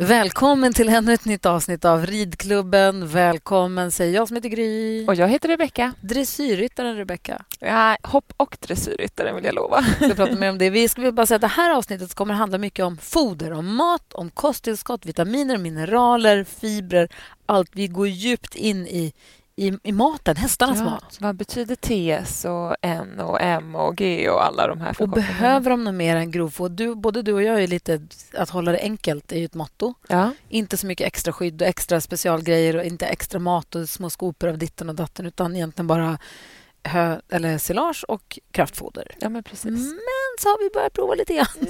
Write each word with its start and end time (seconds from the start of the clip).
Välkommen 0.00 0.72
till 0.72 0.88
ännu 0.88 1.12
ett 1.12 1.24
nytt 1.24 1.46
avsnitt 1.46 1.84
av 1.84 2.06
Ridklubben. 2.06 3.08
Välkommen 3.08 3.90
säger 3.90 4.14
jag 4.14 4.28
som 4.28 4.34
heter 4.34 4.48
Gry. 4.48 5.06
Och 5.06 5.14
jag 5.14 5.28
heter 5.28 5.48
Rebecka. 5.48 5.92
Dressyrryttaren 6.00 6.96
Rebecka. 6.96 7.44
Ja, 7.60 7.96
hopp 8.02 8.32
och 8.36 8.56
dressyrryttaren 8.60 9.34
vill 9.36 9.44
jag 9.44 9.54
lova. 9.54 9.84
Vi 10.00 10.06
ska 10.06 10.14
prata 10.14 10.34
mer 10.34 10.50
om 10.50 10.58
det. 10.58 10.70
Vi 10.70 10.88
ska 10.88 11.12
bara 11.12 11.26
säga 11.26 11.36
att 11.36 11.40
det 11.40 11.46
här 11.46 11.70
avsnittet 11.76 12.14
kommer 12.14 12.34
handla 12.34 12.58
mycket 12.58 12.84
om 12.84 12.96
foder, 12.96 13.52
om 13.52 13.76
mat, 13.76 14.12
om 14.12 14.30
kosttillskott, 14.30 15.06
vitaminer, 15.06 15.58
mineraler, 15.58 16.44
fibrer. 16.44 17.08
Allt. 17.46 17.70
Vi 17.72 17.86
går 17.86 18.08
djupt 18.08 18.54
in 18.54 18.86
i, 18.86 19.12
i, 19.58 19.78
i 19.82 19.92
maten, 19.92 20.36
hästarnas 20.36 20.78
Ja, 20.78 20.84
mat. 20.84 21.18
Vad 21.20 21.36
betyder 21.36 21.74
TS 21.74 22.44
och 22.44 22.76
N 22.82 23.20
och 23.20 23.40
M 23.40 23.74
och 23.74 23.96
G 23.96 24.28
och 24.30 24.44
alla 24.44 24.66
de 24.66 24.80
här 24.80 24.96
Och 24.98 25.08
behöver 25.08 25.70
de 25.70 25.84
något 25.84 25.94
mer 25.94 26.16
än 26.16 26.30
grovfoder? 26.30 26.76
Du, 26.76 26.94
både 26.94 27.22
du 27.22 27.32
och 27.32 27.42
jag 27.42 27.62
är 27.62 27.66
lite... 27.66 28.00
Att 28.34 28.50
hålla 28.50 28.72
det 28.72 28.80
enkelt 28.80 29.32
är 29.32 29.38
ju 29.38 29.44
ett 29.44 29.54
motto. 29.54 29.94
Ja, 30.08 30.30
Inte 30.48 30.76
så 30.76 30.86
mycket 30.86 31.06
extra 31.06 31.32
skydd 31.32 31.62
och 31.62 31.68
extra 31.68 32.00
specialgrejer 32.00 32.76
och 32.76 32.84
inte 32.84 33.06
extra 33.06 33.38
mat 33.40 33.74
och 33.74 33.88
små 33.88 34.10
skopor 34.10 34.48
av 34.48 34.58
ditten 34.58 34.88
och 34.88 34.94
datten 34.94 35.26
utan 35.26 35.56
egentligen 35.56 35.86
bara 35.86 36.18
hö, 36.82 37.20
eller 37.28 37.58
silage 37.58 38.04
och 38.08 38.38
kraftfoder. 38.50 39.16
ja 39.20 39.28
men 39.28 39.42
precis. 39.42 39.72
Men 39.72 40.34
så 40.40 40.48
har 40.48 40.64
vi 40.64 40.70
börjat 40.74 40.92
prova 40.92 41.14
lite 41.14 41.34
grann. 41.34 41.46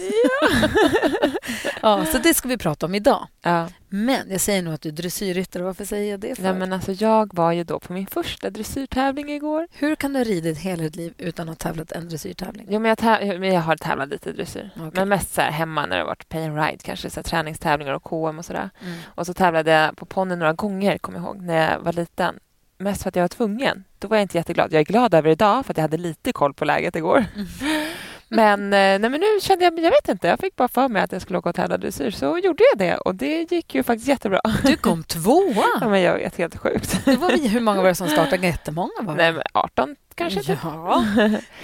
Ja. 1.82 2.04
så 2.04 2.18
det 2.18 2.34
ska 2.34 2.48
vi 2.48 2.58
prata 2.58 2.86
om 2.86 2.94
idag. 2.94 3.26
Ja. 3.42 3.68
Men 3.88 4.30
jag 4.30 4.40
säger 4.40 4.62
nog 4.62 4.74
att 4.74 4.80
du 4.80 4.88
är 4.88 4.92
dressyrryttare. 4.92 5.62
Varför 5.62 5.84
säger 5.84 6.10
jag 6.10 6.20
det 6.20 6.34
för? 6.36 6.42
Nej, 6.42 6.54
men 6.54 6.72
alltså, 6.72 6.92
jag 6.92 7.34
var 7.34 7.52
ju 7.52 7.64
då 7.64 7.80
på 7.80 7.92
min 7.92 8.06
första 8.06 8.50
dressyrtävling 8.50 9.30
igår. 9.30 9.68
Hur 9.72 9.94
kan 9.94 10.12
du 10.12 10.18
ha 10.18 10.24
ridit 10.24 10.58
hela 10.58 10.82
ditt 10.82 10.96
liv 10.96 11.14
utan 11.18 11.48
att 11.48 11.62
ha 11.62 11.70
tävlat 11.70 11.92
en 11.92 12.08
dressyrtävling? 12.08 12.66
Jo, 12.70 12.80
men 12.80 12.96
jag, 12.98 13.40
men 13.40 13.52
jag 13.54 13.60
har 13.60 13.76
tävlat 13.76 14.08
lite 14.08 14.32
dressyr. 14.32 14.70
Okej. 14.76 14.90
Men 14.94 15.08
mest 15.08 15.34
så 15.34 15.40
hemma 15.40 15.86
när 15.86 15.96
det 15.96 16.02
har 16.02 16.06
varit 16.06 16.28
pay 16.28 16.44
and 16.44 16.56
ride, 16.56 16.78
kanske 16.82 17.10
så 17.10 17.22
träningstävlingar 17.22 17.92
och 17.92 18.02
KM 18.02 18.38
och 18.38 18.44
sådär. 18.44 18.70
Mm. 18.82 18.98
Och 19.14 19.26
så 19.26 19.34
tävlade 19.34 19.70
jag 19.70 19.96
på 19.96 20.06
ponny 20.06 20.36
några 20.36 20.52
gånger, 20.52 20.98
kommer 20.98 21.18
jag 21.18 21.26
ihåg, 21.26 21.42
när 21.42 21.72
jag 21.72 21.80
var 21.80 21.92
liten. 21.92 22.38
Mest 22.78 23.02
för 23.02 23.08
att 23.08 23.16
jag 23.16 23.22
var 23.22 23.28
tvungen. 23.28 23.84
Då 23.98 24.08
var 24.08 24.16
jag 24.16 24.24
inte 24.24 24.36
jätteglad. 24.36 24.72
Jag 24.72 24.80
är 24.80 24.84
glad 24.84 25.14
över 25.14 25.30
idag 25.30 25.66
för 25.66 25.72
att 25.72 25.76
jag 25.76 25.82
hade 25.82 25.96
lite 25.96 26.32
koll 26.32 26.54
på 26.54 26.64
läget 26.64 26.96
igår. 26.96 27.24
Men, 28.30 28.64
eh, 28.64 28.68
nej, 28.78 28.98
men 28.98 29.12
nu 29.20 29.26
kände 29.42 29.64
jag, 29.64 29.78
jag 29.78 29.90
vet 29.90 30.08
inte, 30.08 30.28
jag 30.28 30.38
fick 30.38 30.56
bara 30.56 30.68
för 30.68 30.88
mig 30.88 31.02
att 31.02 31.12
jag 31.12 31.22
skulle 31.22 31.38
åka 31.38 31.48
och 31.48 31.54
tävla 31.54 31.78
dressyr. 31.78 32.10
Så 32.10 32.38
gjorde 32.38 32.64
jag 32.72 32.78
det 32.78 32.96
och 32.96 33.14
det 33.14 33.52
gick 33.52 33.74
ju 33.74 33.82
faktiskt 33.82 34.08
jättebra. 34.08 34.40
Du 34.64 34.76
kom 34.76 35.04
tvåa! 35.08 35.64
Ja, 35.80 35.88
men 35.88 36.00
jag 36.00 36.14
vet, 36.14 36.36
helt 36.36 36.56
sjukt. 36.56 37.04
Det 37.04 37.16
var 37.16 37.30
vi, 37.30 37.48
hur 37.48 37.60
många 37.60 37.80
var 37.82 37.88
det 37.88 37.94
som 37.94 38.08
startade? 38.08 38.46
Jättemånga 38.46 38.90
var 39.02 39.16
det. 39.16 39.22
Nej, 39.22 39.32
men 39.32 39.42
18 39.52 39.96
kanske. 40.14 40.42
typ. 40.42 40.58
Ja. 40.62 41.04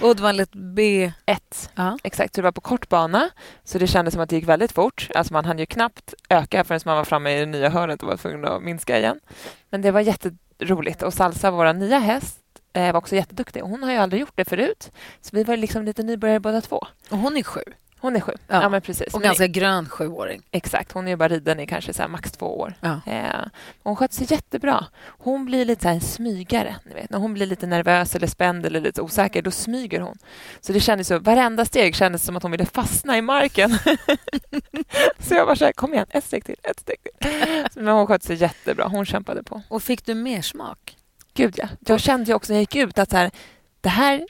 Och 0.01 0.15
det 0.15 0.23
var 0.23 0.41
ett 0.41 0.55
B... 0.55 1.11
Ett. 1.25 1.69
Ja. 1.75 1.97
Exakt, 2.03 2.35
så 2.35 2.41
det 2.41 2.43
var 2.45 2.51
på 2.51 2.61
kort 2.61 2.89
bana. 2.89 3.29
Så 3.63 3.77
det 3.77 3.87
kändes 3.87 4.13
som 4.13 4.23
att 4.23 4.29
det 4.29 4.35
gick 4.35 4.47
väldigt 4.47 4.71
fort. 4.71 5.09
Alltså 5.15 5.33
man 5.33 5.45
hann 5.45 5.59
ju 5.59 5.65
knappt 5.65 6.13
öka 6.29 6.63
förrän 6.63 6.79
man 6.85 6.97
var 6.97 7.05
framme 7.05 7.37
i 7.37 7.39
det 7.39 7.45
nya 7.45 7.69
hörnet 7.69 8.03
och 8.03 8.09
var 8.09 8.17
tvungen 8.17 8.45
att 8.45 8.63
minska 8.63 8.97
igen. 8.99 9.19
Men 9.69 9.81
det 9.81 9.91
var 9.91 10.01
Roligt 10.59 11.01
Och 11.03 11.13
Salsa, 11.13 11.51
vår 11.51 11.73
nya 11.73 11.99
häst, 11.99 12.39
eh, 12.73 12.91
var 12.91 12.99
också 12.99 13.15
jätteduktig. 13.15 13.63
Och 13.63 13.69
hon 13.69 13.83
har 13.83 13.91
ju 13.91 13.97
aldrig 13.97 14.19
gjort 14.19 14.33
det 14.35 14.45
förut. 14.45 14.91
Så 15.21 15.35
vi 15.35 15.43
var 15.43 15.57
liksom 15.57 15.85
lite 15.85 16.03
nybörjare 16.03 16.39
båda 16.39 16.61
två. 16.61 16.81
Och 17.09 17.17
hon 17.17 17.37
är 17.37 17.43
sju. 17.43 17.61
Hon 18.05 18.15
är 18.15 18.19
sju. 18.19 18.31
Ja. 18.47 18.61
Ja, 18.61 18.69
men 18.69 18.81
precis. 18.81 19.13
Och 19.13 19.21
ganska 19.21 19.47
grön 19.47 19.89
sjuåring. 19.89 20.41
Exakt, 20.51 20.91
hon 20.91 21.05
är 21.05 21.11
ju 21.11 21.15
bara 21.15 21.29
riden 21.29 21.59
i 21.59 21.67
kanske 21.67 21.93
så 21.93 22.07
max 22.07 22.31
två 22.31 22.59
år. 22.59 22.73
Ja. 22.79 22.99
Eh, 23.05 23.45
hon 23.83 23.95
sköter 23.95 24.15
sig 24.15 24.27
jättebra. 24.29 24.85
Hon 25.05 25.45
blir 25.45 25.65
lite 25.65 25.83
så 25.83 25.89
en 25.89 26.01
smygare. 26.01 26.75
Ni 26.85 26.93
vet. 26.93 27.09
När 27.09 27.19
hon 27.19 27.33
blir 27.33 27.45
lite 27.45 27.67
nervös 27.67 28.15
eller 28.15 28.27
spänd 28.27 28.65
eller 28.65 28.81
lite 28.81 29.01
osäker, 29.01 29.41
då 29.41 29.51
smyger 29.51 29.99
hon. 29.99 30.17
Så 30.61 30.73
det 30.73 30.79
kändes 30.79 31.07
så, 31.07 31.19
varenda 31.19 31.65
steg 31.65 31.95
kändes 31.95 32.23
som 32.23 32.37
att 32.37 32.43
hon 32.43 32.51
ville 32.51 32.65
fastna 32.65 33.17
i 33.17 33.21
marken. 33.21 33.71
så 35.19 35.33
jag 35.33 35.45
var 35.45 35.55
så 35.55 35.65
här, 35.65 35.71
kom 35.71 35.93
igen, 35.93 36.07
ett 36.09 36.23
steg 36.23 36.45
till, 36.45 36.55
ett 36.63 36.79
steg 36.79 36.97
till. 37.03 37.11
Men 37.83 37.93
hon 37.93 38.07
skötte 38.07 38.25
sig 38.25 38.35
jättebra, 38.35 38.87
hon 38.87 39.05
kämpade 39.05 39.43
på. 39.43 39.61
Och 39.67 39.83
fick 39.83 40.05
du 40.05 40.13
mer 40.13 40.41
smak? 40.41 40.97
Gud 41.33 41.53
ja. 41.57 41.67
Jag 41.79 41.99
kände 41.99 42.27
ju 42.27 42.33
också 42.33 42.53
när 42.53 42.57
jag 42.57 42.61
gick 42.61 42.75
ut 42.75 42.99
att 42.99 43.09
så 43.09 43.17
här, 43.17 43.31
det 43.81 43.89
här 43.89 44.27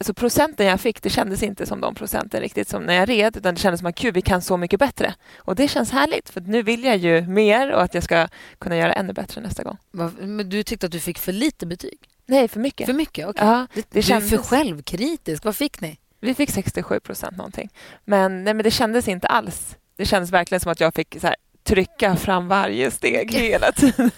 Alltså 0.00 0.14
procenten 0.14 0.66
jag 0.66 0.80
fick, 0.80 1.02
det 1.02 1.10
kändes 1.10 1.42
inte 1.42 1.66
som 1.66 1.80
de 1.80 1.94
procenten 1.94 2.40
riktigt 2.40 2.68
som 2.68 2.82
när 2.82 2.94
jag 2.94 3.08
red, 3.08 3.36
utan 3.36 3.54
det 3.54 3.60
kändes 3.60 3.80
som 3.80 3.86
att 3.86 3.98
gud, 3.98 4.14
vi 4.14 4.22
kan 4.22 4.42
så 4.42 4.56
mycket 4.56 4.80
bättre. 4.80 5.14
Och 5.36 5.54
det 5.54 5.68
känns 5.68 5.90
härligt, 5.90 6.28
för 6.30 6.40
nu 6.40 6.62
vill 6.62 6.84
jag 6.84 6.96
ju 6.96 7.20
mer 7.22 7.70
och 7.72 7.82
att 7.82 7.94
jag 7.94 8.02
ska 8.04 8.28
kunna 8.58 8.76
göra 8.76 8.92
ännu 8.92 9.12
bättre 9.12 9.40
nästa 9.40 9.62
gång. 9.62 9.76
Men 10.20 10.48
du 10.48 10.62
tyckte 10.62 10.86
att 10.86 10.92
du 10.92 11.00
fick 11.00 11.18
för 11.18 11.32
lite 11.32 11.66
betyg? 11.66 11.98
Nej, 12.26 12.48
för 12.48 12.60
mycket. 12.60 12.86
För 12.86 12.92
mycket? 12.94 13.26
Okej. 13.28 13.46
Ja, 13.46 13.66
Det, 13.74 13.80
det 13.80 13.86
du 13.90 13.98
är 13.98 14.02
för 14.02 14.08
kändes- 14.08 14.48
självkritisk. 14.48 15.44
Vad 15.44 15.56
fick 15.56 15.80
ni? 15.80 15.98
Vi 16.20 16.34
fick 16.34 16.50
67 16.50 17.00
procent 17.00 17.36
någonting. 17.36 17.68
Men, 18.04 18.44
nej, 18.44 18.54
men 18.54 18.64
det 18.64 18.70
kändes 18.70 19.08
inte 19.08 19.26
alls. 19.26 19.76
Det 19.96 20.04
kändes 20.04 20.30
verkligen 20.30 20.60
som 20.60 20.72
att 20.72 20.80
jag 20.80 20.94
fick 20.94 21.16
så 21.20 21.26
här, 21.26 21.36
trycka 21.64 22.16
fram 22.16 22.48
varje 22.48 22.90
steg 22.90 23.32
hela 23.34 23.72
tiden. 23.72 24.10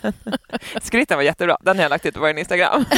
Skritten 0.83 1.17
var 1.17 1.23
jättebra. 1.25 1.57
Den 1.61 1.77
har 1.77 1.83
jag 1.83 1.91
lagt 1.91 2.07
ut 2.07 2.15
på 2.15 2.21
vår 2.21 2.39
Instagram. 2.39 2.85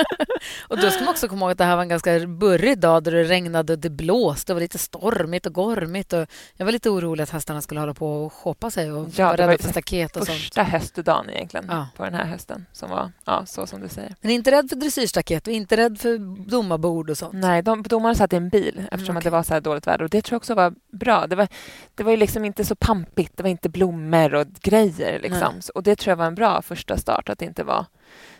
Och 0.68 0.78
då 0.80 0.90
ska 0.90 1.00
man 1.04 1.08
också 1.08 1.28
komma 1.28 1.40
ihåg 1.46 1.52
att 1.52 1.58
det 1.58 1.64
här 1.64 1.76
var 1.76 1.82
en 1.82 1.88
ganska 1.88 2.18
burrig 2.26 2.78
dag 2.78 3.02
där 3.02 3.12
det 3.12 3.24
regnade 3.24 3.72
och 3.72 3.78
det 3.78 3.90
blåste. 3.90 4.50
Det 4.52 4.54
var 4.54 4.60
lite 4.60 4.78
stormigt 4.78 5.46
och 5.46 5.52
gormigt. 5.52 6.12
Och 6.12 6.26
jag 6.56 6.64
var 6.64 6.72
lite 6.72 6.90
orolig 6.90 7.22
att 7.22 7.30
hästarna 7.30 7.60
skulle 7.62 7.80
hålla 7.80 7.94
på 7.94 8.24
och 8.24 8.32
shoppa 8.32 8.70
sig 8.70 8.92
och 8.92 9.08
Ja, 9.16 9.26
var 9.28 9.36
rädda 9.36 9.58
för 9.58 9.68
staket 9.70 10.16
och 10.16 10.26
sånt. 10.26 10.38
Första 10.38 10.62
höstdagen 10.62 11.30
egentligen 11.30 11.66
Ja. 11.68 11.88
på 11.96 12.04
den 12.04 12.14
här 12.14 12.24
hösten 12.24 12.66
som 12.72 12.90
var 12.90 13.12
ja, 13.24 13.46
så 13.46 13.66
som 13.66 13.80
du 13.80 13.88
säger. 13.88 14.14
Men 14.20 14.30
inte 14.30 14.50
rädd 14.50 14.68
för 14.68 14.76
dressyrstaket 14.76 15.46
och 15.46 15.52
inte 15.52 15.76
rädd 15.76 15.98
för 16.00 16.18
domarbord 16.50 17.10
och 17.10 17.18
sånt. 17.18 17.34
Nej, 17.34 17.62
de, 17.62 17.82
domarna 17.82 18.14
satt 18.14 18.32
i 18.32 18.36
en 18.36 18.48
bil 18.48 18.82
eftersom 18.90 19.06
Mm, 19.06 19.16
att 19.18 19.24
det 19.24 19.30
var 19.30 19.42
så 19.42 19.54
här 19.54 19.60
dåligt 19.60 19.86
väder 19.86 20.04
och 20.04 20.10
det 20.10 20.22
tror 20.22 20.34
jag 20.34 20.40
också 20.40 20.54
var 20.54 20.74
bra. 20.92 21.26
Det 21.26 21.36
var, 21.36 21.48
det 21.94 22.02
var 22.02 22.10
ju 22.10 22.16
liksom 22.16 22.44
inte 22.44 22.64
så 22.64 22.74
pampigt, 22.74 23.36
det 23.36 23.42
var 23.42 23.50
inte 23.50 23.68
blommor 23.68 24.34
och 24.34 24.46
grejer 24.46 25.20
liksom. 25.22 25.60
Och 25.74 25.82
det 25.82 25.96
tror 25.96 26.10
jag 26.10 26.16
var 26.16 26.26
en 26.26 26.34
bra 26.34 26.62
första 26.62 26.96
start, 26.96 27.28
att 27.28 27.38
det 27.38 27.44
inte 27.44 27.64
var 27.64 27.86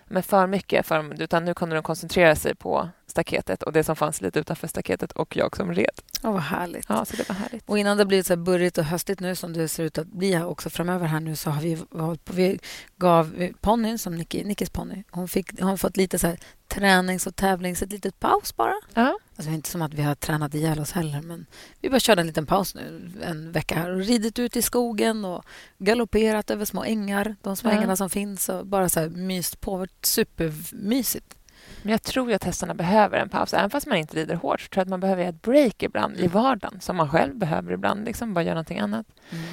men 0.08 0.22
för 0.22 0.46
mycket, 0.46 0.86
för, 0.86 1.22
utan 1.22 1.44
nu 1.44 1.54
kunde 1.54 1.74
de 1.74 1.82
koncentrera 1.82 2.36
sig 2.36 2.54
på 2.54 2.88
staketet 3.06 3.62
och 3.62 3.72
det 3.72 3.84
som 3.84 3.96
fanns 3.96 4.20
lite 4.20 4.38
utanför 4.38 4.68
staketet 4.68 5.12
och 5.12 5.36
jag 5.36 5.56
som 5.56 5.74
red. 5.74 6.00
Åh, 6.22 6.32
vad 6.32 6.42
härligt. 6.42 6.86
Ja, 6.88 7.04
så 7.04 7.16
det 7.16 7.28
var 7.28 7.36
härligt. 7.36 7.68
Och 7.68 7.78
innan 7.78 7.96
det 7.96 8.06
blivit 8.06 8.26
så 8.26 8.32
här 8.32 8.42
burrigt 8.42 8.78
och 8.78 8.84
höstigt 8.84 9.20
nu 9.20 9.34
som 9.34 9.52
det 9.52 9.68
ser 9.68 9.84
ut 9.84 9.98
att 9.98 10.06
bli 10.06 10.32
här 10.32 10.46
också 10.46 10.70
framöver 10.70 11.06
här 11.06 11.20
nu 11.20 11.36
så 11.36 11.50
har 11.50 11.62
vi 11.62 11.78
hållit 11.90 12.24
på, 12.24 12.32
vi 12.32 12.58
gav 12.96 13.48
ponnyn 13.60 13.98
som 13.98 14.14
Nicky, 14.14 14.44
Nickis 14.44 14.70
ponny, 14.70 15.04
hon, 15.10 15.28
fick, 15.28 15.60
hon 15.60 15.78
fått 15.78 15.96
lite 15.96 16.18
så 16.18 16.26
här 16.26 16.38
tränings 16.68 17.26
och 17.26 17.36
tävlings, 17.36 17.82
ett 17.82 17.92
litet 17.92 18.20
paus 18.20 18.56
bara. 18.56 18.74
Ja, 18.94 19.18
Alltså, 19.36 19.50
det 19.50 19.54
är 19.54 19.54
inte 19.54 19.70
som 19.70 19.82
att 19.82 19.94
vi 19.94 20.02
har 20.02 20.14
tränat 20.14 20.54
ihjäl 20.54 20.80
oss 20.80 20.92
heller 20.92 21.20
men 21.22 21.46
vi 21.80 21.90
bara 21.90 22.00
körde 22.00 22.20
en 22.20 22.26
liten 22.26 22.46
paus 22.46 22.74
nu 22.74 23.10
en 23.22 23.52
vecka 23.52 23.74
här 23.74 23.90
och 23.90 23.98
ridit 24.00 24.38
ut 24.38 24.56
i 24.56 24.62
skogen 24.62 25.24
och 25.24 25.44
galopperat 25.78 26.50
över 26.50 26.64
små 26.64 26.84
ängar, 26.84 27.36
de 27.42 27.56
små 27.56 27.70
Ja. 27.70 27.76
ängarna 27.76 27.96
som 27.96 28.10
finns 28.10 28.48
och 28.48 28.66
bara 28.66 28.88
så 28.88 29.00
här 29.00 29.08
myst 29.08 29.60
på. 29.60 29.86
Supermysigt. 30.02 31.34
Men 31.82 31.90
jag 31.90 32.02
tror 32.02 32.28
ju 32.28 32.34
att 32.34 32.44
hästarna 32.44 32.74
behöver 32.74 33.18
en 33.18 33.28
paus. 33.28 33.54
Även 33.54 33.70
fast 33.70 33.86
man 33.86 33.98
inte 33.98 34.16
rider 34.16 34.34
hårt 34.34 34.60
så 34.60 34.68
tror 34.68 34.80
jag 34.80 34.82
att 34.82 34.88
man 34.88 35.00
behöver 35.00 35.24
ett 35.24 35.42
break 35.42 35.82
ibland 35.82 36.16
i 36.16 36.26
vardagen 36.26 36.80
som 36.80 36.96
man 36.96 37.10
själv 37.10 37.36
behöver 37.36 37.72
ibland. 37.72 38.04
Liksom 38.04 38.34
bara 38.34 38.42
göra 38.44 38.54
någonting 38.54 38.78
annat. 38.78 39.06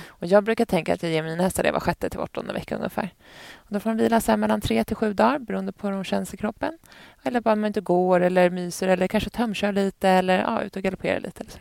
Och 0.08 0.28
jag 0.28 0.44
brukar 0.44 0.66
tänka 0.66 0.94
att 0.94 1.04
jag 1.04 1.12
ger 1.12 1.24
mina 1.24 1.44
hästar 1.44 1.64
det 1.64 1.72
var 1.72 1.80
sjätte 1.80 2.10
till 2.10 2.20
åttonde 2.20 2.54
vecka 2.54 2.76
ungefär. 2.76 3.10
Och 3.56 3.74
då 3.74 3.80
får 3.80 3.90
de 3.90 3.98
vila 3.98 4.22
så 4.22 4.38
mellan 4.38 4.62
tre 4.62 4.84
till 4.84 4.96
sju 4.96 5.14
dagar 5.14 5.40
beroende 5.40 5.72
på 5.72 5.88
hur 5.88 5.94
de 5.94 6.04
känns 6.04 6.34
i 6.34 6.38
kroppen. 6.38 6.78
Eller 7.24 7.42
bara 7.42 7.54
om 7.54 7.62
man 7.62 7.68
inte 7.68 7.82
går 7.82 8.20
eller 8.20 8.50
myser 8.50 8.88
eller 8.88 9.08
kanske 9.08 9.30
tömkör 9.30 9.72
lite 9.72 10.10
eller 10.10 10.40
ja, 10.40 10.62
ut 10.62 10.76
och 10.76 10.82
galopperar 10.82 11.20
lite. 11.20 11.42
Eller 11.42 11.52
så. 11.52 11.60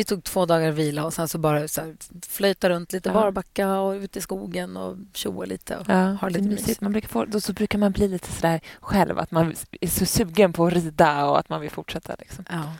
Vi 0.00 0.04
tog 0.04 0.24
två 0.24 0.46
dagar 0.46 0.70
vila 0.70 1.04
och 1.04 1.14
sen 1.14 1.28
så 1.28 1.38
bara 1.38 1.68
så 1.68 1.80
här, 1.80 1.96
flöjta 2.28 2.70
runt 2.70 2.92
lite 2.92 3.08
Ja. 3.08 3.12
barbacka 3.12 3.78
och 3.80 3.92
ut 3.92 4.16
i 4.16 4.20
skogen 4.20 4.76
och 4.76 4.96
tjoa 5.14 5.44
lite 5.44 5.76
och 5.76 5.84
Ja, 5.88 5.94
ha 6.12 6.28
lite 6.28 6.44
mysigt. 6.48 6.80
Man 6.80 6.92
brukar 6.92 7.08
få, 7.08 7.24
då 7.24 7.40
så 7.40 7.52
brukar 7.52 7.78
man 7.78 7.92
bli 7.92 8.08
lite 8.08 8.32
sådär 8.32 8.60
själv 8.80 9.18
att 9.18 9.30
man 9.30 9.54
är 9.80 9.88
så 9.88 10.06
sugen 10.06 10.52
på 10.52 10.66
att 10.66 10.72
rida 10.72 11.24
och 11.26 11.38
att 11.38 11.48
man 11.48 11.60
vill 11.60 11.70
fortsätta. 11.70 12.14
Liksom. 12.18 12.44
Ja. 12.50 12.72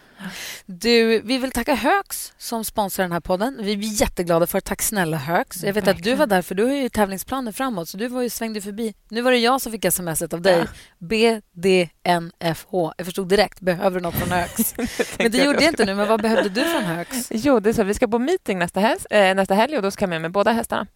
Du, 0.67 1.21
vi 1.21 1.39
vill 1.39 1.51
tacka 1.51 1.75
Högs 1.75 2.33
som 2.39 2.65
sponsrar 2.65 3.05
den 3.05 3.13
här 3.13 3.21
podden. 3.21 3.59
Vi 3.61 3.73
är 3.73 3.77
jätteglada 3.77 4.47
för 4.47 4.61
Tack 4.61 4.83
snälla 4.83 5.17
Högs. 5.17 5.63
Jag 5.63 5.73
vet 5.73 5.83
att 5.83 5.85
du 5.85 5.93
Verkligen. 5.93 6.19
var 6.19 6.27
där 6.27 6.43
för 6.43 6.55
du 6.55 6.65
har 6.65 6.73
ju 6.73 6.89
tävlingsplaner 6.89 7.53
framåt 7.53 7.89
så 7.89 7.97
du 7.97 8.09
var 8.09 8.23
ju 8.23 8.31
svängde 8.31 8.61
förbi. 8.61 8.95
Nu 9.09 9.23
var 9.23 9.31
det 9.31 9.39
jag 9.39 9.61
som 9.61 9.73
fick 9.73 9.85
sms 9.85 10.23
av 10.23 10.43
dig. 10.43 10.65
BDNFH. 10.99 12.73
Jag 12.73 13.05
förstod 13.05 13.29
direkt. 13.29 13.61
Behöver 13.61 14.01
du 14.01 14.03
något 14.03 14.15
från 14.15 14.31
Högs? 14.31 14.75
men 15.19 15.31
det 15.31 15.45
gjorde 15.45 15.63
jag 15.63 15.73
inte 15.73 15.85
nu. 15.85 15.95
Men 15.95 16.09
vad 16.09 16.23
behövde 16.23 16.49
du 16.49 16.65
från 16.65 16.83
Högs? 16.83 17.29
Jo, 17.31 17.61
det 17.61 17.69
är 17.71 17.75
så. 17.75 17.85
Vi 17.85 17.95
ska 17.95 18.09
på 18.09 18.19
meeting 18.19 18.59
nästa, 18.59 18.81
häst, 18.81 19.07
eh, 19.11 19.35
nästa 19.35 19.55
helg 19.55 19.77
och 19.77 19.83
då 19.83 19.91
ska 19.91 20.03
jag 20.03 20.11
med 20.11 20.21
med 20.23 20.33
båda 20.33 20.53
hästarna. 20.53 20.87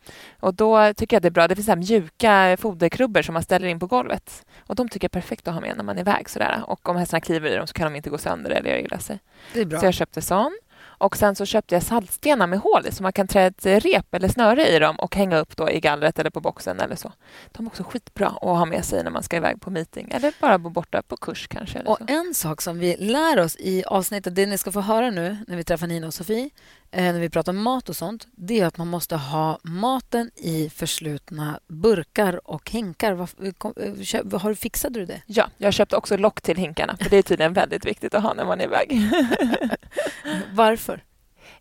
Och 0.40 0.54
då 0.54 0.94
tycker 0.94 1.16
jag 1.16 1.22
det 1.22 1.28
är 1.28 1.30
bra. 1.30 1.48
Det 1.48 1.54
finns 1.54 1.66
så 1.66 1.76
mjuka 1.76 2.56
foderkrubbor 2.60 3.22
som 3.22 3.32
man 3.32 3.42
ställer 3.42 3.66
in 3.68 3.78
på 3.80 3.86
golvet. 3.86 4.44
Och 4.66 4.74
de 4.74 4.88
tycker 4.88 5.04
jag 5.04 5.16
är 5.16 5.20
perfekt 5.20 5.48
att 5.48 5.54
ha 5.54 5.60
med 5.60 5.76
när 5.76 5.84
man 5.84 5.96
är 5.96 6.00
iväg. 6.00 6.30
Sådär. 6.30 6.62
Och 6.66 6.88
om 6.88 6.96
hästarna 6.96 7.20
kliver 7.20 7.50
i 7.50 7.56
dem 7.56 7.66
så 7.66 7.72
kan 7.72 7.92
de 7.92 7.96
inte 7.96 8.10
gå 8.10 8.18
sönder 8.18 8.50
eller 8.50 8.70
göra 8.70 8.80
illa 8.80 8.98
sig. 8.98 9.13
Bra. 9.66 9.80
Så 9.80 9.86
jag 9.86 9.94
köpte 9.94 10.22
sån. 10.22 10.58
Och 10.98 11.16
sen 11.16 11.34
så 11.34 11.46
köpte 11.46 11.74
jag 11.74 11.82
saltstenar 11.82 12.46
med 12.46 12.58
hål 12.58 12.86
i 12.86 12.92
så 12.92 13.02
man 13.02 13.12
kan 13.12 13.28
trä 13.28 13.46
ett 13.46 13.66
rep 13.66 14.14
eller 14.14 14.28
snöre 14.28 14.68
i 14.68 14.78
dem 14.78 14.96
och 14.96 15.16
hänga 15.16 15.38
upp 15.38 15.56
då 15.56 15.70
i 15.70 15.80
gallret 15.80 16.18
eller 16.18 16.30
på 16.30 16.40
boxen 16.40 16.80
eller 16.80 16.96
så. 16.96 17.12
De 17.52 17.66
är 17.66 17.70
också 17.70 17.84
skitbra 17.84 18.26
att 18.26 18.42
ha 18.42 18.64
med 18.64 18.84
sig 18.84 19.04
när 19.04 19.10
man 19.10 19.22
ska 19.22 19.36
iväg 19.36 19.60
på 19.60 19.70
meeting 19.70 20.08
eller 20.10 20.32
bara 20.40 20.58
bo 20.58 20.70
borta 20.70 21.02
på 21.02 21.16
kurs 21.16 21.48
kanske. 21.48 21.80
Och 21.80 22.10
en 22.10 22.34
sak 22.34 22.62
som 22.62 22.78
vi 22.78 22.96
lär 22.96 23.38
oss 23.38 23.56
i 23.56 23.84
avsnittet, 23.84 24.34
det 24.34 24.46
ni 24.46 24.58
ska 24.58 24.72
få 24.72 24.80
höra 24.80 25.10
nu 25.10 25.36
när 25.48 25.56
vi 25.56 25.64
träffar 25.64 25.86
Nina 25.86 26.06
och 26.06 26.14
Sofie, 26.14 26.50
när 27.02 27.20
vi 27.20 27.30
pratar 27.30 27.52
mat 27.52 27.88
och 27.88 27.96
sånt, 27.96 28.26
det 28.36 28.60
är 28.60 28.66
att 28.66 28.78
man 28.78 28.88
måste 28.88 29.16
ha 29.16 29.58
maten 29.62 30.30
i 30.36 30.70
förslutna 30.70 31.60
burkar 31.68 32.50
och 32.50 32.70
hinkar. 32.70 33.26
Kom- 33.52 33.74
eh, 33.76 33.92
kö- 34.04 34.38
Har 34.38 34.48
du 34.50 34.56
fixade 34.56 35.00
du 35.00 35.06
det? 35.06 35.22
Ja, 35.26 35.46
jag 35.58 35.74
köpte 35.74 35.96
också 35.96 36.16
lock 36.16 36.40
till 36.40 36.56
hinkarna 36.56 36.96
för 36.96 37.10
det 37.10 37.16
är 37.16 37.22
tydligen 37.22 37.52
väldigt 37.52 37.84
viktigt 37.86 38.14
att 38.14 38.22
ha 38.22 38.34
när 38.34 38.44
man 38.44 38.60
är 38.60 38.64
iväg. 38.64 39.00
Varför? 40.52 41.02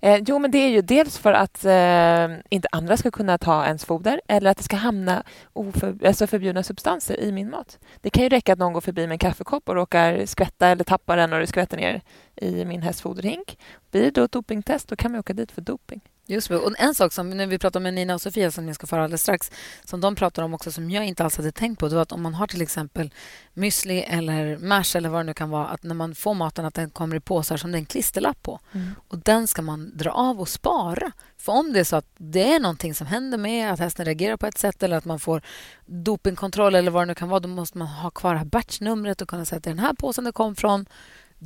Eh, 0.04 0.22
jo, 0.28 0.40
men 0.40 0.52
det 0.52 0.58
är 0.58 0.70
ju 0.70 0.82
dels 0.82 1.18
för 1.18 1.34
att 1.34 1.66
eh, 1.66 2.38
inte 2.50 2.68
andra 2.72 2.98
ska 2.98 3.12
kunna 3.12 3.38
ta 3.38 3.66
ens 3.66 3.86
foder 3.86 4.22
eller 4.28 4.52
att 4.52 4.58
det 4.58 4.64
ska 4.64 4.76
hamna 4.76 5.24
oför, 5.54 5.98
alltså 6.06 6.28
förbjudna 6.28 6.64
substanser 6.64 7.20
i 7.20 7.32
min 7.32 7.50
mat. 7.50 7.80
Det 8.02 8.10
kan 8.10 8.24
ju 8.24 8.30
räcka 8.30 8.54
att 8.54 8.60
någon 8.60 8.74
går 8.74 8.82
förbi 8.82 9.02
med 9.08 9.12
en 9.12 9.20
kaffekopp 9.20 9.70
och 9.70 9.76
råkar 9.76 10.26
skvätta 10.26 10.68
eller 10.68 10.84
tappa 10.84 11.16
den 11.16 11.34
och 11.34 11.40
det 11.40 11.48
skvätter 11.48 11.78
ner 11.78 12.02
i 12.36 12.66
min 12.66 12.82
hästfoderhink. 12.82 13.58
Blir 13.92 14.02
det 14.02 14.12
då 14.12 14.24
ett 14.24 14.32
dopingtest 14.32 14.88
då 14.88 14.96
kan 14.96 15.12
man 15.12 15.20
åka 15.20 15.34
dit 15.34 15.52
för 15.52 15.62
doping. 15.62 16.02
Just 16.26 16.50
det. 16.50 16.58
Och 16.58 16.74
en 16.78 16.96
sak 16.96 17.14
som 17.14 17.30
när 17.30 17.48
vi 17.48 17.60
pratar 17.60 17.80
med 17.80 17.94
Nina 17.94 18.14
och 18.14 18.22
Sofia 18.22 18.52
som 18.52 18.66
ni 18.66 18.74
ska 18.74 18.88
få 18.88 18.96
höra 18.96 19.04
alldeles 19.04 19.22
strax, 19.22 19.52
som 19.84 20.02
de 20.02 20.16
pratar 20.16 20.44
om 20.44 20.54
också 20.54 20.72
som 20.72 20.92
jag 20.92 21.06
inte 21.06 21.24
alls 21.24 21.38
hade 21.38 21.52
tänkt 21.52 21.80
på, 21.80 21.88
det 21.88 21.96
var 21.96 22.02
att 22.02 22.12
om 22.12 22.22
man 22.22 22.34
har 22.34 22.48
till 22.48 22.62
exempel 22.62 23.14
müsli 23.54 24.04
eller 24.08 24.58
mash 24.58 24.98
eller 24.98 25.10
vad 25.10 25.20
det 25.20 25.24
nu 25.24 25.34
kan 25.34 25.50
vara, 25.50 25.68
att 25.68 25.84
när 25.84 25.96
man 25.96 26.16
får 26.16 26.34
maten 26.34 26.66
att 26.66 26.74
den 26.74 26.90
kommer 26.90 27.16
i 27.16 27.20
påsar 27.20 27.58
som 27.58 27.72
det 27.72 27.78
är 27.78 27.80
en 27.80 27.86
klisterlapp 27.86 28.44
på. 28.44 28.60
Och 29.08 29.18
den 29.18 29.48
ska 29.48 29.62
man 29.62 29.98
dra 29.98 30.12
av 30.12 30.42
och 30.42 30.50
spara. 30.50 31.12
För 31.38 31.54
om 31.54 31.74
det 31.74 31.80
är 31.80 31.84
så 31.84 31.96
att 31.96 32.08
det 32.18 32.54
är 32.54 32.60
någonting 32.60 32.96
som 32.96 33.08
händer 33.08 33.38
med 33.38 33.74
att 33.74 33.80
hästen 33.80 34.06
reagerar 34.06 34.38
på 34.38 34.46
ett 34.48 34.58
sätt 34.58 34.84
eller 34.84 34.98
att 34.98 35.06
man 35.06 35.20
får 35.20 35.42
dopingkontroll 35.86 36.76
eller 36.76 36.92
vad 36.92 37.02
det 37.02 37.06
nu 37.06 37.16
kan 37.16 37.30
vara, 37.30 37.40
då 37.40 37.50
måste 37.50 37.78
man 37.78 37.88
ha 37.88 38.10
kvar 38.10 38.36
här 38.36 38.46
batchnumret 38.46 39.22
och 39.22 39.28
kunna 39.28 39.46
säga 39.46 39.58
att 39.58 39.64
det 39.64 39.70
är 39.70 39.76
den 39.76 39.86
här 39.86 39.94
påsen 39.94 40.24
det 40.24 40.32
kom 40.32 40.56
från. 40.56 40.86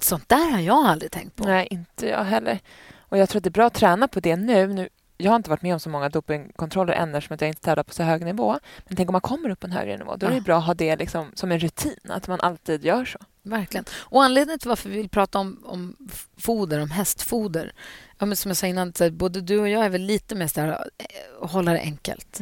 Sånt 0.02 0.30
där 0.30 0.52
har 0.52 0.60
jag 0.60 0.86
aldrig 0.86 1.12
tänkt 1.12 1.36
på. 1.36 1.44
Nej, 1.44 1.68
inte 1.72 2.08
jag 2.08 2.24
heller. 2.24 2.60
Och 3.10 3.18
jag 3.18 3.30
tror 3.30 3.40
att 3.40 3.44
det 3.44 3.50
är 3.50 3.52
bra 3.52 3.66
att 3.68 3.74
träna 3.74 4.08
på 4.08 4.20
det 4.20 4.36
nu. 4.36 4.68
nu 4.68 4.90
jag 5.18 5.32
har 5.32 5.36
inte 5.36 5.50
varit 5.50 5.62
med 5.62 5.74
om 5.74 5.80
så 5.80 5.90
många 5.90 6.10
dopingkontroller 6.10 6.94
än 6.94 7.16
eftersom 7.16 7.36
att 7.36 7.42
jag 7.42 7.48
inte 7.48 7.62
tävlar 7.62 7.84
på 7.84 7.94
så 7.94 8.04
hög 8.04 8.26
nivå. 8.26 8.60
Men 8.88 8.96
tänk 8.96 9.10
om 9.10 9.14
man 9.14 9.22
kommer 9.22 9.50
upp 9.50 9.60
på 9.60 9.68
en 9.68 9.72
högre 9.72 9.98
nivå. 9.98 10.16
Då 10.16 10.26
är 10.26 10.30
det 10.30 10.38
Ja. 10.38 10.42
bra 10.42 10.58
att 10.58 10.66
ha 10.66 10.74
det 10.74 10.96
liksom 10.96 11.32
som 11.36 11.52
en 11.52 11.60
rutin, 11.60 11.98
att 12.10 12.28
man 12.28 12.40
alltid 12.42 12.86
gör 12.86 13.06
så. 13.06 13.20
Verkligen. 13.44 13.86
Och 13.92 14.24
anledningen 14.24 14.60
till 14.60 14.70
varför 14.70 14.90
vi 14.90 14.98
vill 14.98 15.10
prata 15.10 15.40
om, 15.40 15.64
om 15.66 15.96
foder, 16.38 16.82
om 16.82 16.92
hästfoder... 16.92 17.74
Ja, 18.20 18.26
men 18.26 18.36
som 18.36 18.50
jag 18.50 18.58
sa 18.58 18.68
innan, 18.68 18.94
så 18.94 19.12
både 19.12 19.42
du 19.42 19.60
och 19.60 19.70
jag 19.70 19.86
är 19.86 19.90
väl 19.90 20.02
lite 20.02 20.36
mer 20.36 20.48
så 20.48 20.62
här, 20.62 20.70
eh, 20.98 21.48
hålla 21.48 21.72
det 21.72 21.80
enkelt. 21.80 22.40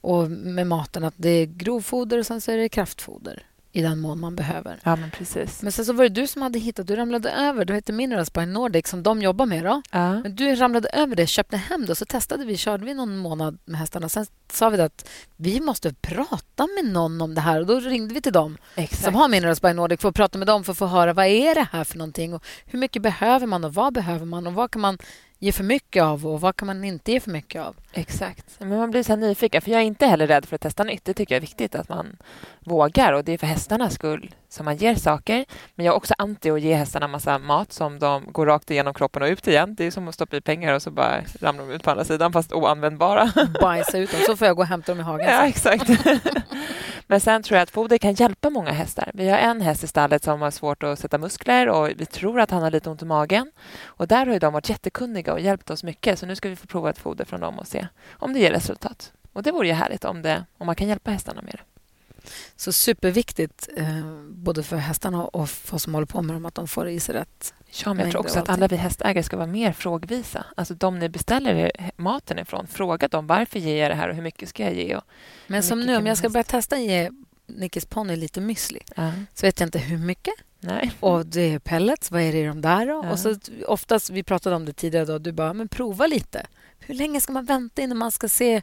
Och 0.00 0.30
med 0.30 0.66
maten, 0.66 1.04
att 1.04 1.14
det 1.16 1.28
är 1.30 1.46
grovfoder 1.46 2.18
och 2.18 2.26
sen 2.26 2.40
så 2.40 2.52
är 2.52 2.56
det 2.56 2.68
kraftfoder 2.68 3.42
i 3.72 3.82
den 3.82 4.00
mån 4.00 4.20
man 4.20 4.36
behöver. 4.36 4.78
Ja, 4.84 4.96
men 4.96 5.10
precis. 5.10 5.62
Men 5.62 5.72
sen 5.72 5.84
så 5.84 5.92
var 5.92 6.04
det 6.04 6.08
du 6.08 6.26
som 6.26 6.42
hade 6.42 6.58
hittat, 6.58 6.86
du 6.86 6.96
ramlade 6.96 7.30
över, 7.30 7.64
du 7.64 7.74
heter 7.74 7.92
Minerals 7.92 8.32
by 8.32 8.46
Nordic 8.46 8.88
som 8.88 9.02
de 9.02 9.22
jobbar 9.22 9.46
med. 9.46 9.64
Då. 9.64 9.82
Ja. 9.90 10.22
Men 10.22 10.36
du 10.36 10.54
ramlade 10.54 10.88
över 10.88 11.16
det, 11.16 11.26
köpte 11.26 11.56
hem 11.56 11.86
det 11.86 11.92
och 11.92 11.98
så 11.98 12.04
testade 12.04 12.44
vi, 12.44 12.56
körde 12.56 12.84
vi 12.84 12.94
någon 12.94 13.16
månad 13.16 13.58
med 13.64 13.80
hästarna. 13.80 14.08
Sen 14.08 14.26
sa 14.52 14.68
vi 14.68 14.80
att 14.80 15.08
vi 15.36 15.60
måste 15.60 15.94
prata 15.94 16.66
med 16.66 16.92
någon 16.92 17.20
om 17.20 17.34
det 17.34 17.40
här 17.40 17.60
och 17.60 17.66
då 17.66 17.80
ringde 17.80 18.14
vi 18.14 18.20
till 18.20 18.32
dem 18.32 18.58
Exakt. 18.74 19.04
som 19.04 19.14
har 19.14 19.28
Minerals 19.28 19.62
by 19.62 19.72
Nordic 19.72 20.00
för 20.00 20.08
att 20.08 20.14
prata 20.14 20.38
med 20.38 20.46
dem 20.46 20.64
för 20.64 20.72
att 20.72 20.78
få 20.78 20.86
höra 20.86 21.12
vad 21.12 21.26
är 21.26 21.54
det 21.54 21.68
här 21.72 21.84
för 21.84 21.98
någonting 21.98 22.34
och 22.34 22.44
hur 22.66 22.78
mycket 22.78 23.02
behöver 23.02 23.46
man 23.46 23.64
och 23.64 23.74
vad 23.74 23.92
behöver 23.92 24.26
man 24.26 24.46
och 24.46 24.54
vad 24.54 24.70
kan 24.70 24.82
man 24.82 24.98
ge 25.38 25.52
för 25.52 25.64
mycket 25.64 26.02
av 26.02 26.26
och 26.26 26.40
vad 26.40 26.56
kan 26.56 26.66
man 26.66 26.84
inte 26.84 27.12
ge 27.12 27.20
för 27.20 27.30
mycket 27.30 27.62
av. 27.62 27.76
Exakt. 27.92 28.56
Men 28.58 28.78
man 28.78 28.90
blir 28.90 29.02
så 29.02 29.16
nyfiken. 29.16 29.62
För 29.62 29.70
jag 29.70 29.80
är 29.80 29.84
inte 29.84 30.06
heller 30.06 30.26
rädd 30.26 30.44
för 30.44 30.54
att 30.54 30.60
testa 30.60 30.84
nytt. 30.84 31.04
Det 31.04 31.14
tycker 31.14 31.34
jag 31.34 31.36
är 31.36 31.40
viktigt 31.40 31.74
att 31.74 31.88
man 31.88 32.16
vågar. 32.60 33.12
Och 33.12 33.24
det 33.24 33.32
är 33.32 33.38
för 33.38 33.46
hästarnas 33.46 33.94
skull 33.94 34.34
som 34.48 34.64
man 34.64 34.76
ger 34.76 34.94
saker. 34.94 35.44
Men 35.74 35.86
jag 35.86 35.92
är 35.92 35.96
också 35.96 36.14
anti 36.18 36.50
att 36.50 36.60
ge 36.60 36.74
hästarna 36.74 37.08
massa 37.08 37.38
mat 37.38 37.72
som 37.72 37.98
de 37.98 38.32
går 38.32 38.46
rakt 38.46 38.70
igenom 38.70 38.94
kroppen 38.94 39.22
och 39.22 39.28
ut 39.28 39.48
igen. 39.48 39.74
Det 39.74 39.84
är 39.84 39.90
som 39.90 40.08
att 40.08 40.14
stoppa 40.14 40.36
i 40.36 40.40
pengar 40.40 40.74
och 40.74 40.82
så 40.82 40.90
bara 40.90 41.20
ramlar 41.40 41.66
de 41.66 41.72
ut 41.74 41.82
på 41.82 41.90
andra 41.90 42.04
sidan 42.04 42.32
fast 42.32 42.52
oanvändbara. 42.52 43.32
Bajsa 43.60 43.98
ut 43.98 44.12
dem, 44.12 44.20
så 44.26 44.36
får 44.36 44.46
jag 44.46 44.56
gå 44.56 44.62
och 44.62 44.68
hämta 44.68 44.92
dem 44.92 45.00
i 45.00 45.02
hagen. 45.02 45.26
Ja, 45.26 45.46
exakt. 45.46 45.90
Men 47.10 47.20
sen 47.20 47.42
tror 47.42 47.56
jag 47.56 47.62
att 47.62 47.70
foder 47.70 47.98
kan 47.98 48.14
hjälpa 48.14 48.50
många 48.50 48.72
hästar. 48.72 49.10
Vi 49.14 49.28
har 49.28 49.38
en 49.38 49.60
häst 49.60 49.84
i 49.84 49.86
stallet 49.86 50.24
som 50.24 50.42
har 50.42 50.50
svårt 50.50 50.82
att 50.82 50.98
sätta 50.98 51.18
muskler 51.18 51.68
och 51.68 51.88
vi 51.88 52.06
tror 52.06 52.40
att 52.40 52.50
han 52.50 52.62
har 52.62 52.70
lite 52.70 52.90
ont 52.90 53.02
i 53.02 53.04
magen. 53.04 53.52
Och 53.84 54.08
där 54.08 54.26
har 54.26 54.32
ju 54.32 54.38
de 54.38 54.52
varit 54.52 54.68
jättekunniga 54.68 55.32
och 55.32 55.40
hjälpt 55.40 55.70
oss 55.70 55.84
mycket. 55.84 56.18
Så 56.18 56.26
nu 56.26 56.36
ska 56.36 56.48
vi 56.48 56.56
få 56.56 56.66
prova 56.66 56.90
ett 56.90 56.98
foder 56.98 57.24
från 57.24 57.40
dem 57.40 57.58
och 57.58 57.66
se 57.66 57.86
om 58.10 58.32
det 58.32 58.38
ger 58.40 58.50
resultat. 58.50 59.12
Och 59.32 59.42
det 59.42 59.52
vore 59.52 59.66
ju 59.66 59.72
härligt 59.72 60.04
om, 60.04 60.22
det, 60.22 60.44
om 60.58 60.66
man 60.66 60.76
kan 60.76 60.88
hjälpa 60.88 61.10
hästarna 61.10 61.42
med 61.42 61.52
det. 61.52 61.77
Så 62.56 62.72
superviktigt, 62.72 63.68
eh, 63.76 64.02
både 64.30 64.62
för 64.62 64.76
hästarna 64.76 65.24
och 65.24 65.50
för 65.50 65.76
oss 65.76 65.82
som 65.82 65.94
håller 65.94 66.06
på 66.06 66.22
med 66.22 66.36
dem, 66.36 66.46
att 66.46 66.54
de 66.54 66.68
får 66.68 66.88
i 66.88 67.00
sig 67.00 67.14
rätt. 67.14 67.54
Ja, 67.84 67.94
men 67.94 68.04
jag 68.04 68.10
tror 68.12 68.20
också 68.20 68.38
att 68.38 68.48
alla 68.48 68.68
vi 68.68 68.76
hästägare 68.76 69.22
ska 69.22 69.36
vara 69.36 69.46
mer 69.46 69.72
frågvisa. 69.72 70.44
Alltså 70.56 70.74
de 70.74 70.98
ni 70.98 71.08
beställer 71.08 71.54
er 71.54 71.90
maten 71.96 72.38
ifrån, 72.38 72.66
fråga 72.66 73.08
dem 73.08 73.26
varför 73.26 73.58
ger 73.58 73.82
jag 73.82 73.90
det 73.90 73.94
här 73.94 74.08
och 74.08 74.14
hur 74.14 74.22
mycket 74.22 74.48
ska 74.48 74.62
jag 74.62 74.74
ge? 74.74 74.96
Och, 74.96 75.04
Men 75.46 75.62
som 75.62 75.80
nu, 75.80 75.96
om 75.96 76.06
jag 76.06 76.18
ska 76.18 76.28
börja 76.28 76.44
testa 76.44 76.78
ge 76.78 77.10
Nickis 77.46 77.86
ponny 77.86 78.16
lite 78.16 78.40
müsli 78.40 78.82
ja, 78.96 79.12
så 79.34 79.46
vet 79.46 79.60
jag 79.60 79.66
inte 79.66 79.78
hur 79.78 79.98
mycket. 79.98 80.34
nej. 80.60 80.92
Och 81.00 81.26
det 81.26 81.54
är 81.54 81.58
pellets, 81.58 82.10
vad 82.10 82.22
är 82.22 82.32
det 82.32 82.38
i 82.38 82.46
de 82.46 82.60
där 82.60 82.86
då? 82.86 83.04
Ja. 83.04 83.10
Och 83.10 83.18
så 83.18 83.36
oftast, 83.66 84.10
vi 84.10 84.22
pratade 84.22 84.56
om 84.56 84.64
det 84.64 84.72
tidigare 84.72 85.04
då, 85.04 85.18
du 85.18 85.32
bara, 85.32 85.52
men 85.52 85.68
prova 85.68 86.06
lite. 86.06 86.46
Hur 86.80 86.94
länge 86.94 87.20
ska 87.20 87.32
man 87.32 87.44
vänta 87.44 87.82
innan 87.82 87.98
man 87.98 88.10
ska 88.10 88.28
se, 88.28 88.62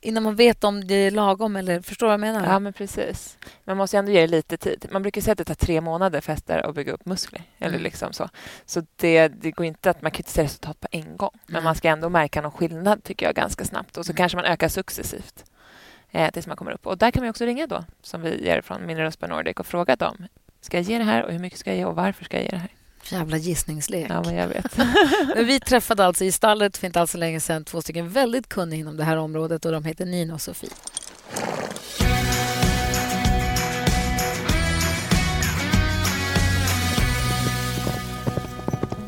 innan 0.00 0.22
man 0.22 0.36
vet 0.36 0.64
om 0.64 0.86
det 0.86 0.94
är 0.94 1.10
lagom 1.10 1.56
eller 1.56 1.80
förstår 1.80 2.06
du 2.06 2.08
vad 2.08 2.12
jag 2.12 2.20
menar? 2.34 2.52
Ja, 2.52 2.58
men 2.58 2.72
precis. 2.72 3.38
Man 3.64 3.76
måste 3.76 3.98
ändå 3.98 4.12
ge 4.12 4.20
det 4.20 4.26
lite 4.26 4.56
tid. 4.56 4.86
Man 4.90 5.02
brukar 5.02 5.20
säga 5.20 5.32
att 5.32 5.38
det 5.38 5.44
tar 5.44 5.54
tre 5.54 5.80
månader 5.80 6.20
för 6.20 6.32
hästar 6.32 6.58
att 6.58 6.74
bygga 6.74 6.92
upp 6.92 7.06
muskler. 7.06 7.42
Eller 7.58 7.68
Mm. 7.74 7.82
liksom 7.82 8.12
så 8.12 8.28
så 8.64 8.82
det, 8.96 9.28
det 9.28 9.50
går 9.50 9.66
inte 9.66 9.90
att 9.90 10.02
man 10.02 10.10
kan 10.10 10.18
inte 10.20 10.30
se 10.30 10.42
resultat 10.44 10.80
på 10.80 10.88
en 10.90 11.16
gång. 11.16 11.30
Men 11.46 11.52
Nej. 11.54 11.62
man 11.62 11.74
ska 11.74 11.88
ändå 11.88 12.08
märka 12.08 12.40
någon 12.42 12.52
skillnad 12.52 13.04
tycker 13.04 13.26
jag 13.26 13.34
ganska 13.34 13.64
snabbt. 13.64 13.96
Och 13.96 14.06
så 14.06 14.12
Mm. 14.12 14.16
kanske 14.16 14.36
man 14.36 14.44
ökar 14.44 14.68
successivt 14.68 15.44
eh, 16.10 16.30
tills 16.30 16.46
man 16.46 16.56
kommer 16.56 16.72
upp. 16.72 16.86
Och 16.86 16.98
där 16.98 17.10
kan 17.10 17.22
man 17.22 17.30
också 17.30 17.44
ringa 17.44 17.66
då, 17.66 17.84
som 18.02 18.22
vi 18.22 18.44
ger 18.44 18.60
från 18.60 18.86
Minerals 18.86 19.18
by 19.20 19.26
Nordic 19.26 19.56
och 19.56 19.66
fråga 19.66 19.96
dem. 19.96 20.26
Ska 20.60 20.76
jag 20.76 20.84
ge 20.84 20.98
det 20.98 21.04
här 21.04 21.22
och 21.24 21.32
hur 21.32 21.38
mycket 21.38 21.58
ska 21.58 21.70
jag 21.70 21.76
ge 21.78 21.84
och 21.84 21.96
varför 21.96 22.24
ska 22.24 22.36
jag 22.36 22.44
ge 22.44 22.50
det 22.50 22.56
här? 22.56 22.70
Jävla 23.10 23.36
gissningslek. 23.36 24.06
Ja, 24.10 24.22
men 24.22 24.34
jag 24.34 24.48
vet. 24.48 24.76
Men 25.34 25.46
vi 25.46 25.60
träffade 25.60 26.04
alltså 26.04 26.24
i 26.24 26.32
stallet 26.32 26.76
för 26.76 26.86
inte 26.86 27.00
alls 27.00 27.10
så 27.10 27.18
länge 27.18 27.40
sedan 27.40 27.64
två 27.64 27.82
stycken 27.82 28.08
väldigt 28.08 28.48
kunniga 28.48 28.80
inom 28.80 28.96
det 28.96 29.04
här 29.04 29.16
området 29.16 29.64
och 29.64 29.72
de 29.72 29.84
heter 29.84 30.06
Nina 30.06 30.34
och 30.34 30.40
Sofie. 30.40 30.70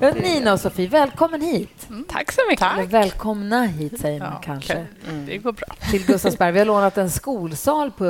Nina 0.00 0.52
och 0.52 0.60
Sofie, 0.60 0.88
välkommen 0.88 1.40
hit. 1.40 1.88
Tack 2.08 2.32
så 2.32 2.40
mycket. 2.50 2.66
Eller 2.72 2.84
välkomna 2.86 3.62
hit, 3.64 4.00
säger 4.00 4.20
man 4.20 4.32
Ja, 4.32 4.40
kanske. 4.44 4.86
okej. 5.02 5.24
Det 5.26 5.38
går 5.38 5.52
bra. 5.52 5.66
Till 5.90 6.06
Gustavsberg. 6.06 6.52
Vi 6.52 6.58
har 6.58 6.66
lånat 6.66 6.98
en 6.98 7.10
skolsal 7.10 7.90
på 7.90 8.04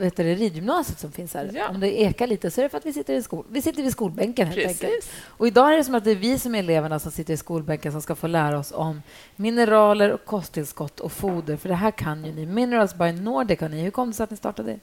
heter 0.00 0.24
det, 0.24 0.34
ridgymnasiet 0.34 0.98
som 0.98 1.12
finns 1.12 1.34
här. 1.34 1.50
Ja. 1.54 1.68
Om 1.68 1.80
det 1.80 2.00
ekar 2.00 2.26
lite 2.26 2.50
så 2.50 2.60
är 2.60 2.62
det 2.62 2.68
för 2.68 2.78
att 2.78 2.86
vi 2.86 2.92
sitter 2.92 3.14
i 3.14 3.22
skol... 3.22 3.44
Vi 3.50 3.62
sitter 3.62 3.82
vid 3.82 3.92
skolbänken 3.92 4.46
helt 4.46 4.58
enkelt. 4.58 4.80
Precis. 4.80 5.10
Och 5.26 5.46
idag 5.46 5.72
är 5.72 5.76
det 5.76 5.84
som 5.84 5.94
att 5.94 6.04
det 6.04 6.10
är 6.10 6.14
vi 6.16 6.38
som 6.38 6.54
är 6.54 6.58
eleverna 6.58 6.98
som 6.98 7.12
sitter 7.12 7.34
i 7.34 7.36
skolbänken 7.36 7.92
som 7.92 8.02
ska 8.02 8.14
få 8.14 8.26
lära 8.26 8.58
oss 8.58 8.72
om 8.72 9.02
mineraler, 9.36 10.12
och 10.12 10.24
kosttillskott 10.24 11.00
och 11.00 11.12
foder. 11.12 11.56
För 11.56 11.68
det 11.68 11.74
här 11.74 11.90
kan 11.90 12.24
ju 12.24 12.32
ni. 12.32 12.46
Minerals 12.46 12.94
by 12.94 13.12
Nordic 13.12 13.60
har 13.60 13.68
ni. 13.68 13.82
Hur 13.82 13.90
kom 13.90 14.08
det 14.08 14.14
sig 14.14 14.24
att 14.24 14.30
ni 14.30 14.36
startade? 14.36 14.78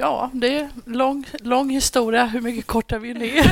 Ja, 0.00 0.30
det 0.32 0.58
är 0.58 0.68
lång, 0.84 1.24
lång 1.40 1.70
historia. 1.70 2.24
Hur 2.24 2.40
mycket 2.40 2.66
kortar 2.66 2.98
vi 2.98 3.14
ner? 3.14 3.34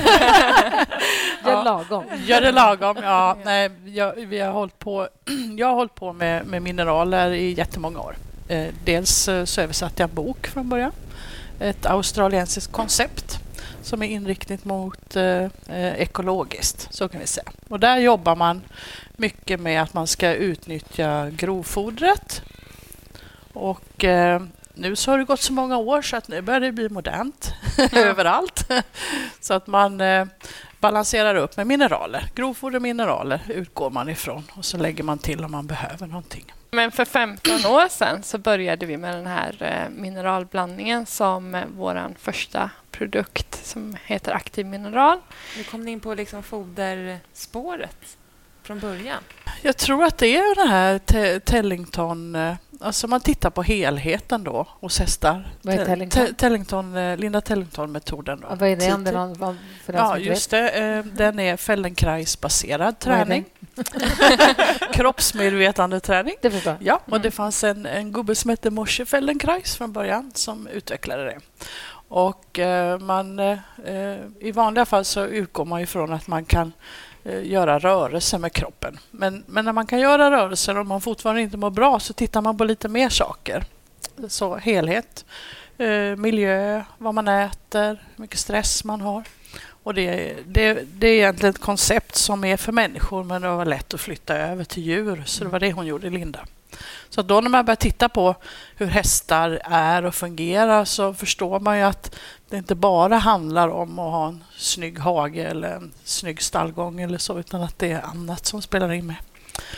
Gör 1.46 1.64
lagom. 1.64 2.04
Gör 2.26 2.40
det 2.40 2.52
lagom. 2.52 2.96
Ja, 3.02 3.36
nej, 3.44 3.70
jag, 3.84 4.12
vi 4.12 4.40
har 4.40 4.52
hållit 4.52 4.78
på, 4.78 5.08
jag 5.58 5.66
har 5.66 5.74
hållit 5.74 5.94
på 5.94 6.12
med, 6.12 6.46
med 6.46 6.62
mineraler 6.62 7.30
i 7.30 7.52
jättemånga 7.52 8.00
år. 8.00 8.16
Eh, 8.48 8.66
dels 8.84 9.28
eh, 9.28 9.44
så 9.44 9.60
översatte 9.60 10.02
jag 10.02 10.08
en 10.08 10.14
bok 10.14 10.46
från 10.46 10.68
början. 10.68 10.92
Ett 11.60 11.86
australiensiskt 11.86 12.72
koncept 12.72 13.38
som 13.82 14.02
är 14.02 14.06
inriktat 14.06 14.64
mot 14.64 15.16
eh, 15.16 15.44
eh, 15.68 15.94
ekologiskt. 16.00 16.88
Så 16.90 17.08
kan 17.08 17.20
vi 17.20 17.26
säga. 17.26 17.52
Och 17.68 17.80
där 17.80 17.98
jobbar 17.98 18.36
man 18.36 18.62
mycket 19.16 19.60
med 19.60 19.82
att 19.82 19.94
man 19.94 20.06
ska 20.06 20.34
utnyttja 20.34 21.30
grovfodret. 21.30 22.42
Och 23.52 24.04
eh, 24.04 24.42
nu 24.76 24.96
så 24.96 25.10
har 25.10 25.18
det 25.18 25.24
gått 25.24 25.40
så 25.40 25.52
många 25.52 25.76
år 25.76 26.02
så 26.02 26.16
att 26.16 26.28
nu 26.28 26.42
börjar 26.42 26.60
det 26.60 26.72
bli 26.72 26.88
modernt 26.88 27.54
överallt. 27.92 28.68
så 29.40 29.54
att 29.54 29.66
man 29.66 30.00
eh, 30.00 30.26
balanserar 30.80 31.34
upp 31.34 31.56
med 31.56 31.66
mineraler. 31.66 32.24
Grovfoder 32.34 32.76
och 32.76 32.82
mineraler 32.82 33.40
utgår 33.48 33.90
man 33.90 34.08
ifrån 34.08 34.44
och 34.54 34.64
så 34.64 34.76
lägger 34.76 35.04
man 35.04 35.18
till 35.18 35.44
om 35.44 35.52
man 35.52 35.66
behöver 35.66 36.06
någonting. 36.06 36.52
Men 36.70 36.92
för 36.92 37.04
15 37.04 37.52
år 37.54 37.88
sedan 37.88 38.22
så 38.22 38.38
började 38.38 38.86
vi 38.86 38.96
med 38.96 39.14
den 39.14 39.26
här 39.26 39.56
eh, 39.60 39.90
mineralblandningen 40.00 41.06
som 41.06 41.54
eh, 41.54 41.64
vår 41.76 42.08
första 42.18 42.70
produkt 42.90 43.66
som 43.66 43.96
heter 44.04 44.32
Aktiv 44.32 44.66
Mineral. 44.66 45.18
Hur 45.56 45.64
kom 45.64 45.84
ni 45.84 45.90
in 45.90 46.00
på 46.00 46.14
liksom 46.14 46.42
foderspåret 46.42 48.16
från 48.62 48.78
början? 48.78 49.22
Jag 49.62 49.76
tror 49.76 50.04
att 50.04 50.18
det 50.18 50.36
är 50.36 50.54
den 50.54 50.68
här 50.68 50.98
te- 50.98 51.40
Tellington... 51.40 52.36
Alltså 52.80 53.06
man 53.08 53.20
tittar 53.20 53.50
på 53.50 53.62
helheten 53.62 54.44
då 54.44 54.66
hos 54.80 54.98
hästar. 54.98 55.48
Vad 55.62 55.74
är 55.74 55.78
Te- 55.78 55.84
Tellington? 55.86 56.26
Te- 56.26 56.32
Tellington 56.34 56.96
eh, 56.96 57.16
Linda 57.16 57.40
Tellington-metoden. 57.40 58.40
Då. 58.40 58.46
Ja, 58.50 58.54
Vad 58.54 58.68
är 58.68 58.76
det? 58.76 58.92
Om 58.94 59.04
det 59.04 59.12
någon, 59.12 59.58
för 59.84 59.92
den 59.92 60.02
Ja, 60.02 60.18
just 60.18 60.50
det. 60.50 60.68
eh, 60.70 61.04
Den 61.04 61.38
är 61.40 61.56
Feldenkrais-baserad 61.56 62.88
är 62.88 62.92
träning. 62.92 63.44
Kroppsmedvetande 64.92 66.00
träning. 66.00 66.34
Det 66.42 66.50
förstår. 66.50 66.76
Ja, 66.80 67.00
och 67.10 67.20
det 67.20 67.30
fanns 67.30 67.64
en, 67.64 67.86
en 67.86 68.12
gubbe 68.12 68.34
som 68.34 68.50
hette 68.50 68.70
Moshe 68.70 69.06
Feldenkrais 69.06 69.76
från 69.76 69.92
början 69.92 70.30
som 70.34 70.66
utvecklade 70.66 71.24
det. 71.24 71.38
Och 72.08 72.58
eh, 72.58 72.98
man, 72.98 73.40
I 74.40 74.52
vanliga 74.54 74.84
fall 74.84 75.04
så 75.04 75.24
utgår 75.26 75.64
man 75.64 75.80
ifrån 75.80 76.12
att 76.12 76.26
man 76.26 76.44
kan 76.44 76.72
Eh, 77.28 77.46
göra 77.46 77.78
rörelser 77.78 78.38
med 78.38 78.52
kroppen. 78.52 78.98
Men, 79.10 79.44
men 79.46 79.64
när 79.64 79.72
man 79.72 79.86
kan 79.86 80.00
göra 80.00 80.30
rörelser 80.30 80.78
och 80.78 80.86
man 80.86 81.00
fortfarande 81.00 81.42
inte 81.42 81.56
mår 81.56 81.70
bra 81.70 82.00
så 82.00 82.12
tittar 82.12 82.40
man 82.40 82.58
på 82.58 82.64
lite 82.64 82.88
mer 82.88 83.08
saker. 83.08 83.64
Så 84.28 84.56
helhet, 84.56 85.24
eh, 85.78 86.16
miljö, 86.16 86.82
vad 86.98 87.14
man 87.14 87.28
äter, 87.28 87.88
hur 87.88 88.22
mycket 88.22 88.38
stress 88.38 88.84
man 88.84 89.00
har. 89.00 89.24
Och 89.82 89.94
det, 89.94 90.36
det, 90.46 90.78
det 90.92 91.08
är 91.08 91.14
egentligen 91.14 91.54
ett 91.54 91.60
koncept 91.60 92.14
som 92.14 92.44
är 92.44 92.56
för 92.56 92.72
människor 92.72 93.24
men 93.24 93.42
det 93.42 93.48
var 93.48 93.64
lätt 93.64 93.94
att 93.94 94.00
flytta 94.00 94.36
över 94.36 94.64
till 94.64 94.82
djur. 94.82 95.22
Så 95.26 95.44
det 95.44 95.50
var 95.50 95.60
det 95.60 95.72
hon 95.72 95.86
gjorde, 95.86 96.10
Linda. 96.10 96.40
Så 97.08 97.22
då 97.22 97.40
när 97.40 97.50
man 97.50 97.64
börjar 97.64 97.76
titta 97.76 98.08
på 98.08 98.34
hur 98.76 98.86
hästar 98.86 99.60
är 99.64 100.04
och 100.04 100.14
fungerar 100.14 100.84
så 100.84 101.14
förstår 101.14 101.60
man 101.60 101.78
ju 101.78 101.84
att 101.84 102.14
det 102.48 102.56
inte 102.56 102.74
bara 102.74 103.16
handlar 103.16 103.68
om 103.68 103.98
att 103.98 104.12
ha 104.12 104.28
en 104.28 104.44
snygg 104.56 104.98
hage 104.98 105.44
eller 105.44 105.76
en 105.76 105.92
snygg 106.04 106.42
stallgång 106.42 107.00
eller 107.00 107.18
så 107.18 107.38
utan 107.38 107.62
att 107.62 107.78
det 107.78 107.92
är 107.92 108.02
annat 108.02 108.46
som 108.46 108.62
spelar 108.62 108.92
in 108.92 109.06
med. 109.06 109.16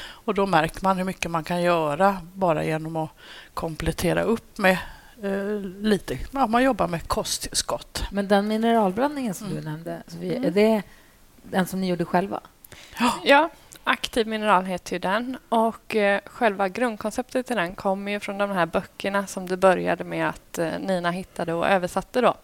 Och 0.08 0.34
då 0.34 0.46
märker 0.46 0.82
man 0.84 0.96
hur 0.96 1.04
mycket 1.04 1.30
man 1.30 1.44
kan 1.44 1.62
göra 1.62 2.16
bara 2.34 2.64
genom 2.64 2.96
att 2.96 3.10
komplettera 3.54 4.22
upp 4.22 4.58
med 4.58 4.78
eh, 5.22 5.60
lite, 5.80 6.18
ja, 6.32 6.46
man 6.46 6.62
jobbar 6.64 6.86
med 6.88 7.08
kosttillskott. 7.08 8.02
Men 8.12 8.28
den 8.28 8.48
mineralblandningen 8.48 9.34
som 9.34 9.46
Mm. 9.46 9.58
du 9.64 9.70
nämnde, 9.70 10.02
Sofie, 10.06 10.32
Mm. 10.36 10.44
är 10.44 10.50
det 10.50 10.82
den 11.42 11.66
som 11.66 11.80
ni 11.80 11.88
gjorde 11.88 12.04
själva? 12.04 12.40
Ja, 13.24 13.50
Aktiv 13.90 14.26
Mineral 14.26 14.64
heter 14.64 14.92
ju 14.92 14.98
den. 14.98 15.38
Och 15.48 15.96
eh, 15.96 16.20
själva 16.26 16.68
grundkonceptet 16.68 17.46
till 17.46 17.56
den 17.56 17.74
kommer 17.74 18.12
ju 18.12 18.20
från 18.20 18.38
de 18.38 18.50
här 18.50 18.66
böckerna 18.66 19.26
som 19.26 19.48
det 19.48 19.56
började 19.56 20.04
med 20.04 20.28
att 20.28 20.58
eh, 20.58 20.70
Nina 20.78 21.10
hittade 21.10 21.52
och 21.52 21.68
översatte. 21.68 22.20
Då. 22.20 22.34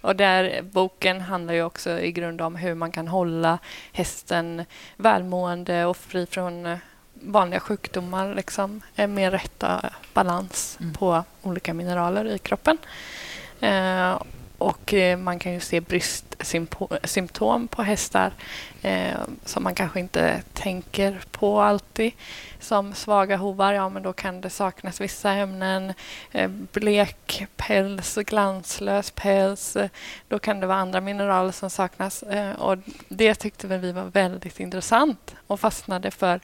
Och 0.00 0.16
där 0.16 0.62
boken 0.62 1.20
handlar 1.20 1.54
ju 1.54 1.62
också 1.62 2.00
i 2.00 2.12
grund 2.12 2.40
om 2.40 2.56
hur 2.56 2.74
man 2.74 2.92
kan 2.92 3.08
hålla 3.08 3.58
hästen 3.92 4.64
välmående 4.96 5.84
och 5.84 5.96
fri 5.96 6.26
från 6.26 6.66
eh, 6.66 6.78
vanliga 7.14 7.60
sjukdomar. 7.60 8.34
Liksom, 8.34 8.80
med 8.94 9.30
rätta 9.32 9.90
balans 10.14 10.76
Mm. 10.80 10.92
på 10.94 11.24
olika 11.42 11.74
mineraler 11.74 12.24
i 12.24 12.38
kroppen. 12.38 12.78
Och 14.60 14.94
eh, 14.94 15.18
man 15.18 15.38
kan 15.38 15.52
ju 15.52 15.60
se 15.60 15.80
bristsymptom 15.80 17.68
på 17.68 17.82
hästar 17.82 18.32
eh, 18.82 19.18
som 19.44 19.62
man 19.62 19.74
kanske 19.74 20.00
inte 20.00 20.42
tänker 20.52 21.20
på 21.30 21.60
alltid. 21.60 22.12
Som 22.58 22.94
svaga 22.94 23.36
hovar, 23.36 23.72
ja 23.72 23.88
men 23.88 24.02
då 24.02 24.12
kan 24.12 24.40
det 24.40 24.50
saknas 24.50 25.00
vissa 25.00 25.30
ämnen. 25.30 25.92
Eh, 26.32 26.48
blek 26.48 27.46
päls, 27.56 28.14
glanslös 28.14 29.10
päls. 29.10 29.76
Då 30.28 30.38
kan 30.38 30.60
det 30.60 30.66
vara 30.66 30.78
andra 30.78 31.00
mineraler 31.00 31.52
som 31.52 31.70
saknas. 31.70 32.22
Eh, 32.22 32.52
och 32.52 32.78
det 33.08 33.34
tyckte 33.34 33.66
vi 33.66 33.92
var 33.92 34.04
väldigt 34.04 34.60
intressant 34.60 35.34
och 35.46 35.60
fastnade 35.60 36.10
för 36.10 36.40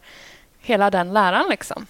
hela 0.58 0.90
den 0.90 1.12
läran. 1.12 1.48
Liksom. 1.50 1.86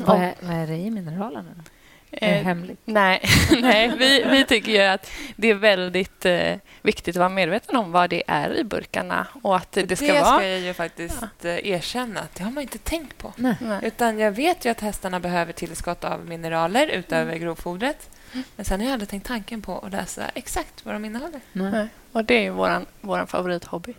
Vad 0.00 0.22
är, 0.22 0.34
vad 0.40 0.56
är 0.56 0.66
det 0.66 0.76
i 0.76 0.90
mineralerna? 0.90 1.50
då? 1.56 1.77
Är 2.10 2.38
Eh, 2.38 2.44
hemligt? 2.44 2.80
Nej, 2.84 3.20
nej 3.62 3.92
vi, 3.98 4.24
vi 4.30 4.44
tycker 4.44 4.72
ju 4.72 4.78
att 4.82 5.10
det 5.36 5.48
är 5.50 5.54
väldigt 5.54 6.24
eh, 6.24 6.56
viktigt 6.82 7.16
att 7.16 7.20
vara 7.20 7.28
medveten 7.28 7.76
om 7.76 7.92
vad 7.92 8.10
det 8.10 8.22
är 8.26 8.54
i 8.54 8.64
burkarna 8.64 9.26
och 9.42 9.56
att 9.56 9.72
det, 9.72 9.82
Det 9.82 9.96
ska 9.96 10.22
vara... 10.22 10.46
jag 10.46 10.60
ju 10.60 10.74
faktiskt 10.74 11.44
eh, 11.44 11.66
erkänna 11.66 12.20
att 12.20 12.34
det 12.34 12.44
har 12.44 12.50
man 12.50 12.62
inte 12.62 12.78
tänkt 12.78 13.18
på. 13.18 13.32
Nej. 13.36 13.56
Utan 13.82 14.18
jag 14.18 14.32
vet 14.32 14.64
ju 14.64 14.70
att 14.70 14.80
hästarna 14.80 15.20
behöver 15.20 15.52
tillskott 15.52 16.04
av 16.04 16.26
mineraler 16.26 16.86
utöver 16.86 17.36
grovfodret. 17.36 18.10
Men 18.56 18.64
sen 18.64 18.80
har 18.80 18.86
jag 18.86 18.92
aldrig 18.92 19.08
tänkt 19.08 19.26
tanken 19.26 19.62
på 19.62 19.78
att 19.78 19.92
läsa 19.92 20.22
exakt 20.34 20.84
vad 20.84 20.94
de 20.94 21.04
innehåller. 21.04 21.40
Nej. 21.52 21.70
Nej. 21.70 21.88
Och 22.12 22.24
det 22.24 22.34
är 22.34 22.42
ju 22.42 22.50
vår 22.50 22.84
våran 23.00 23.26
favorithobby. 23.26 23.94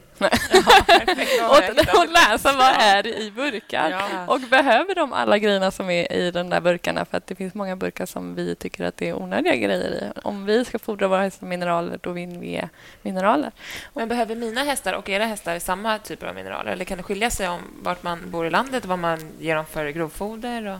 Och, 1.49 1.99
och 1.99 2.09
läsa 2.09 2.53
vad 2.53 2.73
är 2.79 3.07
i 3.07 3.31
burkar. 3.31 3.89
Ja. 3.89 4.33
Och 4.33 4.39
behöver 4.39 4.95
de 4.95 5.13
alla 5.13 5.37
grejerna 5.37 5.71
som 5.71 5.89
är 5.89 6.11
i 6.11 6.31
de 6.31 6.49
där 6.49 6.61
burkarna? 6.61 7.05
För 7.05 7.17
att 7.17 7.27
det 7.27 7.35
finns 7.35 7.53
många 7.53 7.75
burkar 7.75 8.05
som 8.05 8.35
vi 8.35 8.55
tycker 8.55 8.83
att 8.83 8.97
det 8.97 9.09
är 9.09 9.13
onödiga 9.13 9.55
grejer 9.55 9.91
i. 9.91 10.19
Om 10.23 10.45
vi 10.45 10.65
ska 10.65 10.79
fodra 10.79 11.07
våra 11.07 11.21
hästar 11.21 11.47
mineraler, 11.47 11.99
då 12.01 12.11
vill 12.11 12.37
vi 12.37 12.63
mineraler. 13.01 13.51
Men 13.93 14.07
behöver 14.07 14.35
mina 14.35 14.63
hästar 14.63 14.93
och 14.93 15.09
era 15.09 15.25
hästar 15.25 15.59
samma 15.59 15.99
typer 15.99 16.27
av 16.27 16.35
mineraler? 16.35 16.71
Eller 16.71 16.85
kan 16.85 16.97
det 16.97 17.03
skilja 17.03 17.29
sig 17.29 17.49
om 17.49 17.59
vart 17.81 18.03
man 18.03 18.31
bor 18.31 18.47
i 18.47 18.49
landet 18.49 18.83
och 18.83 18.89
vad 18.89 18.99
man 18.99 19.31
ger 19.39 19.55
dem 19.55 19.65
för 19.65 19.89
grovfoder? 19.89 20.67
Och... 20.67 20.79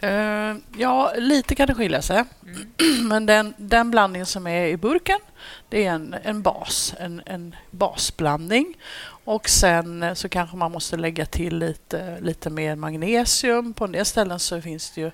Eh, 0.00 0.56
ja, 0.76 1.12
lite 1.16 1.54
kan 1.54 1.66
det 1.66 1.74
skilja 1.74 2.02
sig. 2.02 2.24
Mm. 2.46 3.08
Men 3.08 3.26
den, 3.26 3.54
den 3.56 3.90
blandning 3.90 4.26
som 4.26 4.46
är 4.46 4.66
i 4.66 4.76
burken, 4.76 5.18
det 5.68 5.86
är 5.86 5.92
en, 5.92 6.14
en 6.22 6.42
bas, 6.42 6.94
en, 6.98 7.22
en 7.26 7.56
basblandning. 7.70 8.74
Och 9.24 9.48
sen 9.48 10.02
eh, 10.02 10.14
så 10.14 10.28
kanske 10.28 10.56
man 10.56 10.72
måste 10.72 10.96
lägga 10.96 11.26
till 11.26 11.58
lite, 11.58 12.20
lite 12.20 12.50
mer 12.50 12.76
magnesium. 12.76 13.72
På 13.72 13.84
en 13.84 13.92
del 13.92 14.04
ställen 14.04 14.38
så 14.38 14.60
finns 14.60 14.90
det 14.90 15.00
ju, 15.00 15.06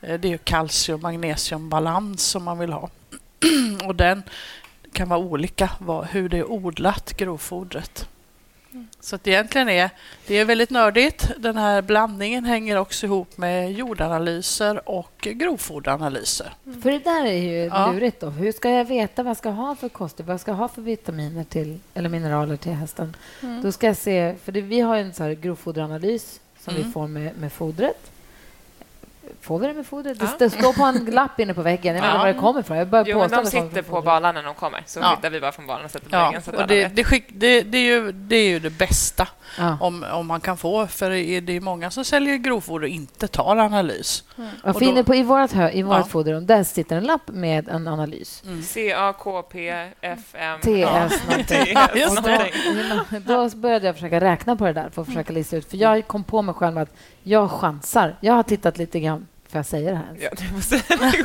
eh, 0.00 0.20
det 0.20 0.28
är 0.28 0.32
ju 0.32 0.38
kalcium 0.38 1.00
magnesium 1.00 1.68
balans 1.68 2.22
som 2.22 2.44
man 2.44 2.58
vill 2.58 2.72
ha. 2.72 2.90
Och 3.84 3.94
den 3.94 4.22
kan 4.92 5.08
vara 5.08 5.20
olika 5.20 5.70
vad, 5.78 6.06
hur 6.06 6.28
det 6.28 6.38
är 6.38 6.50
odlat, 6.50 7.12
grovfodret. 7.16 8.08
Så 9.00 9.16
att 9.16 9.26
egentligen 9.26 9.68
är 9.68 9.90
det 10.26 10.34
är 10.38 10.44
väldigt 10.44 10.70
nördigt. 10.70 11.30
Den 11.38 11.56
här 11.56 11.82
blandningen 11.82 12.44
hänger 12.44 12.76
också 12.76 13.06
ihop 13.06 13.36
med 13.36 13.72
jordanalyser 13.72 14.88
och 14.88 15.12
grovfoderanalyser. 15.20 16.52
För 16.82 16.90
det 16.90 16.98
där 16.98 17.24
är 17.24 17.32
ju 17.32 17.64
Ja. 17.64 17.92
lurigt. 17.92 18.20
Då. 18.20 18.26
Hur 18.30 18.52
ska 18.52 18.70
jag 18.70 18.84
veta 18.84 19.22
vad 19.22 19.30
jag 19.30 19.36
ska 19.36 19.48
ha 19.50 19.74
för 19.76 19.88
kost, 19.88 20.20
vad 20.20 20.32
jag 20.34 20.40
ska 20.40 20.52
ha 20.52 20.68
för 20.68 20.82
vitaminer 20.82 21.44
till, 21.44 21.78
eller 21.94 22.08
mineraler 22.08 22.56
till 22.56 22.72
hästen? 22.72 23.16
Mm. 23.42 23.62
Då 23.62 23.72
ska 23.72 23.86
jag 23.86 23.96
se, 23.96 24.34
för 24.44 24.52
det, 24.52 24.60
vi 24.60 24.80
har 24.80 24.96
en 24.96 25.14
så 25.14 25.22
här 25.22 25.32
grovfoderanalys 25.32 26.40
som 26.60 26.74
vi 26.74 26.80
Mm. 26.80 26.92
får 26.92 27.06
med, 27.08 27.36
med 27.38 27.52
fodret. 27.52 28.10
Får 29.40 29.58
vi 29.58 29.66
det 29.66 29.74
med 29.74 29.86
fodret? 29.86 30.16
Ja. 30.20 30.26
Det, 30.38 30.50
står 30.50 30.72
på 30.72 30.84
en 30.84 31.04
lapp 31.04 31.40
inne 31.40 31.54
på 31.54 31.62
väggen. 31.62 31.94
Jag 31.96 32.02
vet 32.02 32.08
inte 32.08 32.16
Ja. 32.16 32.18
var 32.18 32.26
det 32.32 32.34
kommer 32.34 32.60
ifrån. 32.60 32.76
Jag 32.76 32.88
bara 32.88 33.04
Jo, 33.06 33.18
men 33.18 33.30
de 33.30 33.46
sitter 33.50 33.82
på 33.82 34.00
balan 34.02 34.34
när 34.34 34.42
de 34.42 34.54
kommer. 34.54 34.82
Så 34.86 35.00
Ja. 35.00 35.28
vi 35.30 35.40
bara 35.40 35.52
från 35.52 35.66
balan 35.66 35.84
och 35.84 35.90
sätter 35.90 36.10
på 36.10 36.16
Ja, 36.16 36.24
väggen. 36.26 36.42
Så 36.42 36.50
och 36.52 36.66
det, 36.66 36.88
det, 36.88 37.04
skick, 37.04 37.24
det, 37.28 37.62
det, 37.62 37.78
är 37.78 37.82
ju, 37.82 38.12
det 38.12 38.36
är 38.36 38.48
ju 38.48 38.58
det 38.58 38.70
bästa 38.70 39.28
Ja. 39.58 39.78
om, 39.80 40.04
om 40.12 40.26
man 40.26 40.40
kan 40.40 40.56
få. 40.56 40.86
För 40.86 41.10
det 41.10 41.56
är, 41.56 41.60
många 41.60 41.90
som 41.90 42.04
säljer 42.04 42.36
grovfoder 42.36 42.82
och 42.84 42.88
inte 42.88 43.28
tar 43.28 43.56
analys. 43.56 44.24
Jag 44.64 44.74
Och 44.74 44.78
finner 44.78 44.96
då- 44.96 45.04
på, 45.04 45.14
I 45.14 45.22
vårt, 45.22 45.52
hö, 45.52 45.70
i 45.70 45.82
vårt 45.82 45.96
Ja. 45.96 46.04
foderrum 46.04 46.46
där 46.46 46.64
sitter 46.64 46.96
en 46.96 47.04
lapp 47.04 47.28
med 47.28 47.68
en 47.68 47.88
analys. 47.88 48.42
C-A-K-P-F-M... 48.64 50.60
TS 50.60 51.24
någonting. 51.30 51.72
Ja, 51.74 51.88
just 51.94 52.18
Och 52.18 52.24
det. 52.24 52.50
då, 53.26 53.48
då 53.48 53.56
började 53.56 53.86
jag 53.86 53.94
försöka 53.94 54.20
räkna 54.20 54.56
på 54.56 54.64
det 54.66 54.72
där 54.72 54.90
för 54.90 55.02
att 55.02 55.08
försöka 55.08 55.32
lista 55.32 55.56
ut. 55.56 55.70
För 55.70 55.76
jag 55.76 56.06
kom 56.06 56.24
på 56.24 56.42
mig 56.42 56.54
själv 56.54 56.78
att 56.78 56.90
jag 57.22 57.50
chansar. 57.50 58.16
Jag 58.20 58.34
har 58.34 58.42
tittat 58.42 58.78
lite 58.78 59.00
grann... 59.00 59.19
Får 59.50 59.58
jag 59.58 59.66
säga 59.66 59.90
det 59.90 59.96
här? 59.96 60.16
Ja, 60.20 60.30
du 60.38 60.54
måste... 60.54 60.82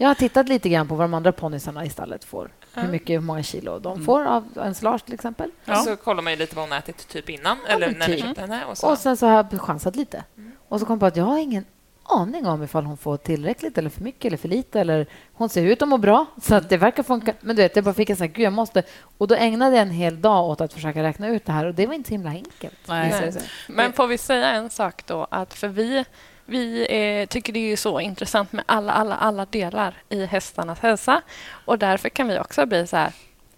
Jag 0.00 0.08
har 0.08 0.14
tittat 0.14 0.48
lite 0.48 0.68
grann 0.68 0.88
på 0.88 0.94
vad 0.94 1.04
de 1.04 1.14
andra 1.14 1.32
ponnysarna 1.32 1.84
i 1.84 1.90
stallet 1.90 2.24
får. 2.24 2.50
Hur 2.74 2.88
mycket, 2.88 3.16
hur 3.16 3.20
många 3.20 3.42
kilo 3.42 3.78
de 3.78 4.04
får 4.04 4.24
av 4.24 4.44
en 4.56 4.74
slage 4.74 5.04
till 5.04 5.14
exempel. 5.14 5.50
Och 5.66 5.76
så 5.76 5.96
kollar 5.96 6.22
man 6.22 6.32
ju 6.32 6.38
lite 6.38 6.56
vad 6.56 6.64
hon 6.64 6.78
ätit 6.78 7.08
typ 7.08 7.28
innan, 7.28 7.58
eller 7.68 7.86
men 7.86 7.98
när 7.98 8.08
ni 8.08 8.14
typ. 8.14 8.24
köpte 8.24 8.40
henne. 8.40 8.64
Och 8.64 8.78
så. 8.78 8.90
Och 8.90 8.98
sen 8.98 9.16
så 9.16 9.26
har 9.26 9.34
jag 9.34 9.60
chansat 9.60 9.96
lite. 9.96 10.24
Och 10.68 10.80
så 10.80 10.86
kom 10.86 10.94
jag 10.94 11.00
på 11.00 11.06
att 11.06 11.16
jag 11.16 11.24
har 11.24 11.38
ingen 11.38 11.64
aning 12.02 12.46
om 12.46 12.62
ifall 12.62 12.84
hon 12.84 12.96
får 12.96 13.16
tillräckligt 13.16 13.78
eller 13.78 13.90
för 13.90 14.02
mycket 14.02 14.24
eller 14.24 14.36
för 14.36 14.48
lite. 14.48 14.80
Eller 14.80 15.06
hon 15.32 15.48
ser 15.48 15.62
ut 15.62 15.82
att 15.82 15.88
må 15.88 15.98
bra, 15.98 16.26
så 16.42 16.54
att 16.54 16.68
det 16.68 16.76
verkar 16.76 17.02
funka. 17.02 17.34
Men 17.40 17.56
du 17.56 17.62
vet, 17.62 17.76
jag 17.76 17.84
bara 17.84 17.94
fick 17.94 18.10
en 18.10 18.16
sån 18.16 18.26
här, 18.26 18.34
gud, 18.34 18.44
jag 18.44 18.52
måste... 18.52 18.82
Och 19.18 19.28
då 19.28 19.34
ägnade 19.34 19.76
jag 19.76 19.82
en 19.82 19.90
hel 19.90 20.20
dag 20.20 20.48
åt 20.48 20.60
att 20.60 20.72
försöka 20.72 21.02
räkna 21.02 21.28
ut 21.28 21.44
det 21.44 21.52
här 21.52 21.66
och 21.66 21.74
det 21.74 21.86
var 21.86 21.94
inte 21.94 22.08
så 22.08 22.14
himla 22.14 22.30
enkelt. 22.30 22.78
Nej. 22.88 23.10
det. 23.10 23.42
Men 23.68 23.92
får 23.92 24.06
vi 24.06 24.18
säga 24.18 24.50
en 24.50 24.70
sak 24.70 25.06
då? 25.06 25.26
Att 25.30 25.54
för 25.54 25.68
vi 25.68 26.04
vi 26.50 26.86
eh, 26.90 27.26
tycker 27.26 27.52
det 27.52 27.72
är 27.72 27.76
så 27.76 28.00
intressant 28.00 28.52
med 28.52 28.64
alla, 28.66 28.92
alla, 28.92 29.16
alla 29.16 29.46
delar 29.46 29.94
i 30.08 30.26
hästarnas 30.26 30.80
hälsa. 30.80 31.22
Och 31.64 31.78
därför 31.78 32.08
kan 32.08 32.28
vi 32.28 32.38
också 32.38 32.66
bli 32.66 32.86
så 32.86 32.96
här 32.96 33.12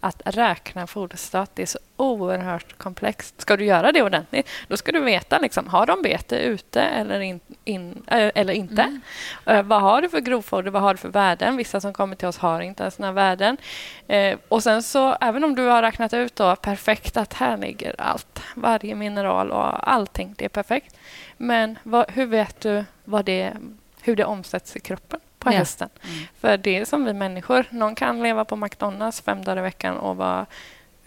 att 0.05 0.23
räkna 0.25 0.87
foderstat 0.87 1.51
det 1.55 1.63
är 1.63 1.67
så 1.67 1.79
oerhört 1.97 2.79
komplext. 2.79 3.41
Ska 3.41 3.57
du 3.57 3.65
göra 3.65 3.93
det 3.93 4.03
ordentligt, 4.03 4.49
då 4.69 4.77
ska 4.77 4.93
du 4.93 5.01
veta 5.01 5.39
liksom, 5.39 5.69
har 5.69 5.87
de 5.87 6.03
bete 6.03 6.37
ute 6.39 6.83
eller, 6.83 7.21
in, 7.21 7.41
in, 7.65 8.03
äh, 8.07 8.31
eller 8.35 8.53
inte. 8.53 8.83
Mm. 8.83 9.01
Eh, 9.47 9.63
vad 9.63 9.83
har 9.83 10.03
du 10.03 10.09
för 10.09 10.21
grovfoder? 10.21 10.71
Vad 10.71 10.83
har 10.83 10.95
du 10.95 10.99
för 10.99 11.09
värden? 11.09 11.57
Vissa 11.57 11.81
som 11.81 11.93
kommer 11.93 12.17
till 12.17 12.29
oss 12.29 12.39
har 12.39 12.61
inte 12.61 12.83
ens 12.83 12.95
såna 12.95 13.13
värden. 13.13 13.57
Eh, 14.09 14.39
och 14.49 14.63
sen 14.63 14.83
så, 14.83 15.17
även 15.21 15.45
om 15.45 15.55
du 15.55 15.63
har 15.63 15.83
räknat 15.83 16.15
ut 16.15 16.37
då 16.37 16.57
perfekt 16.57 17.17
att 17.17 17.35
här 17.35 17.57
ligger 17.57 17.95
allt, 17.99 18.43
varje 18.55 18.95
mineral 18.95 19.51
och 19.51 19.93
allting, 19.93 20.35
det 20.39 20.45
är 20.45 20.49
perfekt. 20.49 20.97
Men 21.43 21.79
vad, 21.83 22.11
hur 22.11 22.27
vet 22.27 22.61
du 22.61 22.85
vad 23.05 23.25
det, 23.25 23.53
hur 24.03 24.17
det 24.17 24.25
omsätts 24.25 24.77
i 24.77 24.81
kroppen 24.81 25.21
på 25.39 25.53
Ja. 25.53 25.57
hästen? 25.59 25.89
För 26.41 26.57
det 26.57 26.77
är 26.77 26.85
som 26.85 27.05
vi 27.05 27.13
människor. 27.13 27.65
Någon 27.71 27.95
kan 27.95 28.23
leva 28.23 28.45
på 28.45 28.57
McDonalds 28.57 29.21
fem 29.21 29.45
dagar 29.45 29.59
i 29.59 29.61
veckan 29.61 29.97
och 29.97 30.17
vara 30.17 30.47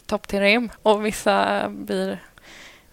topp 0.06 0.28
till 0.28 0.40
rim 0.40 0.70
och 0.82 1.06
vissa 1.06 1.66
blir 1.70 2.20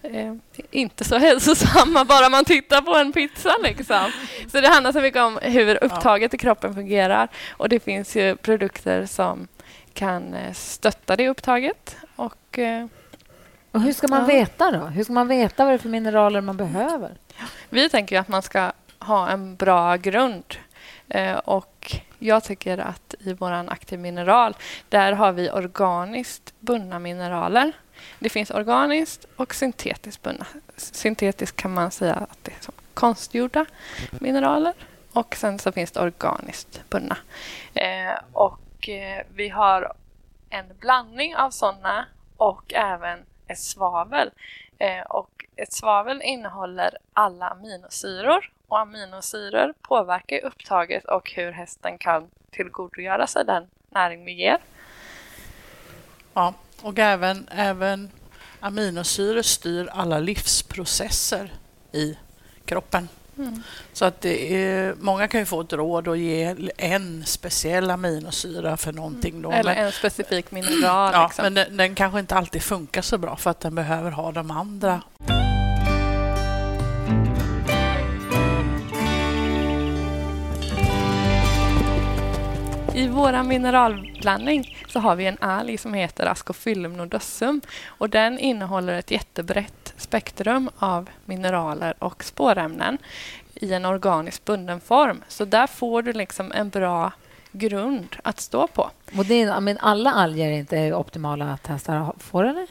eh, 0.01 0.33
inte 0.71 1.03
så 1.03 1.17
hälsosamma 1.27 2.05
bara 2.05 2.29
man 2.29 2.45
tittar 2.45 2.81
på 2.81 2.95
en 2.95 3.13
pizza. 3.13 3.55
Liksom. 3.63 4.11
Så 4.51 4.61
det 4.61 4.67
handlar 4.67 4.91
så 4.91 5.01
mycket 5.01 5.21
om 5.21 5.39
hur 5.41 5.83
upptaget 5.83 6.33
i 6.33 6.37
kroppen 6.37 6.73
fungerar. 6.73 7.27
Och 7.51 7.69
det 7.69 7.79
finns 7.79 8.15
ju 8.15 8.35
produkter 8.35 9.05
som 9.05 9.47
kan 9.93 10.33
eh, 10.33 10.53
stötta 10.53 11.15
det 11.15 11.29
upptaget. 11.29 11.95
Och, 12.15 12.59
eh, 12.59 12.85
Och 13.71 13.81
hur 13.81 13.93
ska 13.93 14.07
man 14.07 14.19
Ja. 14.19 14.25
veta 14.25 14.71
då? 14.71 14.79
Hur 14.85 15.03
ska 15.03 15.13
man 15.13 15.27
veta 15.27 15.63
vad 15.63 15.71
det 15.73 15.75
är 15.75 15.77
för 15.77 15.89
mineraler 15.89 16.41
man 16.41 16.57
behöver? 16.57 17.11
Vi 17.69 17.89
tänker 17.89 18.15
ju 18.15 18.19
att 18.19 18.27
man 18.27 18.41
ska 18.41 18.71
ha 18.99 19.29
en 19.29 19.55
bra 19.55 19.95
grund. 19.95 20.55
Eh, 21.09 21.37
och 21.37 21.95
jag 22.19 22.43
tycker 22.43 22.77
att 22.77 23.15
i 23.19 23.33
vår 23.33 23.51
aktiv 23.51 23.99
mineral, 23.99 24.55
där 24.89 25.11
har 25.11 25.31
vi 25.31 25.51
organiskt 25.51 26.53
bundna 26.59 26.99
mineraler. 26.99 27.71
Det 28.19 28.29
finns 28.29 28.51
organiskt 28.51 29.25
och 29.35 29.55
syntetiskt 29.55 30.21
bundna. 30.21 30.45
Syntetiskt 30.77 31.57
kan 31.57 31.73
man 31.73 31.91
säga 31.91 32.13
att 32.13 32.37
det 32.41 32.51
är 32.51 32.61
som 32.61 32.73
konstgjorda 32.93 33.65
mineraler. 34.11 34.73
Och 35.13 35.35
sen 35.35 35.59
så 35.59 35.71
finns 35.71 35.91
det 35.91 35.99
organiskt 35.99 36.89
bundna. 36.89 37.17
Eh, 37.73 38.19
och 38.31 38.89
eh, 38.89 39.25
vi 39.35 39.49
har 39.49 39.93
en 40.49 40.65
blandning 40.79 41.35
av 41.35 41.49
sådana 41.49 42.05
och 42.37 42.73
även 42.73 43.19
ett 43.47 43.59
svavel. 43.59 44.31
Eh, 44.79 45.01
och 45.01 45.32
ett 45.55 45.73
svavel 45.73 46.21
innehåller 46.21 46.97
alla 47.13 47.47
aminosyror 47.47 48.51
och 48.67 48.79
aminosyror 48.79 49.73
påverkar 49.81 50.45
upptaget 50.45 51.05
och 51.05 51.31
hur 51.31 51.51
hästen 51.51 51.97
kan 51.97 52.29
tillgodogöra 52.51 53.27
sig 53.27 53.45
den 53.45 53.67
näring 53.89 54.25
vi 54.25 54.31
ger. 54.31 54.57
Ja, 56.33 56.53
och 56.81 56.99
även, 56.99 57.47
även 57.51 58.11
aminosyror 58.59 59.41
styr 59.41 59.89
alla 59.91 60.19
livsprocesser 60.19 61.53
i 61.91 62.17
kroppen. 62.65 63.09
Så 63.93 64.05
att 64.05 64.25
är, 64.25 64.95
många 64.99 65.27
kan 65.27 65.39
ju 65.39 65.45
få 65.45 65.61
ett 65.61 65.73
råd 65.73 66.07
att 66.07 66.19
ge 66.19 66.55
en 66.77 67.25
speciell 67.25 67.91
aminosyra 67.91 68.77
för 68.77 68.93
någonting. 68.93 69.41
Då, 69.41 69.51
Eller 69.51 69.75
men, 69.75 69.85
en 69.85 69.91
specifik 69.91 70.51
mineral. 70.51 71.11
ja, 71.13 71.23
liksom. 71.27 71.43
men 71.43 71.53
den, 71.53 71.77
den 71.77 71.95
kanske 71.95 72.19
inte 72.19 72.35
alltid 72.35 72.63
funkar 72.63 73.01
så 73.01 73.17
bra 73.17 73.35
för 73.35 73.49
att 73.49 73.59
den 73.59 73.75
behöver 73.75 74.11
ha 74.11 74.31
de 74.31 74.51
andra. 74.51 75.01
I 83.03 83.07
vår 83.07 83.43
mineralblandning 83.43 84.77
så 84.87 84.99
har 84.99 85.15
vi 85.15 85.25
en 85.25 85.37
alg 85.41 85.77
som 85.77 85.93
heter 85.93 86.25
Ascophyllum 86.25 86.97
nodossum. 86.97 87.61
Och 87.85 88.09
den 88.09 88.39
innehåller 88.39 88.93
ett 88.93 89.11
jättebrett 89.11 89.93
spektrum 89.97 90.69
av 90.77 91.09
mineraler 91.25 91.93
och 91.99 92.23
spårämnen 92.23 92.97
i 93.55 93.73
en 93.73 93.85
organiskt 93.85 94.45
bunden 94.45 94.79
form. 94.79 95.23
Så 95.27 95.45
där 95.45 95.67
får 95.67 96.01
du 96.01 96.13
liksom 96.13 96.51
en 96.51 96.69
bra 96.69 97.11
grund 97.51 98.15
att 98.23 98.39
stå 98.39 98.67
på. 98.67 98.89
Och 99.17 99.25
det 99.25 99.41
är, 99.41 99.59
men 99.59 99.77
alla 99.77 100.11
alger 100.13 100.47
är 100.47 100.57
inte 100.57 100.93
optimala 100.93 101.45
att 101.45 101.67
hästar 101.67 102.13
får, 102.19 102.43
eller? 102.43 102.67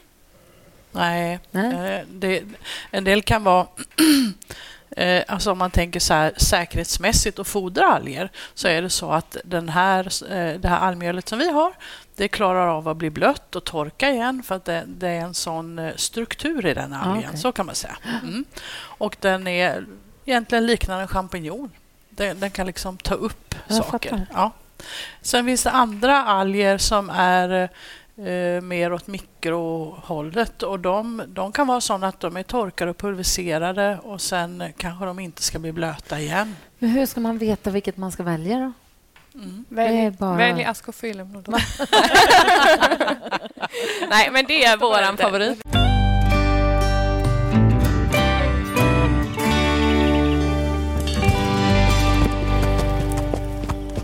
Nej, 0.91 1.39
Nej. 1.51 1.95
eh, 1.95 2.05
det, 2.11 2.43
en 2.91 3.03
del 3.03 3.21
kan 3.21 3.43
vara... 3.43 3.67
eh, 4.97 5.23
Alltså 5.27 5.51
om 5.51 5.57
man 5.57 5.71
tänker 5.71 5.99
så 5.99 6.13
här, 6.13 6.33
säkerhetsmässigt 6.37 7.39
och 7.39 7.47
fodra 7.47 7.85
alger 7.85 8.29
så 8.53 8.67
är 8.67 8.81
det 8.81 8.89
så 8.89 9.11
att 9.11 9.37
den 9.43 9.69
här, 9.69 10.05
eh, 10.31 10.59
det 10.59 10.67
här 10.67 10.79
algmjölet 10.79 11.29
som 11.29 11.39
vi 11.39 11.51
har 11.51 11.73
det 12.15 12.27
klarar 12.27 12.67
av 12.67 12.87
att 12.87 12.97
bli 12.97 13.09
blött 13.09 13.55
och 13.55 13.63
torka 13.63 14.09
igen 14.09 14.43
för 14.43 14.55
att 14.55 14.65
det, 14.65 14.83
det 14.87 15.07
är 15.07 15.19
en 15.21 15.33
sån 15.33 15.79
eh, 15.79 15.95
struktur 15.95 16.65
i 16.65 16.73
den 16.73 16.93
algen. 16.93 17.25
okej. 17.27 17.39
Så 17.39 17.51
kan 17.51 17.65
man 17.65 17.75
säga. 17.75 17.97
Mm. 18.23 18.45
Och 18.75 19.17
den 19.19 19.47
är 19.47 19.85
egentligen 20.25 20.65
liknande 20.65 21.01
en 21.01 21.07
champinjon. 21.07 21.71
Den, 22.09 22.39
den 22.39 22.51
kan 22.51 22.67
liksom 22.67 22.97
ta 22.97 23.13
upp 23.13 23.55
Jag 23.67 23.77
saker. 23.77 24.09
fattar. 24.09 24.25
Ja. 24.33 24.51
Sen 25.21 25.45
finns 25.45 25.63
det 25.63 25.71
andra 25.71 26.23
alger 26.23 26.77
som 26.77 27.09
är 27.09 27.69
eh, 28.17 28.61
mer 28.61 28.93
åt 28.93 29.07
mikrohållet. 29.07 30.63
Och 30.63 30.79
de, 30.79 31.23
de 31.27 31.51
kan 31.51 31.67
vara 31.67 31.81
sådana 31.81 32.07
att 32.07 32.19
de 32.19 32.37
är 32.37 32.43
torkade 32.43 32.91
och 32.91 32.97
pulveriserade 32.97 33.99
och 34.03 34.21
sen 34.21 34.63
kanske 34.77 35.05
de 35.05 35.19
inte 35.19 35.43
ska 35.43 35.59
bli 35.59 35.71
blöta 35.71 36.19
igen. 36.19 36.55
Men 36.79 36.89
hur 36.89 37.05
ska 37.05 37.19
man 37.21 37.37
veta 37.37 37.69
vilket 37.69 37.97
man 37.97 38.11
ska 38.11 38.23
välja 38.23 38.57
då? 38.59 38.71
Mm. 39.39 39.65
Välj, 39.69 40.11
bara- 40.11 40.35
välj 40.37 40.63
nodossum. 41.33 41.85
Nej, 44.09 44.29
men 44.31 44.45
det 44.45 44.65
är 44.65 44.77
våran 44.77 45.17
favorit. 45.17 45.63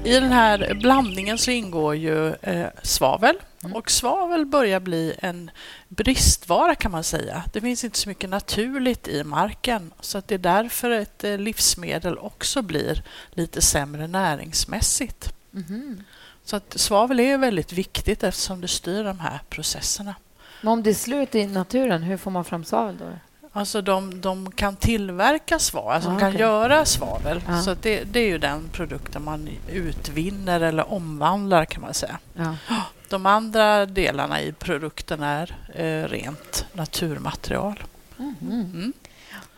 I 0.10 0.20
den 0.20 0.32
här 0.32 0.74
blandningen 0.74 1.38
så 1.38 1.52
ingår 1.52 1.96
ju 1.96 2.34
eh, 2.34 2.68
svavel. 2.84 3.36
Och 3.74 3.92
svavel 3.92 4.46
börjar 4.46 4.80
bli 4.80 5.14
en 5.20 5.52
bristvara 5.88 6.76
kan 6.76 6.92
man 6.92 7.04
säga. 7.04 7.44
Det 7.54 7.62
finns 7.62 7.84
inte 7.84 7.98
så 7.98 8.10
mycket 8.10 8.30
naturligt 8.30 9.08
i 9.08 9.24
marken. 9.24 9.94
Så 10.00 10.18
att 10.18 10.28
det 10.28 10.36
är 10.36 10.40
därför 10.40 10.90
ett 10.92 11.24
eh, 11.24 11.38
livsmedel 11.38 12.18
också 12.18 12.62
blir 12.62 13.04
lite 13.32 13.62
sämre 13.62 14.08
näringsmässigt. 14.08 15.34
Mhm. 15.52 16.04
Så 16.44 16.56
att 16.56 16.80
svavel 16.80 17.20
är 17.20 17.38
väldigt 17.38 17.74
viktigt 17.74 18.24
eftersom 18.24 18.62
det 18.62 18.68
styr 18.68 19.04
de 19.04 19.20
här 19.20 19.40
processerna. 19.50 20.16
Men 20.62 20.74
om 20.74 20.84
det 20.84 20.90
är 20.90 20.94
slut 20.94 21.36
i 21.36 21.46
naturen, 21.46 22.04
hur 22.04 22.18
får 22.18 22.32
man 22.32 22.46
fram 22.46 22.64
svavel 22.64 22.98
då? 22.98 23.12
Alltså 23.60 23.82
de, 23.82 24.22
de 24.22 24.52
kan 24.52 24.76
tillverka 24.76 25.60
svavel, 25.60 25.94
alltså 25.96 26.10
Ah, 26.10 26.14
de 26.14 26.20
kan 26.20 26.30
okej. 26.30 26.42
göra 26.42 26.86
svavel. 26.86 27.42
Ja. 27.48 27.62
Så 27.62 27.74
det, 27.74 28.04
det 28.04 28.20
är 28.20 28.28
ju 28.28 28.38
den 28.38 28.70
produkten 28.72 29.24
man 29.24 29.50
utvinner 29.70 30.62
eller 30.62 30.94
omvandlar 30.94 31.66
kan 31.66 31.82
man 31.82 31.94
säga. 31.94 32.20
Ja. 32.34 32.56
De 33.10 33.26
andra 33.26 33.86
delarna 33.86 34.42
i 34.42 34.52
produkten 34.52 35.24
är 35.24 35.56
eh, 35.76 36.08
rent 36.10 36.66
naturmaterial. 36.74 37.84
Mhm. 38.18 38.36
Mm. 38.52 38.94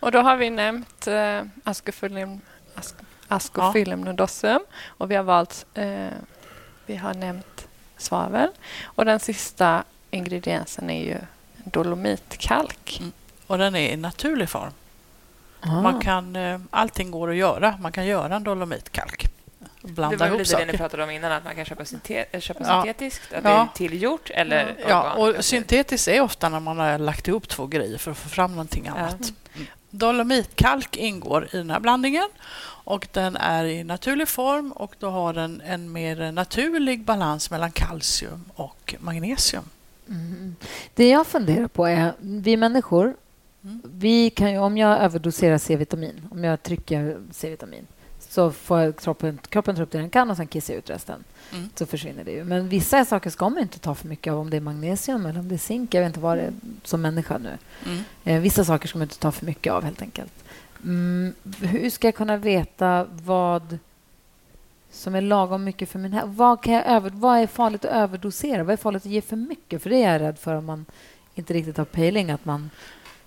Och 0.00 0.12
då 0.12 0.18
har 0.20 0.36
vi 0.36 0.50
nämnt 0.50 1.06
eh, 1.06 1.40
Ascophyllum, 1.64 2.40
Asc 2.74 2.94
Ascophyllum 3.28 4.00
nodossum 4.00 4.60
och 4.86 5.10
vi 5.10 5.14
har 5.14 5.24
valt 5.24 5.66
eh, 5.74 6.06
vi 6.86 6.96
har 6.96 7.14
nämnt 7.14 7.66
svavel 7.96 8.48
och 8.84 9.04
den 9.04 9.20
sista 9.20 9.84
ingrediensen 10.10 10.90
är 10.90 11.04
ju 11.04 11.18
dolomitkalk. 11.64 13.02
Och 13.52 13.58
den 13.58 13.74
är 13.76 13.92
i 13.92 13.96
naturlig 13.96 14.48
form. 14.48 14.70
Ah. 15.60 15.82
Man 15.82 16.00
kan, 16.00 16.36
eh, 16.36 16.60
allting 16.70 17.10
går 17.10 17.30
att 17.30 17.36
göra. 17.36 17.74
Man 17.80 17.92
kan 17.92 18.06
göra 18.06 18.36
en 18.36 18.44
dolomitkalk. 18.44 19.26
Det 19.82 19.92
Blanda 19.92 20.16
var 20.16 20.26
ihop 20.26 20.38
lite 20.38 20.52
det 20.56 20.58
ni 20.58 20.64
saker. 20.66 20.78
pratade 20.78 21.04
om 21.04 21.10
innan, 21.10 21.32
att 21.32 21.44
man 21.44 21.54
kan 21.54 21.64
köpa, 21.64 21.84
synte- 21.84 22.24
äh, 22.32 22.40
köpa 22.40 22.64
Ja. 22.66 22.82
syntetiskt, 22.82 23.32
att 23.32 23.44
Ja. 23.44 23.50
det 23.50 23.56
är 23.56 23.68
tillgjort 23.88 24.30
eller 24.30 24.76
Ja, 24.88 25.12
organiskt. 25.14 25.38
och 25.38 25.44
syntetiskt 25.44 26.08
är 26.08 26.20
ofta 26.20 26.48
när 26.48 26.60
man 26.60 26.78
har 26.78 26.98
lagt 26.98 27.28
ihop 27.28 27.48
två 27.48 27.66
grejer 27.66 27.98
för 27.98 28.10
att 28.10 28.18
få 28.18 28.28
fram 28.28 28.50
någonting 28.50 28.84
Ja. 28.86 28.92
annat. 28.92 29.32
Mm. 29.54 29.66
Dolomitkalk 29.90 30.96
ingår 30.96 31.48
i 31.52 31.56
den 31.56 31.70
här 31.70 31.80
blandningen 31.80 32.28
och 32.84 33.08
den 33.12 33.36
är 33.36 33.64
i 33.64 33.84
naturlig 33.84 34.28
form 34.28 34.72
och 34.72 34.94
då 34.98 35.10
har 35.10 35.32
den 35.34 35.62
en 35.66 35.92
mer 35.92 36.32
naturlig 36.32 37.04
balans 37.04 37.50
mellan 37.50 37.70
kalcium 37.72 38.44
och 38.54 38.94
magnesium. 38.98 39.64
Mm. 40.08 40.56
Det 40.94 41.08
jag 41.08 41.26
funderar 41.26 41.68
på 41.68 41.86
är, 41.86 42.12
vi 42.20 42.56
människor. 42.56 43.14
Vi 43.82 44.30
kan 44.30 44.52
ju, 44.52 44.58
om 44.58 44.78
jag 44.78 44.98
överdoserar 44.98 45.58
C-vitamin, 45.58 46.28
om 46.30 46.44
jag 46.44 46.62
trycker 46.62 47.20
C-vitamin, 47.30 47.86
så 48.28 48.50
får 48.50 48.92
kroppen, 48.92 49.38
kroppen 49.48 49.76
ta 49.76 49.82
upp 49.82 49.90
det 49.90 49.98
den 49.98 50.10
kan 50.10 50.30
och 50.30 50.36
sen 50.36 50.46
kissar 50.46 50.74
ut 50.74 50.90
resten. 50.90 51.24
Mm. 51.52 51.68
Så 51.74 51.86
försvinner 51.86 52.24
det 52.24 52.30
ju. 52.30 52.44
Men 52.44 52.68
vissa 52.68 53.04
saker 53.04 53.30
ska 53.30 53.48
man 53.48 53.62
inte 53.62 53.78
ta 53.78 53.94
för 53.94 54.08
mycket 54.08 54.32
av, 54.32 54.38
om 54.38 54.50
det 54.50 54.56
är 54.56 54.60
magnesium 54.60 55.26
eller 55.26 55.40
om 55.40 55.48
det 55.48 55.54
är 55.54 55.58
zink. 55.58 55.94
Jag 55.94 56.00
vet 56.00 56.06
inte 56.06 56.20
vad 56.20 56.38
det 56.38 56.42
är 56.42 56.52
som 56.84 57.02
människa 57.02 57.38
nu. 57.38 57.58
Mm. 57.86 58.04
Eh, 58.24 58.40
vissa 58.40 58.64
saker 58.64 58.88
ska 58.88 58.98
man 58.98 59.06
inte 59.06 59.18
ta 59.18 59.32
för 59.32 59.46
mycket 59.46 59.72
av, 59.72 59.84
helt 59.84 60.02
enkelt. 60.02 60.32
Mm, 60.84 61.34
hur 61.60 61.90
ska 61.90 62.06
jag 62.06 62.14
kunna 62.14 62.36
veta 62.36 63.06
vad 63.10 63.78
som 64.90 65.14
är 65.14 65.20
lagom 65.20 65.64
mycket 65.64 65.88
för 65.88 65.98
min 65.98 66.12
hälsa? 66.12 66.26
Vad, 66.26 66.62
kan 66.62 66.74
jag 66.74 66.86
över, 66.86 67.10
vad 67.10 67.38
är 67.38 67.46
farligt 67.46 67.84
att 67.84 67.92
överdosera? 67.92 68.64
Vad 68.64 68.72
är 68.72 68.76
farligt 68.76 69.06
att 69.06 69.12
ge 69.12 69.20
för 69.20 69.36
mycket? 69.36 69.82
För 69.82 69.90
det 69.90 70.02
är 70.02 70.12
jag 70.12 70.20
rädd 70.20 70.38
för 70.38 70.54
om 70.54 70.64
man 70.64 70.84
inte 71.34 71.54
riktigt 71.54 71.76
har 71.76 71.84
pejling. 71.84 72.30
Att 72.30 72.44
man, 72.44 72.70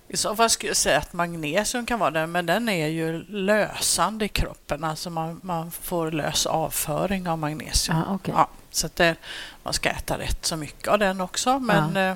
I 0.08 0.16
så 0.16 0.36
fall 0.36 0.50
skulle 0.50 0.70
jag 0.70 0.76
säga 0.76 0.98
att 0.98 1.12
magnesium 1.12 1.86
kan 1.86 1.98
vara 1.98 2.10
det, 2.10 2.26
men 2.26 2.46
den 2.46 2.68
är 2.68 2.86
ju 2.86 3.24
lösande 3.28 4.24
i 4.24 4.28
kroppen. 4.28 4.84
Alltså 4.84 5.10
man, 5.10 5.40
man 5.42 5.70
får 5.70 6.10
lös 6.10 6.46
avföring 6.46 7.28
av 7.28 7.38
magnesium. 7.38 7.98
ah, 7.98 8.14
okay. 8.14 8.34
Ja, 8.36 8.48
så 8.70 8.86
att 8.86 8.96
det, 8.96 9.16
man 9.62 9.72
ska 9.72 9.88
äta 9.90 10.18
rätt 10.18 10.44
så 10.46 10.56
mycket 10.56 10.88
av 10.88 10.98
den 10.98 11.20
också, 11.20 11.58
men 11.58 11.96
eh, 11.96 12.14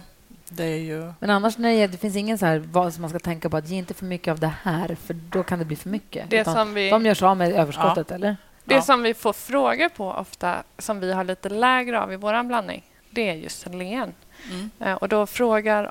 det 0.49 0.65
är 0.65 0.77
ju... 0.79 1.13
Men 1.21 1.31
annars 1.31 1.59
nej, 1.59 1.89
det 1.89 1.99
finns 1.99 2.17
ingen 2.17 2.39
så 2.39 2.47
här 2.47 2.59
vad 2.59 2.95
som 2.95 3.01
man 3.01 3.11
ska 3.11 3.19
tänka 3.19 3.51
på 3.51 3.57
att 3.57 3.69
ge 3.69 3.77
inte 3.77 3.95
för 3.95 4.05
mycket 4.05 4.31
av 4.33 4.39
det 4.41 4.53
här 4.63 4.97
för 5.07 5.15
då 5.15 5.43
kan 5.43 5.59
det 5.59 5.65
bli 5.65 5.77
för 5.77 5.89
mycket. 5.89 6.31
Det 6.31 6.41
Utan 6.41 6.55
som 6.55 6.75
vi, 6.75 6.91
De 6.91 7.07
gör 7.07 7.15
sig 7.15 7.29
av 7.29 7.37
med 7.37 7.53
överskottet, 7.53 8.11
eller? 8.11 8.37
det 8.65 8.75
Ja. 8.75 8.83
som 8.83 9.03
vi 9.03 9.15
får 9.15 9.33
frågor 9.33 9.89
på 9.89 10.11
ofta, 10.13 10.63
som 10.79 11.01
vi 11.01 11.13
har 11.13 11.25
lite 11.25 11.49
lägre 11.49 12.01
av 12.01 12.13
i 12.13 12.17
vår 12.17 12.43
blandning, 12.43 12.83
det 13.11 13.29
är 13.31 13.35
just 13.35 13.61
selen. 13.61 14.15
Mm. 14.51 14.71
Eh, 14.81 14.95
Och 14.95 15.09
då 15.09 15.27
frågar 15.27 15.91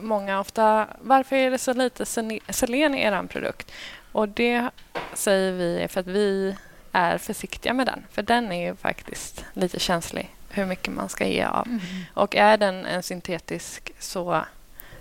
många 0.00 0.40
ofta 0.40 0.86
varför 1.00 1.36
är 1.36 1.50
det 1.50 1.58
så 1.58 1.72
lite 1.72 2.06
selen 2.48 2.94
i 2.94 3.02
er 3.02 3.22
produkt? 3.26 3.72
Och 4.12 4.28
det 4.28 4.70
säger 5.14 5.52
vi 5.52 5.88
för 5.88 6.00
att 6.00 6.06
vi 6.06 6.56
är 6.92 7.18
försiktiga 7.18 7.72
med 7.72 7.86
den. 7.86 8.04
För 8.10 8.22
den 8.22 8.52
är 8.52 8.66
ju 8.68 8.76
faktiskt 8.76 9.44
lite 9.52 9.80
känslig 9.80 10.34
hur 10.50 10.66
mycket 10.66 10.92
man 10.94 11.08
ska 11.08 11.26
ge 11.26 11.44
av. 11.44 11.66
Mm. 11.66 11.80
Och 12.14 12.36
är 12.36 12.56
den 12.56 12.86
en 12.86 13.02
syntetisk 13.02 13.92
så 13.98 14.44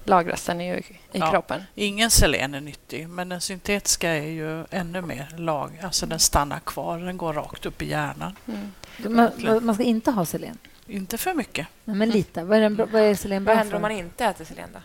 lagras 0.03 0.45
den 0.45 0.61
ju 0.61 0.75
i 0.77 0.83
Ja. 1.11 1.31
kroppen. 1.31 1.63
Ingen 1.75 2.11
selen 2.11 2.53
är 2.53 2.61
nyttig, 2.61 3.09
men 3.09 3.29
den 3.29 3.41
syntetiska 3.41 4.09
är 4.09 4.29
ju 4.29 4.65
ännu 4.71 5.01
mer 5.01 5.35
lag. 5.37 5.79
Alltså 5.83 6.05
den 6.05 6.19
stannar 6.19 6.59
kvar, 6.59 6.99
den 6.99 7.17
går 7.17 7.33
rakt 7.33 7.65
upp 7.65 7.81
i 7.81 7.89
hjärnan. 7.89 8.35
Mm. 8.47 8.71
Man, 8.97 9.65
man 9.65 9.75
ska 9.75 9.83
inte 9.83 10.11
ha 10.11 10.25
selen. 10.25 10.57
Inte 10.87 11.17
för 11.17 11.33
mycket. 11.33 11.67
Nej, 11.85 11.95
men 11.95 12.09
lite. 12.09 12.43
Vad 12.43 12.57
är, 12.57 12.61
den, 12.61 12.75
vad 12.91 13.01
är 13.01 13.15
selen 13.15 13.43
bra 13.43 13.51
Vad 13.53 13.57
händer 13.57 13.71
för? 13.71 13.75
om 13.75 13.81
man 13.81 13.91
inte 13.91 14.25
äter 14.25 14.45
selen 14.45 14.69
då? 14.73 14.79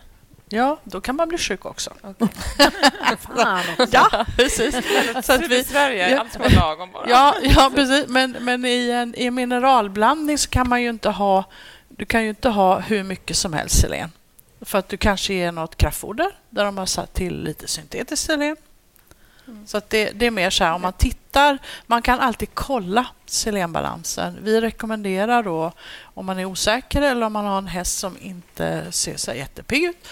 Ja, 0.49 0.79
då 0.83 1.01
kan 1.01 1.15
man 1.15 1.27
bli 1.29 1.37
sjuk 1.37 1.65
också. 1.65 1.89
Också. 2.01 2.27
Ja, 3.91 4.25
precis. 4.37 4.75
Så 5.23 5.33
att 5.33 5.43
I 5.43 5.47
vi, 5.47 5.63
Sverige 5.63 6.05
är 6.05 6.09
Ja. 6.11 6.19
allt 6.19 6.35
är 6.35 6.55
lagom 6.59 6.91
bara. 6.91 7.09
ja, 7.09 7.35
ja, 7.43 7.71
precis. 7.75 8.07
Men, 8.07 8.31
men 8.39 8.65
i, 8.65 8.89
en, 8.89 9.13
i 9.17 9.25
en 9.25 9.35
mineralblandning 9.35 10.37
så 10.37 10.49
kan 10.49 10.69
man 10.69 10.81
ju 10.81 10.89
inte 10.89 11.09
ha 11.09 11.43
du 11.89 12.05
kan 12.05 12.23
ju 12.23 12.29
inte 12.29 12.49
ha 12.49 12.79
hur 12.79 13.03
mycket 13.03 13.37
som 13.37 13.53
helst 13.53 13.81
selen. 13.81 14.11
För 14.61 14.77
att 14.79 14.89
du 14.89 14.97
kanske 14.97 15.33
ger 15.33 15.51
något 15.51 15.75
kraftfoder 15.75 16.31
där 16.49 16.65
de 16.65 16.77
har 16.77 16.85
satt 16.85 17.13
till 17.13 17.43
lite 17.43 17.67
syntetiskt 17.67 18.25
selen. 18.25 18.55
Så 19.65 19.77
att 19.77 19.89
det, 19.89 20.11
det 20.11 20.25
är 20.25 20.31
mer 20.31 20.49
så 20.49 20.63
här, 20.63 20.73
om 20.73 20.81
man 20.81 20.93
tittar, 20.93 21.57
man 21.87 22.01
kan 22.01 22.19
alltid 22.19 22.49
kolla 22.53 23.07
selenbalansen. 23.25 24.37
Vi 24.41 24.61
rekommenderar 24.61 25.43
då, 25.43 25.71
om 26.03 26.25
man 26.25 26.39
är 26.39 26.45
osäker 26.45 27.01
eller 27.01 27.25
om 27.25 27.33
man 27.33 27.45
har 27.45 27.57
en 27.57 27.67
häst 27.67 27.99
som 27.99 28.17
inte 28.21 28.91
ser 28.91 29.17
så 29.17 29.33
jättepigg 29.33 29.83
ut, 29.83 30.07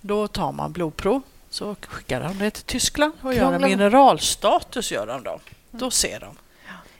då 0.00 0.28
tar 0.28 0.52
man 0.52 0.72
blodprov. 0.72 1.22
Så 1.50 1.76
skickar 1.88 2.20
de 2.20 2.38
det 2.38 2.50
till 2.50 2.64
Tyskland 2.64 3.12
och 3.20 3.34
gör 3.34 3.52
en 3.52 3.60
Krånglar- 3.60 3.68
mineralstatus. 3.68 4.92
Gör 4.92 5.06
de 5.06 5.22
då. 5.22 5.40
då 5.70 5.90
ser 5.90 6.20
de. 6.20 6.36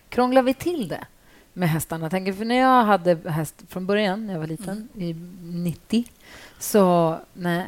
Krånglar 0.09 0.43
vi 0.43 0.55
till 0.55 0.89
det 0.89 1.05
med 1.53 1.71
hästarna? 1.71 2.05
Jag 2.05 2.11
tänker, 2.11 2.33
för 2.33 2.45
när 2.45 2.59
jag 2.61 2.85
hade 2.85 3.31
häst 3.31 3.55
från 3.69 3.87
början, 3.87 4.27
när 4.27 4.33
jag 4.35 4.41
var 4.41 4.47
liten, 4.47 4.89
i 4.95 5.15
90, 5.43 6.05
så... 6.59 7.19
Nej, 7.33 7.67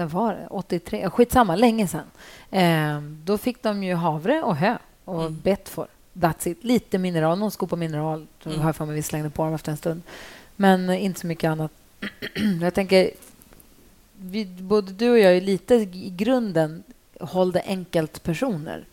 det 0.00 0.06
var 0.06 0.32
det? 0.34 0.46
83? 0.50 1.10
Skitsamma, 1.10 1.56
länge 1.56 1.86
sedan. 1.88 2.10
Eh, 2.50 3.00
då 3.24 3.38
fick 3.38 3.62
de 3.62 3.82
ju 3.82 3.94
havre 3.94 4.42
och 4.42 4.56
hö 4.56 4.76
och 5.04 5.20
Mm. 5.20 5.40
bettfor. 5.42 5.86
That's 6.12 6.48
it. 6.48 6.64
Lite 6.64 6.98
mineral, 6.98 7.38
någon 7.38 7.50
skopa 7.50 7.76
mineral. 7.76 8.26
Mm. 8.44 8.58
Har 8.58 8.68
jag 8.68 8.76
för 8.76 8.86
mig 8.86 8.94
vi 8.94 9.02
slängde 9.02 9.30
på 9.30 9.44
dem 9.44 9.54
efter 9.54 9.70
en 9.72 9.76
stund. 9.78 10.02
Men 10.56 10.90
inte 10.90 11.20
så 11.20 11.26
mycket 11.26 11.48
annat. 11.50 11.72
jag 12.60 12.74
tänker, 12.74 13.10
vi, 14.16 14.44
både 14.46 14.92
du 14.92 15.10
och 15.10 15.18
jag 15.18 15.36
är 15.36 15.40
lite 15.40 15.74
i 15.74 16.12
grunden 16.16 16.82
håll 17.20 17.52
det 17.52 17.62
enkelt 17.66 18.22
personer. 18.22 18.84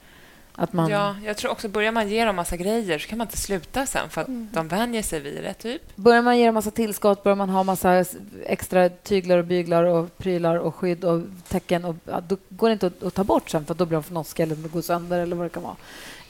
Att 0.60 0.74
man... 0.74 0.90
Ja, 0.90 1.16
jag 1.26 1.38
tror 1.38 1.52
också 1.52 1.68
börjar 1.70 1.92
man 1.92 2.10
ge 2.10 2.26
dem 2.26 2.36
massa 2.36 2.58
grejer 2.58 3.00
så 3.00 3.08
kan 3.08 3.18
man 3.18 3.28
inte 3.28 3.38
sluta 3.38 3.86
sen 3.86 4.10
för 4.10 4.22
att 4.22 4.28
Mm. 4.28 4.50
de 4.54 4.68
vänjer 4.68 5.02
sig 5.02 5.20
vid 5.20 5.44
det. 5.44 5.54
Typ. 5.54 5.96
Börjar 5.96 6.22
man 6.22 6.38
ge 6.38 6.46
dem 6.46 6.54
massa 6.54 6.72
tillskott, 6.72 7.24
börjar 7.24 7.36
man 7.36 7.50
ha 7.50 7.64
massa 7.64 8.06
extra 8.46 8.90
tyglar 8.90 9.38
och 9.38 9.46
byglar 9.46 9.84
och 9.84 10.18
prylar 10.18 10.56
och 10.56 10.76
skydd 10.76 11.04
och 11.06 11.22
tecken, 11.48 11.86
och, 11.86 11.96
ja, 12.06 12.22
då 12.28 12.38
går 12.50 12.70
det 12.70 12.74
inte 12.74 12.88
att, 12.88 13.04
att 13.04 13.14
ta 13.14 13.24
bort 13.24 13.50
sen 13.50 13.66
för 13.66 13.74
då 13.74 13.86
blir 13.86 13.96
de 13.96 14.04
fnoskiga 14.04 14.46
eller 14.46 14.56
går 14.56 14.82
sönder 14.82 15.20
eller 15.20 15.36
vad 15.36 15.46
det 15.46 15.50
kan 15.50 15.64
vara. 15.64 15.76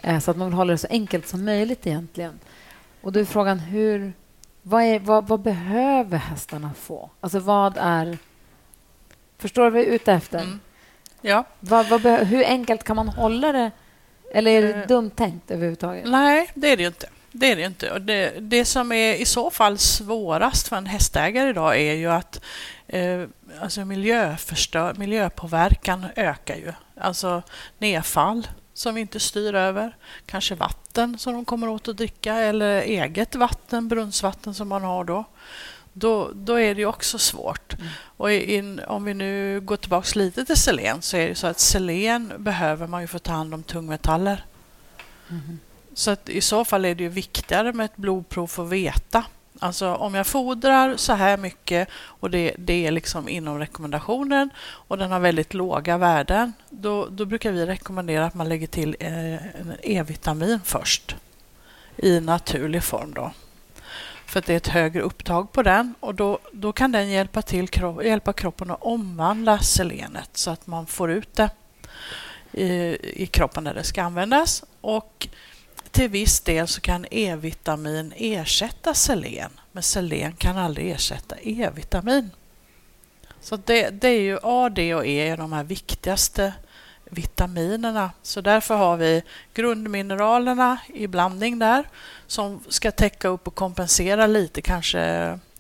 Eh, 0.02 0.20
så 0.20 0.32
att 0.32 0.38
man 0.38 0.48
vill 0.48 0.56
hålla 0.56 0.72
det 0.72 0.78
så 0.78 0.88
enkelt 0.90 1.28
som 1.28 1.46
möjligt 1.46 1.88
egentligen. 1.88 2.40
Och 3.02 3.12
då 3.12 3.20
är 3.20 3.26
frågan 3.26 3.60
hur... 3.60 4.14
Vad, 4.62 4.84
är, 4.84 5.00
vad, 5.00 5.28
vad 5.28 5.40
behöver 5.40 6.18
hästarna 6.18 6.72
få? 6.80 7.10
Alltså 7.22 7.40
vad 7.40 7.78
är... 7.80 8.18
Förstår 9.38 9.64
du 9.64 9.70
vad 9.70 9.80
jag 9.82 9.88
är 9.88 9.92
ute 9.92 10.14
efter? 10.14 10.40
Mm. 10.40 10.60
Ja. 11.22 11.44
Vad, 11.60 11.90
vad 11.90 12.02
hur 12.06 12.44
enkelt 12.46 12.84
kan 12.84 12.96
man 12.96 13.10
hålla 13.10 13.52
det? 13.52 13.72
Eller 14.34 14.52
är 14.52 14.62
det 14.62 14.74
Eh, 14.74 14.88
dumt 14.88 15.10
tänkt 15.16 15.52
överhuvudtaget? 15.52 16.06
Nej, 16.08 16.52
det 16.54 16.72
är 16.72 16.78
det 16.78 16.84
ju 16.84 16.88
inte. 16.88 17.10
Det 17.32 17.52
är 17.52 17.56
det 17.56 17.62
inte. 17.64 17.92
Och 17.92 18.02
det, 18.02 18.34
det 18.40 18.66
som 18.66 18.92
är 18.92 19.14
i 19.14 19.26
så 19.26 19.52
fall 19.52 19.78
svårast 19.78 20.68
för 20.68 20.76
en 20.76 20.86
hästägare 20.86 21.50
idag 21.50 21.78
är 21.80 21.94
ju 21.94 22.12
att 22.12 22.42
eh, 22.88 23.24
alltså 23.62 23.86
miljöförstör, 23.86 24.94
miljöpåverkan 24.94 26.06
ökar 26.16 26.56
ju. 26.56 26.74
Alltså 27.00 27.44
nedfall 27.78 28.48
som 28.74 28.96
vi 28.96 29.02
inte 29.02 29.20
styr 29.20 29.56
över. 29.56 29.96
Kanske 30.26 30.56
vatten 30.56 31.18
som 31.18 31.34
de 31.34 31.46
kommer 31.46 31.70
åt 31.70 31.88
att 31.88 31.98
dricka 31.98 32.34
eller 32.36 32.82
eget 32.82 33.36
vatten, 33.36 33.88
brunnsvatten 33.88 34.54
som 34.54 34.68
man 34.68 34.84
har 34.84 35.04
då. 35.04 35.26
Då, 36.00 36.32
då 36.34 36.60
är 36.60 36.76
det 36.76 36.82
ju 36.82 36.86
också 36.86 37.18
svårt. 37.18 37.76
Och 38.18 38.32
in, 38.32 38.80
om 38.88 39.04
vi 39.04 39.14
nu 39.14 39.62
går 39.62 39.78
tillbaka 39.78 40.20
lite 40.20 40.46
till 40.46 40.56
selen 40.56 41.02
så 41.02 41.18
är 41.18 41.30
det 41.30 41.36
så 41.36 41.48
att 41.48 41.60
selen 41.60 42.34
behöver 42.38 42.88
man 42.88 43.02
ju 43.02 43.08
för 43.08 43.18
att 43.18 43.24
ta 43.24 43.32
hand 43.32 43.54
om 43.54 43.64
tungmetaller. 43.64 44.46
Mhm. 45.28 45.60
Så 45.94 46.12
att 46.12 46.30
i 46.30 46.42
så 46.42 46.66
fall 46.66 46.86
är 46.86 46.96
det 46.96 47.04
ju 47.04 47.10
viktigare 47.10 47.74
med 47.74 47.86
ett 47.86 47.98
blodprov 47.98 48.48
för 48.48 48.64
att 48.64 48.70
veta. 48.70 49.24
Alltså 49.60 49.94
om 49.94 50.16
jag 50.16 50.28
fodrar 50.28 50.98
så 50.98 51.14
här 51.14 51.38
mycket 51.38 51.88
och 51.94 52.30
det, 52.30 52.56
det 52.58 52.88
är 52.88 52.92
liksom 52.92 53.30
inom 53.30 53.60
rekommendationen 53.60 54.50
och 54.60 54.98
den 54.98 55.12
har 55.12 55.20
väldigt 55.20 55.54
låga 55.54 55.98
värden, 55.98 56.54
då, 56.70 57.08
då 57.10 57.26
brukar 57.26 57.52
vi 57.52 57.66
rekommendera 57.66 58.26
att 58.26 58.34
man 58.34 58.50
lägger 58.50 58.68
till 58.68 58.96
eh, 59.00 59.34
en 59.34 59.76
E-vitamin 59.84 60.60
först 60.64 61.16
i 61.98 62.20
naturlig 62.20 62.84
form. 62.84 63.14
Då. 63.14 63.32
För 64.28 64.40
att 64.40 64.46
det 64.46 64.54
är 64.54 64.58
ett 64.58 64.68
högre 64.68 65.02
upptag 65.02 65.52
på 65.52 65.64
den 65.64 65.94
och 66.00 66.16
då, 66.16 66.40
då 66.52 66.74
kan 66.74 66.92
den 66.92 67.10
hjälpa, 67.10 67.42
till, 67.42 67.68
hjälpa 68.04 68.34
kroppen 68.34 68.72
att 68.72 68.82
omvandla 68.82 69.60
selenet 69.60 70.30
så 70.34 70.52
att 70.52 70.68
man 70.68 70.86
får 70.86 71.12
ut 71.12 71.36
det 71.36 71.50
i, 72.52 72.98
i 73.24 73.28
kroppen 73.28 73.64
där 73.64 73.74
det 73.74 73.84
ska 73.84 74.04
användas. 74.04 74.64
Och 74.82 75.28
till 75.92 76.10
viss 76.10 76.40
del 76.40 76.68
så 76.68 76.82
kan 76.82 77.06
E-vitamin 77.12 78.14
ersätta 78.16 78.94
selen, 78.94 79.52
men 79.72 79.84
selen 79.84 80.34
kan 80.34 80.58
aldrig 80.58 80.92
ersätta 80.92 81.36
E-vitamin. 81.42 82.30
Så 83.42 83.58
det, 83.58 83.90
det 83.90 84.08
är 84.08 84.22
ju 84.22 84.40
A, 84.44 84.70
D 84.70 84.96
och 84.96 85.06
E 85.06 85.30
är 85.30 85.38
de 85.38 85.54
här 85.54 85.64
viktigaste 85.64 86.54
vitaminerna. 87.10 88.12
Så 88.22 88.42
därför 88.42 88.76
har 88.76 88.98
vi 88.98 89.24
grundmineralerna 89.54 90.78
i 90.94 91.08
blandning 91.08 91.60
där 91.60 91.90
som 92.28 92.64
ska 92.70 92.92
täcka 92.92 93.28
upp 93.28 93.48
och 93.48 93.56
kompensera 93.56 94.28
lite 94.28 94.62
kanske 94.62 95.00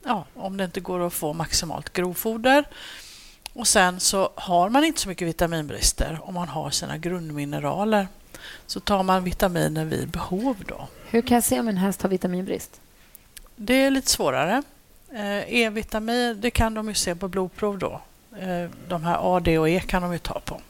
ja, 0.03 0.25
om 0.33 0.57
det 0.57 0.63
inte 0.63 0.79
går 0.79 1.07
att 1.07 1.13
få 1.13 1.33
maximalt 1.33 1.93
grovfoder. 1.93 2.65
Och 3.53 3.67
sen 3.67 3.99
så 3.99 4.29
har 4.35 4.69
man 4.69 4.83
inte 4.83 5.01
så 5.01 5.09
mycket 5.09 5.27
vitaminbrister 5.27 6.19
om 6.21 6.33
man 6.33 6.47
har 6.47 6.69
sina 6.69 6.97
grundmineraler. 6.97 8.07
Så 8.65 8.79
tar 8.79 9.03
man 9.03 9.23
vitaminer 9.23 9.85
vid 9.85 10.07
behov 10.07 10.55
då. 10.67 10.87
Hur 11.09 11.21
kan 11.21 11.35
jag 11.35 11.43
se 11.43 11.59
om 11.59 11.67
en 11.67 11.77
häst 11.77 12.01
har 12.01 12.09
vitaminbrist? 12.09 12.81
Det 13.55 13.73
är 13.73 13.91
lite 13.91 14.11
svårare. 14.11 14.63
Eh, 15.13 15.53
E-vitamin 15.53 16.41
det 16.41 16.51
kan 16.51 16.73
de 16.73 16.87
ju 16.87 16.93
se 16.93 17.15
på 17.15 17.27
blodprov 17.27 17.77
då. 17.77 18.01
Eh, 18.39 18.69
De 18.87 19.03
här 19.03 19.17
A, 19.21 19.39
D 19.39 19.59
och 19.59 19.69
E 19.69 19.83
kan 19.87 20.01
de 20.01 20.13
ju 20.13 20.19
ta 20.19 20.39
på. 20.39 20.61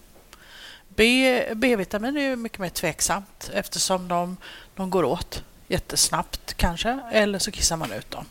B-vitamin 0.97 2.17
är 2.17 2.21
ju 2.21 2.36
mycket 2.36 2.60
mer 2.60 2.69
tveksamt 2.69 3.49
eftersom 3.53 4.07
de, 4.07 4.38
de 4.75 4.89
går 4.89 5.03
åt 5.03 5.43
jättesnabbt 5.67 6.53
kanske, 6.53 6.99
eller 7.12 7.39
så 7.39 7.51
kissar 7.51 7.77
man 7.77 7.91
ut 7.91 8.12
dem. 8.12 8.25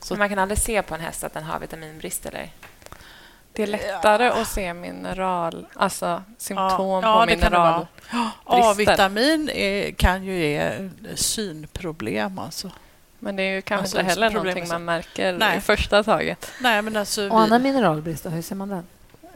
Så- 0.00 0.16
man 0.16 0.28
kan 0.28 0.38
aldrig 0.38 0.58
se 0.58 0.82
på 0.82 0.94
en 0.94 1.00
häst 1.00 1.24
att 1.24 1.34
den 1.34 1.44
har 1.44 1.58
vitaminbrist 1.58 2.26
eller? 2.26 2.50
Det 3.52 3.62
är 3.62 3.66
lättare 3.66 4.28
att 4.28 4.48
se 4.48 4.74
mineral, 4.74 5.66
alltså 5.74 6.22
symptom 6.38 6.88
Ja, 6.88 7.00
ja, 7.02 7.20
på 7.20 7.26
det 7.26 7.32
kan 7.36 7.52
det 7.52 7.58
mineral. 7.58 7.86
vara. 8.12 8.30
A-vitamin 8.44 9.50
kan 9.96 10.24
ju 10.24 10.38
ge 10.38 10.90
synproblem. 11.14 12.38
Alltså. 12.38 12.70
Men 13.18 13.36
det 13.36 13.42
är 13.42 13.54
ju 13.54 13.62
kanske 13.62 13.82
Alltså, 13.82 13.98
inte 14.00 14.10
heller 14.10 14.30
någonting 14.30 14.68
man 14.68 14.84
märker 14.84 15.32
Nej. 15.32 15.58
i 15.58 15.60
första 15.60 16.02
taget. 16.02 16.50
Nej, 16.60 16.82
men 16.82 16.96
alltså... 16.96 17.28
Och 17.28 17.40
annan 17.40 17.62
Vi, 17.62 17.72
mineralbrist, 17.72 18.24
då, 18.24 18.30
hur 18.30 18.42
ser 18.42 18.54
man 18.54 18.68
den? 18.68 18.86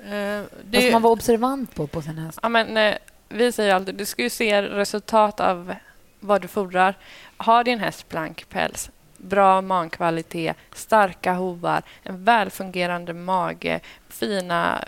Eh, 0.06 0.38
Vad 0.40 0.48
det, 0.64 0.80
ska 0.82 0.90
man 0.92 1.02
vara 1.02 1.12
observant 1.12 1.74
på 1.74 1.86
på 1.86 2.02
sin 2.02 2.18
häst? 2.18 2.38
Ja, 2.42 2.48
men, 2.48 2.76
eh, 2.76 2.94
vi 3.28 3.52
säger 3.52 3.74
alltid 3.74 3.94
du 3.94 4.04
ska 4.06 4.22
ju 4.22 4.30
se 4.30 4.62
resultat 4.62 5.40
av 5.40 5.74
vad 6.20 6.42
du 6.42 6.48
fodrar. 6.48 6.94
Har 7.36 7.64
din 7.64 7.78
häst 7.80 8.08
blank 8.08 8.46
päls, 8.50 8.90
bra 9.16 9.60
mankvalitet, 9.60 10.56
starka 10.74 11.32
hovar, 11.32 11.82
en 12.02 12.24
välfungerande 12.24 13.12
mage, 13.12 13.80
fina 14.08 14.84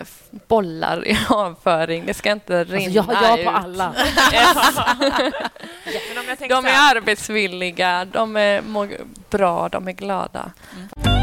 bollar 0.47 1.07
i 1.07 1.17
avföring. 1.29 2.05
Det 2.05 2.13
ska 2.13 2.31
inte 2.31 2.63
rinna 2.63 2.75
Alltså, 2.75 2.89
jag 2.91 3.03
har 3.03 3.13
ja 3.27 3.39
ut. 3.39 3.45
på 3.45 3.51
alla. 3.51 3.93
Jag 6.27 6.37
tänker 6.39 6.55
De 6.55 6.65
är 6.65 6.95
arbetsvilliga, 6.95 8.05
de 8.05 8.37
är 8.37 8.61
bra, 9.29 9.69
de 9.69 9.87
är 9.87 9.91
glada. 9.91 10.51
Om 11.05 11.18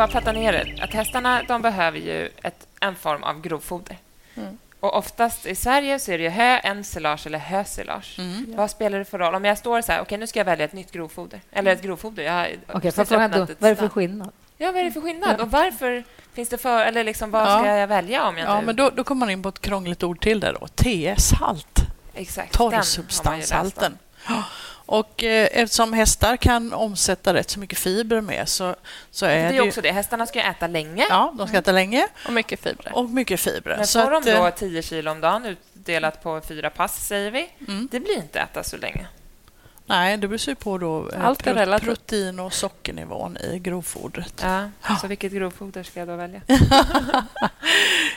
bara 0.00 0.08
plattar 0.08 0.32
ner 0.32 0.52
det. 0.52 0.82
Att 0.82 0.94
hästarna 0.94 1.42
de 1.48 1.62
behöver 1.62 1.98
ju 1.98 2.28
ett, 2.42 2.66
en 2.80 2.96
form 2.96 3.22
av 3.22 3.40
grovfoder. 3.40 3.96
Mm. 4.36 4.58
Och 4.80 4.96
oftast 4.96 5.46
i 5.46 5.54
Sverige 5.54 5.98
så 5.98 6.12
är 6.12 6.18
det 6.18 6.24
ju 6.24 6.30
hö, 6.30 6.58
ensilage 6.58 7.26
eller 7.26 7.38
hösilage. 7.38 8.14
Mm. 8.18 8.52
Vad 8.56 8.70
spelar 8.70 8.98
det 8.98 9.04
för 9.04 9.18
roll? 9.18 9.34
Om 9.34 9.44
jag 9.44 9.58
står 9.58 9.82
så 9.82 9.92
här, 9.92 10.00
okej 10.00 10.18
nu 10.18 10.26
ska 10.26 10.40
jag 10.40 10.44
välja 10.44 10.64
ett 10.64 10.72
nytt 10.72 10.92
grovfoder. 10.92 11.40
Eller 11.52 11.72
ett 11.72 11.82
grovfoder. 11.82 12.22
Jag 12.22 12.32
har 12.32 12.48
Okej, 12.66 12.80
precis 12.80 12.98
öppnat 13.12 13.32
då, 13.32 13.42
ett 13.42 13.56
vad 13.58 13.70
är 13.70 13.74
det 13.74 13.80
för 13.80 13.88
skillnad? 13.88 14.30
Ja, 14.56 14.72
vad 14.72 14.80
är 14.80 14.84
det 14.84 14.92
för 14.92 15.00
skillnad? 15.00 15.40
Och 15.40 15.50
varför 15.50 16.04
finns 16.34 16.48
det 16.48 16.58
för... 16.58 16.84
Eller 16.84 17.04
liksom, 17.04 17.30
vad 17.30 17.42
Ja. 17.42 17.58
ska 17.58 17.76
jag 17.76 17.86
välja 17.88 18.28
om 18.28 18.38
jag 18.38 18.48
ja, 18.48 18.60
nu... 18.60 18.66
men 18.66 18.76
då, 18.76 18.90
då 18.90 19.04
kommer 19.04 19.20
man 19.20 19.30
in 19.30 19.42
på 19.42 19.48
ett 19.48 19.60
krångligt 19.60 20.02
ord 20.02 20.20
till 20.20 20.40
där 20.40 20.56
då. 20.60 20.66
TS-halt. 20.66 21.80
Exakt. 22.14 22.52
den 22.52 22.60
har 22.62 22.70
man 22.70 22.72
ju 22.72 22.78
läst 22.78 22.98
om. 22.98 23.04
torrsubstanshalten. 23.04 23.98
Och 24.90 25.24
eh, 25.24 25.48
eftersom 25.52 25.92
hästar 25.92 26.36
kan 26.36 26.72
omsätta 26.72 27.34
rätt 27.34 27.50
så 27.50 27.60
mycket 27.60 27.78
fibrer 27.78 28.20
med 28.20 28.48
så, 28.48 28.74
så 29.10 29.26
är 29.26 29.52
Det 29.52 29.56
är 29.56 29.66
också 29.68 29.80
det. 29.80 29.92
Hästarna 29.92 30.26
ska 30.26 30.38
ju 30.38 30.44
äta 30.44 30.66
länge. 30.66 31.06
Ja, 31.10 31.34
de 31.38 31.48
ska 31.48 31.58
äta 31.58 31.72
länge 31.72 32.08
Och 32.26 32.32
mycket 32.32 32.60
fibrer. 32.60 32.92
och 32.94 33.10
mycket 33.10 33.40
fibrer. 33.40 33.76
Men 33.76 33.86
Så 33.86 34.04
får 34.04 34.10
de 34.10 34.30
eh, 34.30 34.44
då 34.44 34.50
10 34.50 34.82
kilo 34.82 35.10
om 35.10 35.20
dagen 35.20 35.46
utdelat 35.46 36.22
på 36.22 36.40
fyra 36.48 36.70
pass, 36.70 37.06
säger 37.06 37.30
vi, 37.30 37.50
Mm. 37.68 37.88
det 37.90 38.00
blir 38.00 38.16
inte 38.16 38.40
äta 38.40 38.62
så 38.62 38.76
länge. 38.76 39.06
Nej, 39.90 40.16
det 40.16 40.28
beror 40.28 40.54
på 40.54 40.78
då 40.78 41.10
eh, 41.10 41.24
Allt 41.24 41.46
är 41.46 41.54
relativt. 41.54 41.88
protein 41.88 42.40
och 42.40 42.52
sockernivån 42.52 43.36
i 43.36 43.58
grovfodret. 43.58 44.40
Ja. 44.42 44.96
Så 45.00 45.06
vilket 45.06 45.32
grovfoder 45.32 45.82
ska 45.82 45.98
jag 46.00 46.08
då 46.08 46.16
välja? 46.16 46.40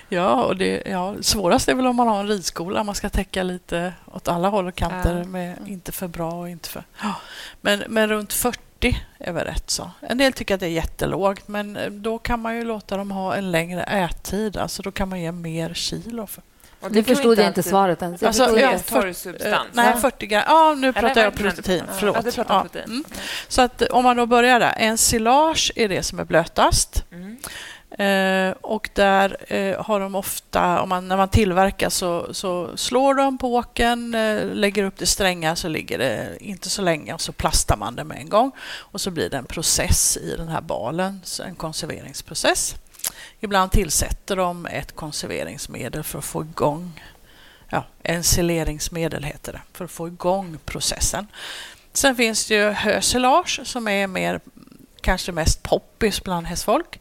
Ja, 0.10 0.44
och 0.44 0.56
det, 0.58 0.84
ja, 0.86 1.16
svårast 1.22 1.70
är 1.70 1.74
väl 1.76 1.88
om 1.88 1.96
man 1.96 2.08
har 2.08 2.20
en 2.20 2.28
ridskola. 2.28 2.84
Man 2.84 2.96
ska 2.96 3.10
täcka 3.10 3.44
lite 3.44 3.94
åt 4.06 4.28
alla 4.28 4.50
håll 4.50 4.68
och 4.68 4.76
kanter 4.76 5.18
Ja. 5.18 5.24
med 5.24 5.58
inte 5.68 5.92
för 5.92 6.08
bra 6.08 6.32
och 6.32 6.50
inte 6.50 6.70
för... 6.70 6.84
Ja. 7.02 7.16
Men, 7.62 7.84
men 7.88 8.10
runt 8.10 8.34
40 8.34 8.98
är 9.18 9.32
väl 9.32 9.46
rätt 9.46 9.70
så. 9.70 9.92
En 10.00 10.18
del 10.18 10.34
tycker 10.34 10.54
att 10.54 10.60
det 10.60 10.66
är 10.66 10.70
jättelågt, 10.70 11.48
men 11.48 11.78
eh, 11.78 11.90
då 11.92 12.18
kan 12.20 12.40
man 12.40 12.56
ju 12.56 12.66
låta 12.66 12.98
dem 12.98 13.12
ha 13.12 13.36
en 13.36 13.52
längre 13.52 13.84
ättid. 13.84 14.58
Alltså 14.58 14.82
då 14.84 14.92
kan 14.92 15.10
man 15.10 15.22
ge 15.22 15.32
mer 15.32 15.74
kilo. 15.74 16.28
För. 16.28 16.44
Nu 16.90 17.04
förstod 17.04 17.26
jag 17.26 17.32
inte 17.32 17.46
alltid- 17.48 17.66
svaret 17.66 18.02
ens. 18.02 18.22
Jag 18.22 18.28
Alltså. 18.28 18.44
Eh, 19.46 19.60
nej, 19.74 19.94
40 20.02 20.26
gram. 20.28 20.44
Ja, 20.48 20.76
nu 20.78 20.94
pratar 20.94 21.08
jag 21.08 21.18
är 21.18 21.32
det? 21.32 21.38
protein. 21.56 21.84
Förlåt. 22.00 22.38
Ja, 22.38 22.62
protein. 22.62 22.86
mm. 22.86 23.04
Så 23.48 23.62
att 23.62 23.82
om 23.82 24.04
man 24.04 24.18
då 24.18 24.26
börjar 24.26 24.60
där. 24.60 24.74
Ensilage 24.78 25.72
är 25.76 25.90
det 25.90 26.04
som 26.04 26.20
är 26.20 26.24
blötast. 26.26 27.04
Mm. 27.12 27.38
Eh, 27.98 28.56
och 28.62 28.90
där 28.94 29.38
eh, 29.54 29.82
har 29.86 30.00
de 30.00 30.16
ofta, 30.16 30.82
om 30.82 30.90
man, 30.90 31.08
när 31.08 31.18
man 31.18 31.30
tillverkar 31.30 31.90
så, 31.90 32.34
så 32.34 32.78
slår 32.78 33.14
de 33.14 33.38
på 33.38 33.56
åken, 33.56 34.14
eh, 34.16 34.46
lägger 34.46 34.84
upp 34.84 34.98
det 34.98 35.06
stränga 35.06 35.56
så 35.56 35.68
ligger 35.68 35.98
det 35.98 36.38
inte 36.40 36.70
så 36.70 36.82
länge 36.82 37.14
och 37.14 37.22
så 37.22 37.32
plastar 37.32 37.78
man 37.78 37.96
det 37.96 38.04
med 38.04 38.18
en 38.18 38.30
gång. 38.30 38.52
Och 38.78 39.02
så 39.02 39.12
blir 39.12 39.30
det 39.30 39.38
en 39.38 39.46
process 39.46 40.18
i 40.18 40.36
den 40.38 40.48
här 40.48 40.62
balen, 40.62 41.22
så 41.24 41.44
en 41.44 41.56
konserveringsprocess. 41.56 42.76
Ibland 43.44 43.72
tillsätter 43.72 44.36
de 44.36 44.66
ett 44.66 44.96
konserveringsmedel 44.96 46.04
för 46.04 46.20
att 46.20 46.26
få 46.26 46.42
igång, 46.42 47.02
ja, 47.70 47.86
ensileringsmedel 48.04 49.24
heter 49.24 49.54
det, 49.54 49.62
för 49.74 49.86
att 49.86 49.92
få 49.92 50.08
igång 50.08 50.58
processen. 50.66 51.28
Sen 51.94 52.16
finns 52.16 52.48
det 52.48 52.56
ju 52.56 52.70
hösilage 52.72 53.62
som 53.64 53.88
är 53.88 54.08
mer, 54.08 54.40
kanske 55.02 55.32
mest 55.32 55.64
poppis 55.64 56.24
bland 56.24 56.48
hästfolk. 56.48 57.00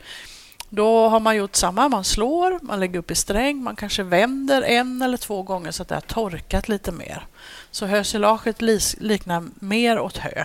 Då 0.69 1.09
har 1.09 1.21
man 1.21 1.37
gjort 1.37 1.57
samma. 1.57 1.89
Man 1.89 2.05
slår, 2.05 2.59
man 2.63 2.81
lägger 2.81 2.99
upp 2.99 3.11
i 3.11 3.15
sträng, 3.15 3.63
man 3.63 3.77
kanske 3.77 4.03
vänder 4.03 4.63
en 4.63 5.03
eller 5.03 5.17
två 5.17 5.43
gånger 5.43 5.71
så 5.71 5.83
att 5.83 5.89
det 5.89 5.95
har 5.95 6.01
torkat 6.01 6.69
lite 6.69 6.93
mer. 6.93 7.27
Så 7.71 7.87
hösilaget 7.87 8.61
liknar 8.99 9.45
mer 9.55 9.99
åt 9.99 10.17
hö. 10.17 10.45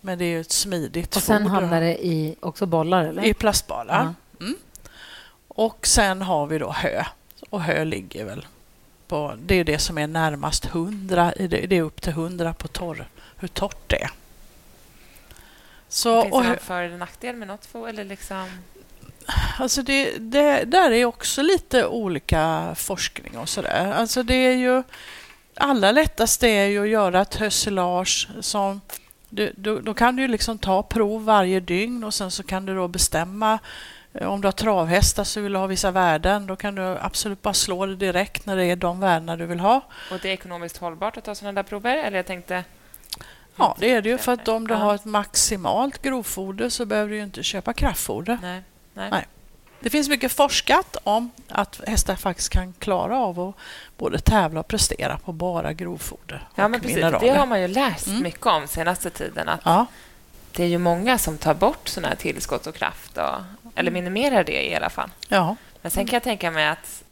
Men 0.00 0.18
det 0.18 0.24
är 0.24 0.28
ju 0.28 0.40
ett 0.40 0.52
smidigt 0.52 1.16
Och 1.16 1.22
sen 1.22 1.42
foder. 1.42 1.54
hamnar 1.54 1.80
det 1.80 2.06
i 2.06 2.36
också 2.40 2.66
bollar, 2.66 3.04
eller? 3.04 3.24
I 3.24 3.34
plastbalar. 3.34 4.14
Mm. 4.40 4.56
Och 5.54 5.86
sen 5.86 6.22
har 6.22 6.46
vi 6.46 6.58
då 6.58 6.70
hö. 6.70 7.04
Och 7.50 7.62
hö 7.62 7.84
ligger 7.84 8.24
väl 8.24 8.46
på... 9.08 9.34
Det 9.42 9.54
är 9.54 9.64
det 9.64 9.78
som 9.78 9.98
är 9.98 10.06
närmast 10.06 10.66
100. 10.66 11.32
i 11.32 11.46
Det 11.46 11.76
är 11.76 11.82
upp 11.82 12.02
till 12.02 12.12
100 12.12 12.54
på 12.54 12.68
torr, 12.68 13.08
hur 13.36 13.48
torrt 13.48 13.88
det 13.88 14.02
är. 14.02 14.10
Så, 15.88 16.22
Finns 16.22 16.34
det 16.34 16.48
någon 16.48 16.56
för 16.58 16.82
eller 16.82 16.96
nackdel 16.96 17.36
med 17.36 17.48
något? 17.48 17.66
För, 17.66 17.88
eller 17.88 18.04
liksom... 18.04 18.48
Alltså 19.58 19.82
det, 19.82 20.18
det, 20.18 20.64
där 20.64 20.90
är 20.90 21.04
också 21.04 21.42
lite 21.42 21.86
olika 21.86 22.74
forskning 22.76 23.38
och 23.38 23.48
sådär. 23.48 23.92
Alltså 23.92 24.22
det 24.22 24.34
är 24.34 24.56
ju... 24.56 24.82
Allra 25.56 25.92
lättast 25.92 26.42
är 26.42 26.64
ju 26.64 26.82
att 26.82 26.88
göra 26.88 27.20
ett 27.20 27.34
hösilage 27.34 28.28
som... 28.40 28.80
Du, 29.28 29.52
då, 29.56 29.80
då 29.80 29.94
kan 29.94 30.16
du 30.16 30.22
ju 30.22 30.28
liksom 30.28 30.58
ta 30.58 30.82
prov 30.82 31.24
varje 31.24 31.60
dygn 31.60 32.04
och 32.04 32.14
sen 32.14 32.30
så 32.30 32.42
kan 32.42 32.66
du 32.66 32.74
då 32.74 32.88
bestämma 32.88 33.58
om 34.12 34.40
du 34.40 34.46
har 34.46 34.52
travhästar 34.52 35.24
så 35.24 35.40
vill 35.40 35.52
du 35.52 35.58
ha 35.58 35.66
vissa 35.66 35.90
värden. 35.90 36.46
Då 36.46 36.56
kan 36.56 36.74
du 36.74 36.82
absolut 36.82 37.42
bara 37.42 37.54
slå 37.54 37.86
det 37.86 37.96
direkt 37.96 38.46
när 38.46 38.56
det 38.56 38.64
är 38.64 38.76
de 38.76 39.00
värdena 39.00 39.36
du 39.36 39.46
vill 39.46 39.60
ha. 39.60 39.80
Och 40.10 40.18
det 40.22 40.28
är 40.28 40.32
ekonomiskt 40.32 40.76
hållbart 40.76 41.16
att 41.16 41.24
ta 41.24 41.34
sådana 41.34 41.62
där 41.62 41.68
prover? 41.68 41.96
Eller 41.96 42.16
jag 42.16 42.26
tänkte... 42.26 42.64
Ja, 43.56 43.76
det 43.78 43.90
är 43.94 44.02
det 44.02 44.08
ju. 44.08 44.18
För 44.18 44.32
att 44.32 44.48
om 44.48 44.66
du 44.68 44.74
har 44.74 44.94
ett 44.94 45.04
maximalt 45.04 46.02
grovfoder 46.02 46.68
så 46.68 46.86
behöver 46.86 47.10
du 47.10 47.18
inte 47.20 47.42
köpa 47.42 47.72
kraftfoder. 47.72 48.38
Nej. 48.42 48.62
Nej. 48.94 49.10
Nej. 49.10 49.26
Det 49.80 49.90
finns 49.90 50.08
mycket 50.08 50.32
forskat 50.32 50.96
om 51.04 51.30
att 51.48 51.80
hästar 51.86 52.16
faktiskt 52.16 52.48
kan 52.48 52.72
klara 52.72 53.18
av 53.18 53.40
att 53.40 53.54
både 53.98 54.18
tävla 54.18 54.60
och 54.60 54.68
prestera 54.68 55.16
på 55.18 55.32
bara 55.32 55.72
grovfoder 55.72 56.48
Ja, 56.54 56.68
men 56.68 56.80
precis. 56.80 56.96
mineraler. 56.96 57.20
Det 57.20 57.38
har 57.38 57.46
man 57.46 57.60
ju 57.60 57.68
läst 57.68 58.06
Mm. 58.06 58.22
mycket 58.22 58.46
om 58.46 58.66
senaste 58.68 59.10
tiden. 59.10 59.48
Att 59.48 59.60
Ja, 59.64 59.86
Det 60.52 60.62
är 60.64 60.68
ju 60.68 60.78
många 60.78 61.18
som 61.18 61.38
tar 61.38 61.54
bort 61.54 61.88
såna 61.88 62.08
här 62.08 62.14
tillskott 62.16 62.66
och 62.66 62.74
kraft. 62.74 63.18
Och, 63.18 63.24
eller 63.74 63.90
minimerar 63.90 64.44
det 64.44 64.66
i 64.70 64.74
alla 64.74 64.90
fall. 64.90 65.10
ja. 65.28 65.56
Men 65.82 65.90
sen 65.90 66.06
kan 66.06 66.16
jag 66.16 66.22
tänka 66.22 66.50
mig 66.50 66.68
att... 66.68 67.04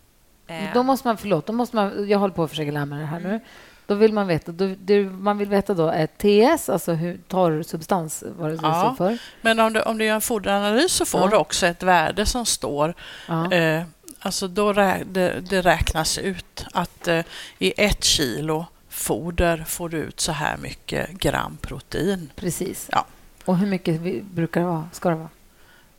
Eh, 0.47 0.65
Då 0.75 0.83
måste 0.83 1.09
man, 1.09 1.17
förlåt, 1.17 1.47
då 1.47 1.53
måste 1.53 1.77
man, 1.77 2.09
jag 2.09 2.19
håller 2.19 2.35
på 2.35 2.45
att 2.45 2.51
försöka 2.51 2.71
lära 2.71 2.85
mig 2.85 2.99
det 3.01 3.07
här 3.07 3.21
nu. 3.21 3.41
Då 3.87 3.95
vill 3.95 4.13
man 4.13 4.27
veta, 4.27 4.53
då, 4.53 4.75
det 4.79 5.05
man 5.05 5.39
vill 5.39 5.49
veta 5.49 5.75
då 5.75 5.87
är 5.89 6.07
TS, 6.07 6.69
alltså 6.69 6.93
hur 6.93 7.19
torr 7.29 7.63
substans, 7.63 8.25
vad 8.39 8.51
det 8.51 8.59
Ja. 8.63 8.81
står 8.97 9.07
för. 9.07 9.19
Men 9.41 9.61
om 9.61 9.73
du, 9.73 9.81
om 9.83 9.99
du 9.99 10.05
gör 10.05 10.15
en 10.15 10.21
foderanalys 10.21 10.93
så 10.93 11.05
får 11.05 11.21
Ja. 11.21 11.27
du 11.29 11.37
också 11.37 11.67
ett 11.67 11.83
värde 11.83 12.27
som 12.27 12.47
står... 12.47 12.95
Ja. 13.29 13.53
Eh, 13.53 13.83
alltså 14.21 14.49
då 14.49 14.73
rä, 14.73 15.03
det, 15.07 15.41
det 15.51 15.61
räknas 15.63 16.19
ut 16.19 16.65
att 16.73 17.09
eh, 17.09 17.21
i 17.59 17.73
ett 17.77 18.05
kilo 18.05 18.67
foder 18.89 19.65
får 19.67 19.89
du 19.89 19.97
ut 19.97 20.21
så 20.21 20.33
här 20.33 20.57
mycket 20.57 21.11
gram 21.11 21.59
protein. 21.61 22.31
Precis. 22.37 22.89
Ja. 22.93 23.05
Och 23.45 23.57
hur 23.59 23.67
mycket 23.67 24.01
vi, 24.01 24.23
brukar 24.23 24.61
det 24.61 24.67
vara? 24.67 24.89
Ska 24.93 25.09
det 25.09 25.15
vara? 25.15 25.29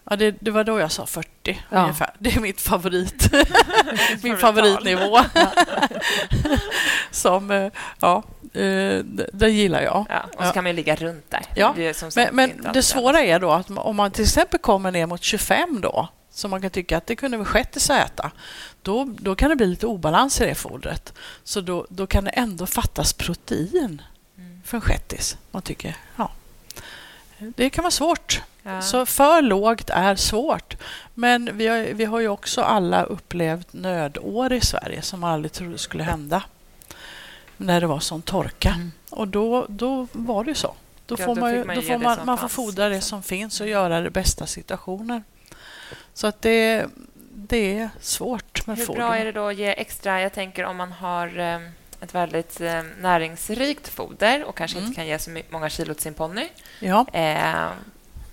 Ja, 0.09 0.15
det, 0.15 0.35
det 0.39 0.51
var 0.51 0.63
då 0.63 0.79
jag 0.79 0.91
sa 0.91 1.05
40 1.05 1.29
Ja. 1.69 1.81
ungefär. 1.81 2.13
Det 2.19 2.35
är 2.35 2.39
mitt 2.39 2.61
favorit. 2.61 3.29
Min 4.23 4.37
favoritnivå. 4.37 5.19
Som, 7.11 7.51
eh, 7.51 7.71
ja, 7.99 8.23
eh, 8.53 8.99
det 9.33 9.49
gillar 9.49 9.81
jag. 9.81 10.05
Ja, 10.09 10.25
och 10.37 10.45
så 10.45 10.51
kan 10.51 10.63
man 10.63 10.75
ligga 10.75 10.95
runt 10.95 11.25
där. 11.31 11.41
Ja, 11.55 11.93
som 11.93 12.11
Men, 12.15 12.35
men 12.35 12.73
det 12.73 12.83
svåra 12.83 13.19
är 13.19 13.39
då 13.39 13.51
att 13.51 13.69
om 13.77 13.95
man 13.95 14.11
till 14.11 14.23
exempel 14.23 14.59
kommer 14.59 14.91
ner 14.91 15.05
mot 15.05 15.23
25 15.23 15.81
då, 15.81 16.07
så 16.31 16.47
man 16.47 16.61
kan 16.61 16.69
tycka 16.69 16.97
att 16.97 17.07
det 17.07 17.15
kunde 17.15 17.37
väl 17.37 17.45
shettis 17.45 17.89
äta, 17.89 18.31
då, 18.81 19.07
då 19.19 19.35
kan 19.35 19.49
det 19.49 19.55
bli 19.55 19.65
lite 19.67 19.87
obalans 19.87 20.41
i 20.41 20.45
det 20.45 20.55
fodret. 20.55 21.13
Så 21.43 21.61
då, 21.61 21.85
då 21.89 22.07
kan 22.07 22.23
det 22.23 22.29
ändå 22.31 22.65
fattas 22.65 23.13
protein 23.13 24.01
Mm. 24.37 24.61
för 24.65 24.77
en 24.77 24.81
shettis. 24.81 25.37
Man 25.51 25.61
tycker, 25.61 25.95
ja. 26.15 26.31
Det 27.39 27.69
kan 27.69 27.83
vara 27.83 27.91
svårt. 27.91 28.41
Ja. 28.63 28.81
Så 28.81 29.05
för 29.05 29.41
lågt 29.41 29.89
är 29.89 30.15
svårt. 30.15 30.77
Men 31.13 31.49
vi 31.57 31.67
har, 31.67 31.77
vi 31.93 32.05
har 32.05 32.19
ju 32.19 32.27
också 32.27 32.61
alla 32.61 33.03
upplevt 33.03 33.73
nödår 33.73 34.53
i 34.53 34.61
Sverige 34.61 35.01
som 35.01 35.23
aldrig 35.23 35.51
trodde 35.51 35.77
skulle 35.77 36.03
hända. 36.03 36.43
När 37.57 37.81
det 37.81 37.87
var 37.87 37.99
sån 37.99 38.21
torka. 38.21 38.75
Och 39.09 39.27
då, 39.27 39.65
då 39.69 40.07
var 40.11 40.43
det 40.43 40.55
så. 40.55 40.73
Då 41.05 41.15
Ja, 41.19 41.25
får 41.25 41.35
då 41.35 41.41
man, 41.41 41.53
ju, 41.53 41.65
man 41.65 41.75
då 41.75 41.81
får 41.81 41.97
man, 41.97 42.17
man 42.25 42.37
får 42.37 42.47
fodra 42.47 42.89
det 42.89 42.95
liksom. 42.95 43.09
som 43.09 43.23
finns 43.23 43.61
och 43.61 43.67
göra 43.67 44.01
det 44.01 44.09
bästa 44.09 44.45
situationen. 44.45 45.23
Så 46.13 46.27
att 46.27 46.41
det, 46.41 46.85
det 47.33 47.79
är 47.79 47.89
svårt 48.01 48.67
med 48.67 48.77
Hur 48.77 48.85
foder. 48.85 48.99
bra 48.99 49.17
är 49.17 49.25
det 49.25 49.31
då 49.31 49.47
att 49.47 49.55
ge 49.55 49.67
extra? 49.67 50.21
Jag 50.21 50.33
tänker 50.33 50.65
om 50.65 50.77
man 50.77 50.91
har 50.91 51.39
eh, 51.39 51.59
ett 52.01 52.15
väldigt 52.15 52.61
eh, 52.61 52.81
näringsrikt 53.01 53.87
foder 53.87 54.43
och 54.43 54.57
kanske 54.57 54.77
Mm. 54.77 54.87
inte 54.87 54.95
kan 54.95 55.07
ge 55.07 55.19
så 55.19 55.41
många 55.49 55.69
kilo 55.69 55.93
till 55.93 56.03
sin 56.03 56.13
ponny 56.13 56.47
Ja, 56.79 57.05
eh, 57.13 57.69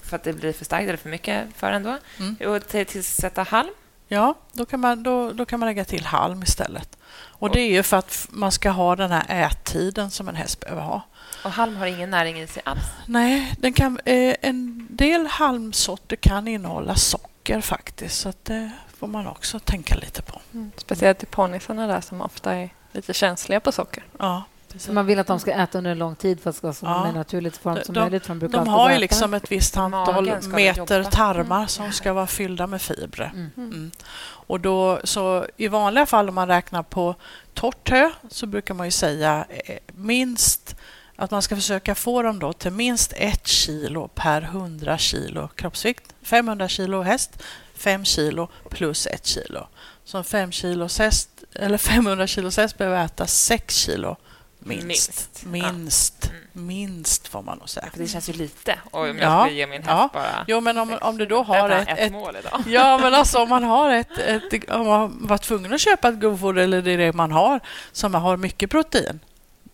för 0.02 0.16
att 0.16 0.24
det 0.24 0.32
blir 0.32 0.52
för 0.52 0.64
starkt 0.64 0.88
eller 0.88 0.96
för 0.96 1.08
mycket 1.08 1.44
för 1.56 1.72
en 1.72 1.82
då. 1.82 1.98
Mm. 2.18 2.36
Och 2.54 2.68
till, 2.68 2.86
tillsätta 2.86 3.42
halm. 3.42 3.70
ja 4.08 4.34
då, 4.52 4.66
kan 4.66 4.80
man, 4.80 5.02
då, 5.02 5.32
då 5.32 5.46
kan 5.46 5.60
man 5.60 5.66
lägga 5.68 5.84
till 5.84 6.04
halm 6.04 6.42
istället. 6.42 6.96
Och 7.38 7.50
Det 7.50 7.60
är 7.60 7.70
ju 7.72 7.82
för 7.82 7.96
att 7.96 8.26
man 8.30 8.52
ska 8.52 8.70
ha 8.70 8.96
den 8.96 9.10
här 9.10 9.24
ättiden 9.50 10.10
som 10.10 10.28
en 10.28 10.36
häst 10.36 10.60
behöver 10.60 10.82
ha. 10.82 11.02
Och 11.44 11.50
halm 11.50 11.76
har 11.76 11.86
ingen 11.86 12.10
näring 12.10 12.40
i 12.40 12.46
sig 12.46 12.62
alls. 12.66 12.80
Nej, 13.06 13.54
den 13.58 13.72
kan, 13.72 14.00
eh, 14.04 14.34
en 14.42 14.86
del 14.90 15.26
halmsorter 15.26 16.16
kan 16.16 16.48
innehålla 16.48 16.94
socker 16.94 17.60
faktiskt. 17.60 18.20
Så 18.20 18.28
att 18.28 18.44
det 18.44 18.70
får 18.98 19.06
man 19.06 19.26
också 19.26 19.58
tänka 19.58 19.94
lite 19.94 20.22
på. 20.22 20.40
Mm. 20.54 20.70
Speciellt 20.76 21.22
i 21.22 21.26
ponnysarna 21.26 21.86
där 21.86 22.00
som 22.00 22.20
ofta 22.20 22.54
är 22.54 22.70
lite 22.96 23.14
känsliga 23.14 23.60
på 23.60 23.72
socker. 23.72 24.04
Ja, 24.18 24.42
Så 24.78 24.92
man 24.92 25.06
vill 25.06 25.18
att 25.18 25.26
de 25.26 25.40
ska 25.40 25.52
äta 25.52 25.78
under 25.78 25.90
en 25.90 25.98
lång 25.98 26.16
tid 26.16 26.40
för 26.40 26.50
att 26.50 26.56
det 26.56 26.58
ska 26.58 26.66
vara 26.66 26.74
så 26.74 26.86
Ja. 26.86 27.12
naturligt 27.12 27.56
form 27.56 27.78
som 27.84 27.94
De- 27.94 28.00
möjligt. 28.00 28.22
för 28.26 28.28
De, 28.34 28.38
brukar 28.38 28.58
De 28.58 28.68
har 28.68 28.90
ju 28.92 28.98
liksom 28.98 29.34
ett 29.34 29.52
visst 29.52 29.76
antal 29.76 30.24
meter 30.48 31.02
tarmar 31.04 31.66
som 31.66 31.92
ska 31.92 32.12
vara 32.12 32.26
fyllda 32.26 32.66
med 32.66 32.82
fibrer. 32.82 33.30
Mm. 33.34 33.50
Mm. 33.56 33.90
Och 34.22 34.60
då, 34.60 35.00
så 35.04 35.46
I 35.56 35.68
vanliga 35.68 36.06
fall 36.06 36.28
om 36.28 36.34
man 36.34 36.48
räknar 36.48 36.82
på 36.82 37.14
torrt 37.54 37.90
hö 37.90 38.10
så 38.30 38.46
brukar 38.46 38.74
man 38.74 38.86
ju 38.86 38.90
säga 38.90 39.44
eh, 39.48 39.76
minst 39.94 40.76
att 41.16 41.30
man 41.30 41.42
ska 41.42 41.54
försöka 41.56 41.94
få 41.94 42.22
dem 42.22 42.38
då 42.38 42.52
till 42.52 42.70
minst 42.72 43.12
ett 43.16 43.46
kilo 43.46 44.08
per 44.14 44.42
100 44.42 44.98
kilo 44.98 45.48
kroppsvikt. 45.54 46.14
500 46.22 46.68
kilo 46.68 47.02
häst, 47.02 47.42
5 47.74 48.04
kilo 48.04 48.48
plus 48.70 49.06
ett 49.06 49.26
kilo. 49.26 49.66
En 50.14 50.24
5 50.24 50.52
kilos 50.52 50.98
häst, 50.98 51.28
eller 51.54 51.78
500 51.78 52.26
kilos 52.26 52.56
häst 52.56 52.78
behöver 52.78 53.04
äta 53.04 53.26
6 53.26 53.74
kilo 53.76 54.16
minst. 54.58 54.86
Minst. 54.86 55.44
Minst, 55.44 56.16
Ja. 56.22 56.30
minst 56.60 57.28
får 57.28 57.42
man 57.42 57.58
nog 57.58 57.68
säga. 57.68 57.86
För 57.92 57.98
det 57.98 58.08
känns 58.08 58.28
ju 58.28 58.32
lite. 58.32 58.78
Och 58.90 59.00
om 59.00 59.06
jag 59.06 59.32
Ja. 59.32 59.44
skulle 59.44 59.56
ge 59.58 59.66
min 59.66 59.82
häst 59.82 59.90
Ja. 59.90 60.10
bara... 60.12 60.44
Jo, 60.48 60.60
men 60.60 60.78
om, 60.78 60.98
om 61.00 61.18
du 61.18 61.26
då 61.26 61.42
har 61.42 61.70
ett, 61.70 61.88
ett, 61.88 61.98
ett 61.98 62.12
mål 62.12 62.36
idag. 62.36 62.62
Ja, 62.66 62.98
men 62.98 63.14
alltså 63.20 63.38
om 63.42 63.48
man 63.48 63.64
har 63.64 63.90
ett, 63.92 64.18
ett 64.18 64.70
om 64.70 64.86
man 64.86 65.26
var 65.26 65.38
tvungen 65.38 65.72
att 65.72 65.80
köpa 65.80 66.08
ett 66.08 66.14
grovfoder 66.20 66.62
eller 66.62 66.82
det 66.82 66.96
det 66.96 67.12
man 67.12 67.32
har 67.32 67.60
som 67.92 68.14
har 68.14 68.36
mycket 68.36 68.70
protein, 68.70 69.20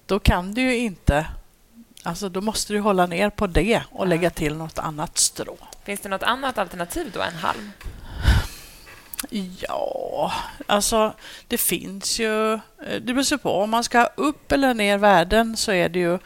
då 0.07 0.19
kan 0.19 0.55
du 0.55 0.61
ju 0.63 0.77
inte 0.77 1.27
Alltså 2.05 2.29
då 2.29 2.41
måste 2.41 2.73
du 2.73 2.81
hålla 2.81 3.07
ner 3.07 3.31
på 3.31 3.47
det 3.47 3.83
och 3.91 4.05
Ja. 4.05 4.09
lägga 4.09 4.31
till 4.31 4.55
något 4.57 4.79
annat 4.79 5.19
strå. 5.19 5.57
Finns 5.85 6.01
det 6.01 6.09
något 6.09 6.23
annat 6.23 6.59
alternativ 6.59 7.11
då 7.15 7.21
än 7.23 7.35
halm? 7.35 7.73
Ja, 9.31 10.33
alltså 10.67 11.13
det 11.49 11.59
finns 11.59 12.21
ju... 12.21 12.53
eh, 12.55 12.61
Det 13.01 13.15
beror 13.15 13.37
på. 13.39 13.53
Om 13.53 13.71
man 13.71 13.85
ska 13.85 13.99
ha 13.99 14.11
upp 14.15 14.53
eller 14.53 14.75
ner 14.75 14.99
värden 14.99 15.57
så 15.57 15.73
är 15.73 15.89
det 15.89 15.99
ju... 15.99 16.19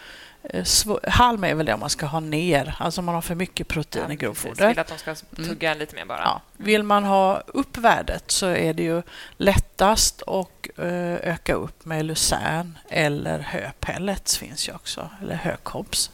eh, 0.42 0.64
Halm 1.10 1.44
är 1.44 1.54
väl 1.54 1.66
det 1.66 1.76
man 1.76 1.90
ska 1.90 2.06
ha 2.06 2.20
ner, 2.20 2.76
alltså 2.78 3.00
om 3.00 3.04
man 3.04 3.14
har 3.14 3.22
för 3.22 3.34
mycket 3.34 3.68
protein 3.68 4.04
i 4.04 4.06
precis. 4.06 4.20
grovfoder. 4.20 4.68
Vill 4.68 4.78
att 4.78 4.86
de 4.88 4.98
ska 4.98 5.14
tugga 5.36 5.74
lite 5.74 5.94
mer 5.94 6.04
bara. 6.04 6.20
Ja. 6.24 6.40
Vill 6.56 6.82
man 6.82 7.04
ha 7.04 7.42
upp 7.46 7.76
värdet 7.78 8.30
så 8.30 8.46
är 8.46 8.74
det 8.74 8.82
ju 8.82 9.02
lättast 9.36 10.22
att 10.26 10.78
eh, 10.78 11.14
öka 11.14 11.54
upp 11.54 11.84
med 11.84 12.04
lucern 12.04 12.78
eller 12.88 13.38
höpellets 13.38 14.36
finns 14.38 14.68
ju 14.68 14.74
också, 14.74 15.10
eller 15.22 15.34
hökobs. 15.34 16.10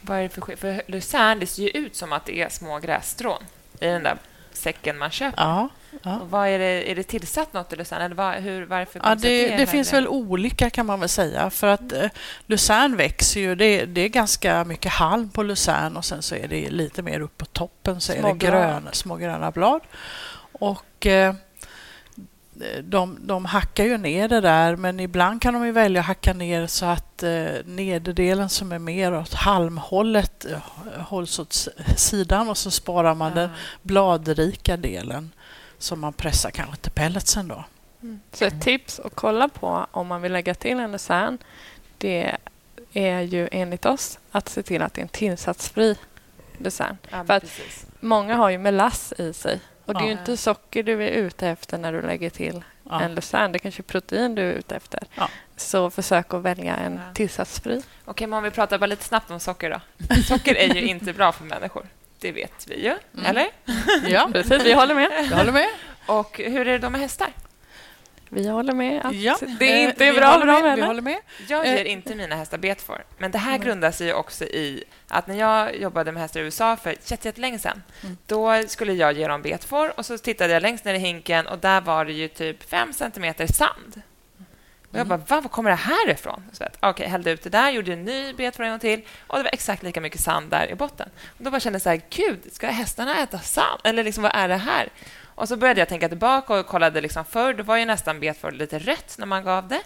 Vad 0.00 0.18
är 0.18 0.22
det 0.22 0.28
för 0.28 0.56
För 0.56 0.82
lucern, 0.86 1.38
det 1.40 1.46
ser 1.46 1.62
ju 1.62 1.68
ut 1.68 1.96
som 1.96 2.12
att 2.12 2.24
det 2.26 2.40
är 2.42 2.48
små 2.48 2.78
grässtrån 2.78 3.42
i 3.80 3.86
den 3.86 4.02
där 4.02 4.16
säcken 4.52 4.98
man 4.98 5.10
köper. 5.10 5.42
Ja, 5.42 5.68
ja. 6.02 6.18
Och 6.20 6.30
vad 6.30 6.48
är, 6.48 6.58
det, 6.58 6.90
är 6.90 6.94
det 6.94 7.02
tillsatt 7.02 7.52
något 7.52 7.72
i 7.72 7.76
lucern? 7.76 8.00
Eller 8.02 8.14
vad, 8.14 8.34
hur, 8.34 8.66
varför 8.66 9.00
Ja, 9.04 9.14
det, 9.14 9.52
är 9.52 9.58
det 9.58 9.66
finns 9.66 9.92
väl 9.92 10.08
olika 10.08 10.70
kan 10.70 10.86
man 10.86 11.00
väl 11.00 11.08
säga. 11.08 11.50
För 11.50 11.66
att 11.66 11.92
eh, 11.92 12.08
lucern 12.46 12.96
växer 12.96 13.40
ju. 13.40 13.54
Det, 13.54 13.84
det 13.84 14.00
är 14.00 14.08
ganska 14.08 14.64
mycket 14.64 14.92
halm 14.92 15.28
på 15.30 15.42
lucern 15.42 15.96
och 15.96 16.04
sen 16.04 16.22
så 16.22 16.34
är 16.34 16.48
det 16.48 16.70
lite 16.70 17.02
mer 17.02 17.20
upp 17.20 17.38
på 17.38 17.44
toppen 17.44 18.00
så 18.00 18.12
är 18.12 18.18
Små 18.20 18.28
det 18.28 18.34
blad. 18.34 18.52
gröna, 18.52 18.92
små 18.92 19.16
gröna 19.16 19.50
blad. 19.50 19.80
Och 20.52 21.06
eh, 21.06 21.34
de, 22.82 23.18
de 23.20 23.44
hackar 23.44 23.84
ju 23.84 23.98
ner 23.98 24.28
det 24.28 24.40
där 24.40 24.76
men 24.76 25.00
ibland 25.00 25.42
kan 25.42 25.54
de 25.54 25.66
ju 25.66 25.72
välja 25.72 26.00
att 26.00 26.06
hacka 26.06 26.32
ner 26.32 26.66
så 26.66 26.86
att 26.86 27.22
eh, 27.22 27.44
nederdelen 27.64 28.48
som 28.48 28.72
är 28.72 28.78
mer 28.78 29.14
åt 29.14 29.34
halmhållet 29.34 30.44
eh, 30.44 30.58
hålls 31.02 31.38
åt 31.38 31.68
sidan 31.96 32.48
och 32.48 32.58
så 32.58 32.70
sparar 32.70 33.14
man 33.14 33.34
den 33.34 33.50
Ja. 33.50 33.56
bladrika 33.82 34.76
delen 34.76 35.32
som 35.82 36.00
man 36.00 36.12
pressar 36.12 36.50
kanske 36.50 36.76
till 36.76 36.92
pelletsen 36.92 37.48
då. 37.48 37.64
Så 38.32 38.44
ett 38.44 38.62
tips 38.62 39.00
att 39.00 39.14
kolla 39.14 39.48
på 39.48 39.86
om 39.90 40.06
man 40.06 40.22
vill 40.22 40.32
lägga 40.32 40.54
till 40.54 40.78
en 40.80 40.92
lucern 40.92 41.38
det 41.98 42.36
är 42.92 43.20
ju 43.20 43.48
enligt 43.52 43.86
oss 43.86 44.18
att 44.30 44.48
se 44.48 44.62
till 44.62 44.82
att 44.82 44.94
det 44.94 45.00
är 45.00 45.02
en 45.02 45.08
tillsatsfri 45.08 45.96
lucern. 46.58 46.96
Ja, 47.10 47.24
För. 47.24 47.42
Många 48.00 48.34
har 48.36 48.50
ju 48.50 48.58
melass 48.58 49.12
i 49.18 49.32
sig 49.32 49.60
och 49.84 49.94
det 49.94 50.00
är 50.00 50.04
ju 50.04 50.12
Ja. 50.12 50.18
inte 50.18 50.36
socker 50.36 50.82
du 50.82 51.04
är 51.04 51.08
ute 51.10 51.48
efter 51.48 51.78
när 51.78 51.92
du 51.92 52.02
lägger 52.02 52.30
till 52.30 52.64
Ja. 52.90 53.00
en 53.00 53.14
lucern. 53.14 53.52
Det 53.52 53.58
kanske 53.58 53.80
är 53.80 53.84
protein 53.84 54.34
du 54.34 54.42
är 54.42 54.52
ute 54.52 54.76
efter. 54.76 55.00
Ja. 55.14 55.28
Så 55.56 55.90
försök 55.90 56.34
att 56.34 56.42
välja 56.42 56.76
en 56.76 57.00
tillsatsfri. 57.14 57.82
Okej, 58.04 58.26
men 58.26 58.36
om 58.36 58.44
vi 58.44 58.50
pratar 58.50 58.78
bara 58.78 58.86
lite 58.86 59.04
snabbt 59.04 59.30
om 59.30 59.40
socker 59.40 59.70
då. 59.70 60.14
Socker 60.22 60.54
är 60.54 60.74
ju 60.74 60.80
inte 60.88 61.12
bra 61.12 61.32
för 61.32 61.44
människor. 61.44 61.86
Det 62.22 62.32
vet 62.32 62.66
vi 62.68 62.74
ju, 62.84 62.94
Mm. 63.14 63.26
eller? 63.26 63.46
Ja, 64.08 64.28
Precis, 64.32 64.62
vi 64.64 64.72
håller 64.72 64.94
med. 64.94 65.10
jag 65.30 65.36
håller 65.36 65.52
med. 65.52 65.68
Och 66.06 66.38
hur 66.38 66.60
är 66.60 66.64
det 66.72 66.78
då 66.78 66.90
med 66.90 67.00
hästar? 67.00 67.28
Vi 68.28 68.48
håller 68.48 68.72
med 68.72 69.06
att 69.06 69.14
Ja, 69.14 69.38
det 69.58 69.72
är 69.72 69.76
eh, 69.76 69.82
inte 69.84 70.04
vi 70.12 70.18
bra 70.18 70.26
håller 70.26 70.46
dem 70.46 70.62
med, 70.62 70.76
Vi 70.76 70.82
håller 70.82 71.02
med. 71.02 71.18
Jag 71.48 71.66
Eh, 71.66 71.74
ger 71.76 71.84
inte 71.84 72.14
mina 72.14 72.34
hästar 72.36 72.58
betfor. 72.58 73.04
Men 73.18 73.30
det 73.30 73.38
här 73.38 73.54
Mm. 73.54 73.66
grundar 73.66 73.90
sig 73.90 74.06
ju 74.06 74.12
också 74.12 74.44
i 74.44 74.84
att 75.08 75.26
när 75.26 75.34
jag 75.34 75.76
jobbade 75.76 76.12
med 76.12 76.22
hästar 76.22 76.40
i 76.40 76.42
USA 76.42 76.76
för 76.76 76.90
jätte- 76.90 77.28
jättelänge 77.28 77.58
sedan, 77.58 77.82
Mm. 78.02 78.16
då 78.26 78.62
skulle 78.68 78.92
jag 78.92 79.12
ge 79.12 79.28
dem 79.28 79.42
betfor 79.42 79.92
och 79.98 80.06
så 80.06 80.18
tittade 80.18 80.52
jag 80.52 80.62
längst 80.62 80.84
ner 80.84 80.94
i 80.94 80.98
hinken 80.98 81.46
och 81.46 81.58
där 81.58 81.80
var 81.80 82.04
det 82.04 82.12
ju 82.12 82.28
typ 82.28 82.70
fem 82.70 82.92
centimeter 82.92 83.46
sand. 83.46 84.02
Och 84.92 84.98
jag 84.98 85.06
bara, 85.06 85.16
Va, 85.16 85.40
var 85.40 85.48
kommer 85.48 85.70
det 85.70 85.76
här 85.76 86.10
ifrån? 86.10 86.42
Så 86.52 86.64
att, 86.64 86.76
Okej, 86.80 87.06
hällde 87.08 87.30
ut 87.30 87.42
det 87.42 87.50
där, 87.50 87.70
gjorde 87.70 87.92
en 87.92 88.04
ny 88.04 88.32
betfor 88.32 88.64
en 88.64 88.70
gång 88.70 88.78
till 88.78 89.02
och 89.26 89.36
det 89.36 89.42
var 89.42 89.50
exakt 89.52 89.82
lika 89.82 90.00
mycket 90.00 90.20
sand 90.20 90.50
där 90.50 90.70
i 90.70 90.74
botten. 90.74 91.08
Och 91.38 91.44
då 91.44 91.50
bara 91.50 91.60
kände 91.60 91.74
jag 91.74 91.82
så 91.82 91.88
här, 91.88 92.00
gud, 92.10 92.40
ska 92.52 92.66
hästarna 92.66 93.18
äta 93.22 93.38
sand? 93.38 93.80
Eller 93.84 94.04
liksom, 94.04 94.22
vad 94.22 94.32
är 94.34 94.48
det 94.48 94.56
här? 94.56 94.88
Och 95.34 95.48
så 95.48 95.56
började 95.56 95.80
jag 95.80 95.88
tänka 95.88 96.08
tillbaka 96.08 96.54
och 96.54 96.66
kollade 96.66 97.00
liksom 97.00 97.24
förr, 97.24 97.54
då 97.54 97.62
var 97.62 97.76
ju 97.76 97.84
nästan 97.84 98.20
betfor 98.20 98.52
lite 98.52 98.78
rött 98.78 99.14
när 99.18 99.26
man 99.26 99.44
gav 99.44 99.68
det. 99.68 99.80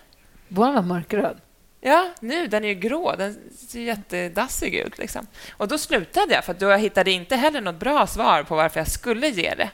Vår 0.48 0.72
var 0.72 0.82
mörkröd. 0.82 1.40
Ja, 1.80 2.10
nu 2.20 2.46
den 2.46 2.64
är 2.64 2.68
ju 2.68 2.74
grå. 2.74 3.14
Den 3.18 3.36
ser 3.68 3.80
jättedassig 3.80 4.74
ut. 4.74 4.98
Liksom. 4.98 5.26
Och 5.56 5.68
Då 5.68 5.78
slutade 5.78 6.34
jag, 6.34 6.44
för 6.44 6.52
att 6.52 6.60
då 6.60 6.66
jag 6.66 6.78
hittade 6.78 7.10
inte 7.10 7.36
heller 7.36 7.60
något 7.60 7.76
bra 7.76 8.06
svar 8.06 8.42
på 8.42 8.56
varför 8.56 8.80
jag 8.80 8.88
skulle 8.88 9.28
ge 9.28 9.54
det. 9.54 9.70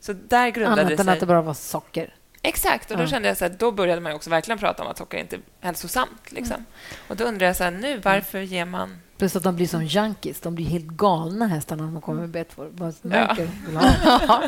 Så 0.00 0.12
där 0.12 0.48
grundade 0.48 0.82
Annat 0.82 1.00
än 1.00 1.08
att 1.08 1.20
det 1.20 1.26
bara 1.26 1.42
var 1.42 1.54
socker. 1.54 2.14
Exakt, 2.42 2.90
och 2.90 2.96
då 2.96 3.02
Ja. 3.02 3.06
kände 3.08 3.28
jag 3.28 3.36
så 3.36 3.44
här, 3.44 3.54
då 3.58 3.72
började 3.72 4.00
man 4.00 4.12
också 4.12 4.30
verkligen 4.30 4.58
prata 4.58 4.82
om 4.82 4.88
att 4.88 4.98
socker 4.98 5.18
inte 5.18 5.36
är 5.36 5.40
hälsosamt. 5.60 6.32
Liksom. 6.32 6.64
Och 7.08 7.16
då 7.16 7.24
undrar 7.24 7.46
jag 7.46 7.56
så 7.56 7.64
här, 7.64 7.70
nu, 7.70 7.98
varför 8.04 8.40
ger 8.40 8.64
man... 8.64 8.98
Plus 9.18 9.36
att 9.36 9.42
de 9.42 9.56
blir 9.56 9.66
som 9.66 9.84
junkies. 9.84 10.40
De 10.40 10.54
blir 10.54 10.66
helt 10.66 10.84
galna 10.86 11.46
hästarna 11.46 11.84
när 11.86 11.92
de 11.92 12.00
kommer 12.02 12.26
med 12.26 12.46
ha. 14.28 14.42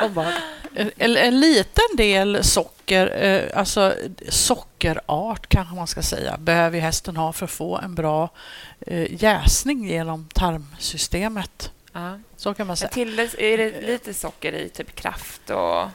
De 0.00 0.14
bara, 0.14 0.32
En, 0.74 1.16
en 1.16 1.40
liten 1.40 1.96
del 1.96 2.44
socker, 2.44 3.24
eh, 3.24 3.58
alltså 3.58 3.94
sockerart 4.28 5.46
kanske 5.46 5.74
man 5.74 5.86
ska 5.86 6.02
säga, 6.02 6.36
behöver 6.36 6.80
hästen 6.80 7.16
ha 7.16 7.32
för 7.32 7.44
att 7.44 7.50
få 7.50 7.78
en 7.78 7.94
bra 7.94 8.28
eh, 8.80 9.22
jäsning 9.22 9.88
genom 9.88 10.28
tarmsystemet. 10.34 11.72
Ja. 11.92 12.18
Så 12.36 12.54
kan 12.54 12.66
man 12.66 12.76
säga. 12.76 12.88
till, 12.90 13.18
är 13.20 13.58
det 13.58 13.80
lite 13.80 14.14
socker 14.14 14.52
i, 14.52 14.68
typ 14.68 14.94
kraft 14.94 15.50
och... 15.50 15.88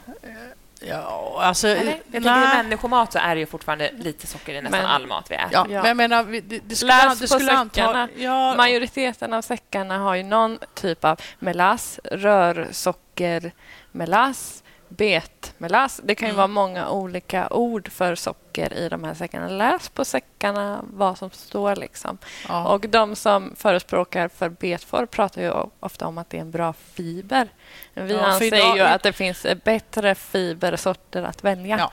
Ja, 0.80 1.38
alltså, 1.42 1.68
Eller? 1.68 1.84
Jag 1.92 2.12
tänker 2.12 2.20
nej. 2.20 2.52
i 2.52 2.56
människomat 2.62 3.12
så 3.12 3.18
är 3.18 3.34
det 3.34 3.38
ju 3.40 3.46
fortfarande 3.46 3.90
lite 3.98 4.26
socker 4.26 4.54
i 4.54 4.62
nästan 4.62 4.80
Men- 4.80 4.90
all 4.90 5.06
mat 5.06 5.30
vi 5.30 5.34
äter. 5.34 5.48
Ja, 5.52 5.66
Ja. 5.70 5.78
men 5.82 5.86
jag 5.88 5.96
menar, 5.96 6.24
det, 6.24 6.58
det 6.58 6.76
skulle, 6.76 6.92
Läs 7.08 7.18
det 7.18 7.28
skulle 7.28 7.52
anta... 7.52 8.08
Ja, 8.16 8.54
Majoriteten 8.56 9.32
av 9.32 9.42
säckarna 9.42 9.98
har 9.98 10.14
ju 10.14 10.22
någon 10.22 10.58
typ 10.74 11.04
av 11.04 11.20
melass, 11.38 12.00
rörsocker, 12.04 13.52
melass, 13.92 14.62
betmelass. 14.88 16.00
Det 16.04 16.14
kan 16.14 16.28
ju 16.28 16.30
Mm. 16.30 16.36
vara 16.36 16.46
många 16.46 16.88
olika 16.90 17.48
ord 17.48 17.88
för 17.92 18.14
socker 18.14 18.72
i 18.74 18.88
de 18.88 19.04
här 19.04 19.14
säckarna. 19.14 19.48
Läs 19.48 19.88
på 19.88 20.04
säckarna 20.04 20.80
vad 20.92 21.18
som 21.18 21.30
står. 21.30 21.76
liksom. 21.76 22.18
ja. 22.48 22.66
Och 22.68 22.80
de 22.88 23.16
som 23.16 23.52
förespråkar 23.56 24.28
för 24.28 24.48
betfor 24.48 25.06
pratar 25.06 25.42
ju 25.42 25.52
ofta 25.80 26.06
om 26.06 26.18
att 26.18 26.30
det 26.30 26.36
är 26.36 26.40
en 26.40 26.50
bra 26.50 26.72
fiber. 26.72 27.48
Men 27.94 28.06
vi 28.06 28.14
Ja, 28.14 28.26
anser 28.26 28.46
idag- 28.46 28.76
ju 28.76 28.82
att 28.82 29.02
det 29.02 29.12
finns 29.12 29.46
bättre 29.64 30.14
fibersorter 30.14 31.22
att 31.22 31.44
välja. 31.44 31.78
Ja. 31.78 31.90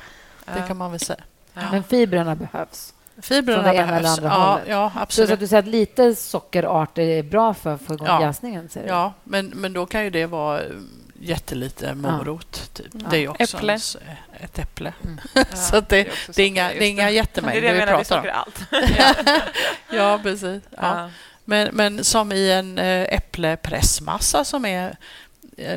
det 0.53 0.68
kan 0.68 0.78
man 0.78 0.91
väl 0.91 0.99
säga. 0.99 1.24
Ja. 1.53 1.61
Men 1.72 1.84
fibrerna 1.84 2.36
behövs. 2.36 2.93
Fibrerna 3.22 3.64
det 3.64 3.78
behövs. 3.78 4.05
andra 4.18 4.30
Ja, 4.30 4.59
ja, 4.68 4.91
Så, 4.95 4.99
absolut. 4.99 5.28
så 5.30 5.34
att 5.34 5.39
du 5.39 5.47
säger 5.47 5.64
att 5.64 5.68
lite 5.70 6.16
sockerarter 6.16 7.01
är 7.01 7.24
bra 7.24 7.53
för 7.53 7.74
att 7.74 7.82
få 7.82 7.93
igång 7.93 8.07
Ja. 8.07 8.22
jäsningen? 8.22 8.70
Säger 8.70 8.88
du? 8.88 8.93
Ja, 8.93 9.14
men, 9.24 9.45
men 9.47 9.74
då 9.74 9.86
kan 9.86 10.03
ju 10.03 10.09
det 10.09 10.26
vara 10.26 10.59
eh, 10.61 10.66
jättelite 11.20 11.93
morot. 11.95 12.70
Typ. 12.74 12.88
Ja. 12.91 12.99
Det 13.09 13.18
är 13.18 13.22
ju 13.22 13.28
också 13.28 13.57
Äpple. 13.57 13.72
en 13.74 13.78
s- 13.78 13.97
ett 14.39 14.59
äpple. 14.59 14.93
Ja, 15.34 15.43
så 15.55 15.78
att 15.78 15.89
det, 15.89 16.07
också 16.07 16.32
det 16.36 16.41
är 16.43 16.47
inga, 16.47 16.68
det 16.70 16.86
är 16.86 16.89
inga 16.89 17.03
Det 17.03 17.09
är 17.09 17.14
jättemängder 17.14 17.61
det 17.61 17.74
vi 17.74 17.80
menar, 17.80 17.93
pratar 17.97 18.20
om. 18.20 18.26
allt. 18.34 18.59
Ja, 19.89 20.20
precis. 20.24 20.64
Ja. 20.70 20.78
Ja. 20.82 21.09
Men, 21.45 21.70
men 21.76 22.03
som 22.03 22.32
i 22.32 22.51
en 22.51 22.78
eh, 22.78 23.01
äpplepressmassa 23.16 24.45
som 24.45 24.66
är 24.66 24.88
eh, 24.88 24.93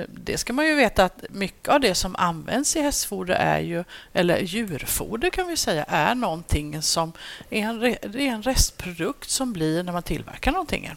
det 0.09 0.39
ska 0.39 0.53
man 0.53 0.66
ju 0.66 0.74
veta 0.74 1.05
att 1.05 1.24
mycket 1.31 1.68
av 1.68 1.81
det 1.81 1.95
som 1.95 2.16
används 2.16 2.77
i 2.77 2.83
hästfoder 2.83 3.35
är 3.35 3.59
ju, 3.59 3.85
eller 4.12 4.39
djurfoder 4.39 5.31
kan 5.31 5.49
vi 5.49 5.57
säga, 5.57 5.85
är 5.85 6.14
någonting 6.14 6.83
som 6.83 7.12
är 7.51 7.62
en, 7.62 7.85
är 7.85 8.18
en 8.18 8.43
restprodukt 8.43 9.31
som 9.31 9.53
blir 9.53 9.83
när 9.83 9.93
man 9.93 10.03
tillverkar 10.03 10.53
någonting. 10.53 10.93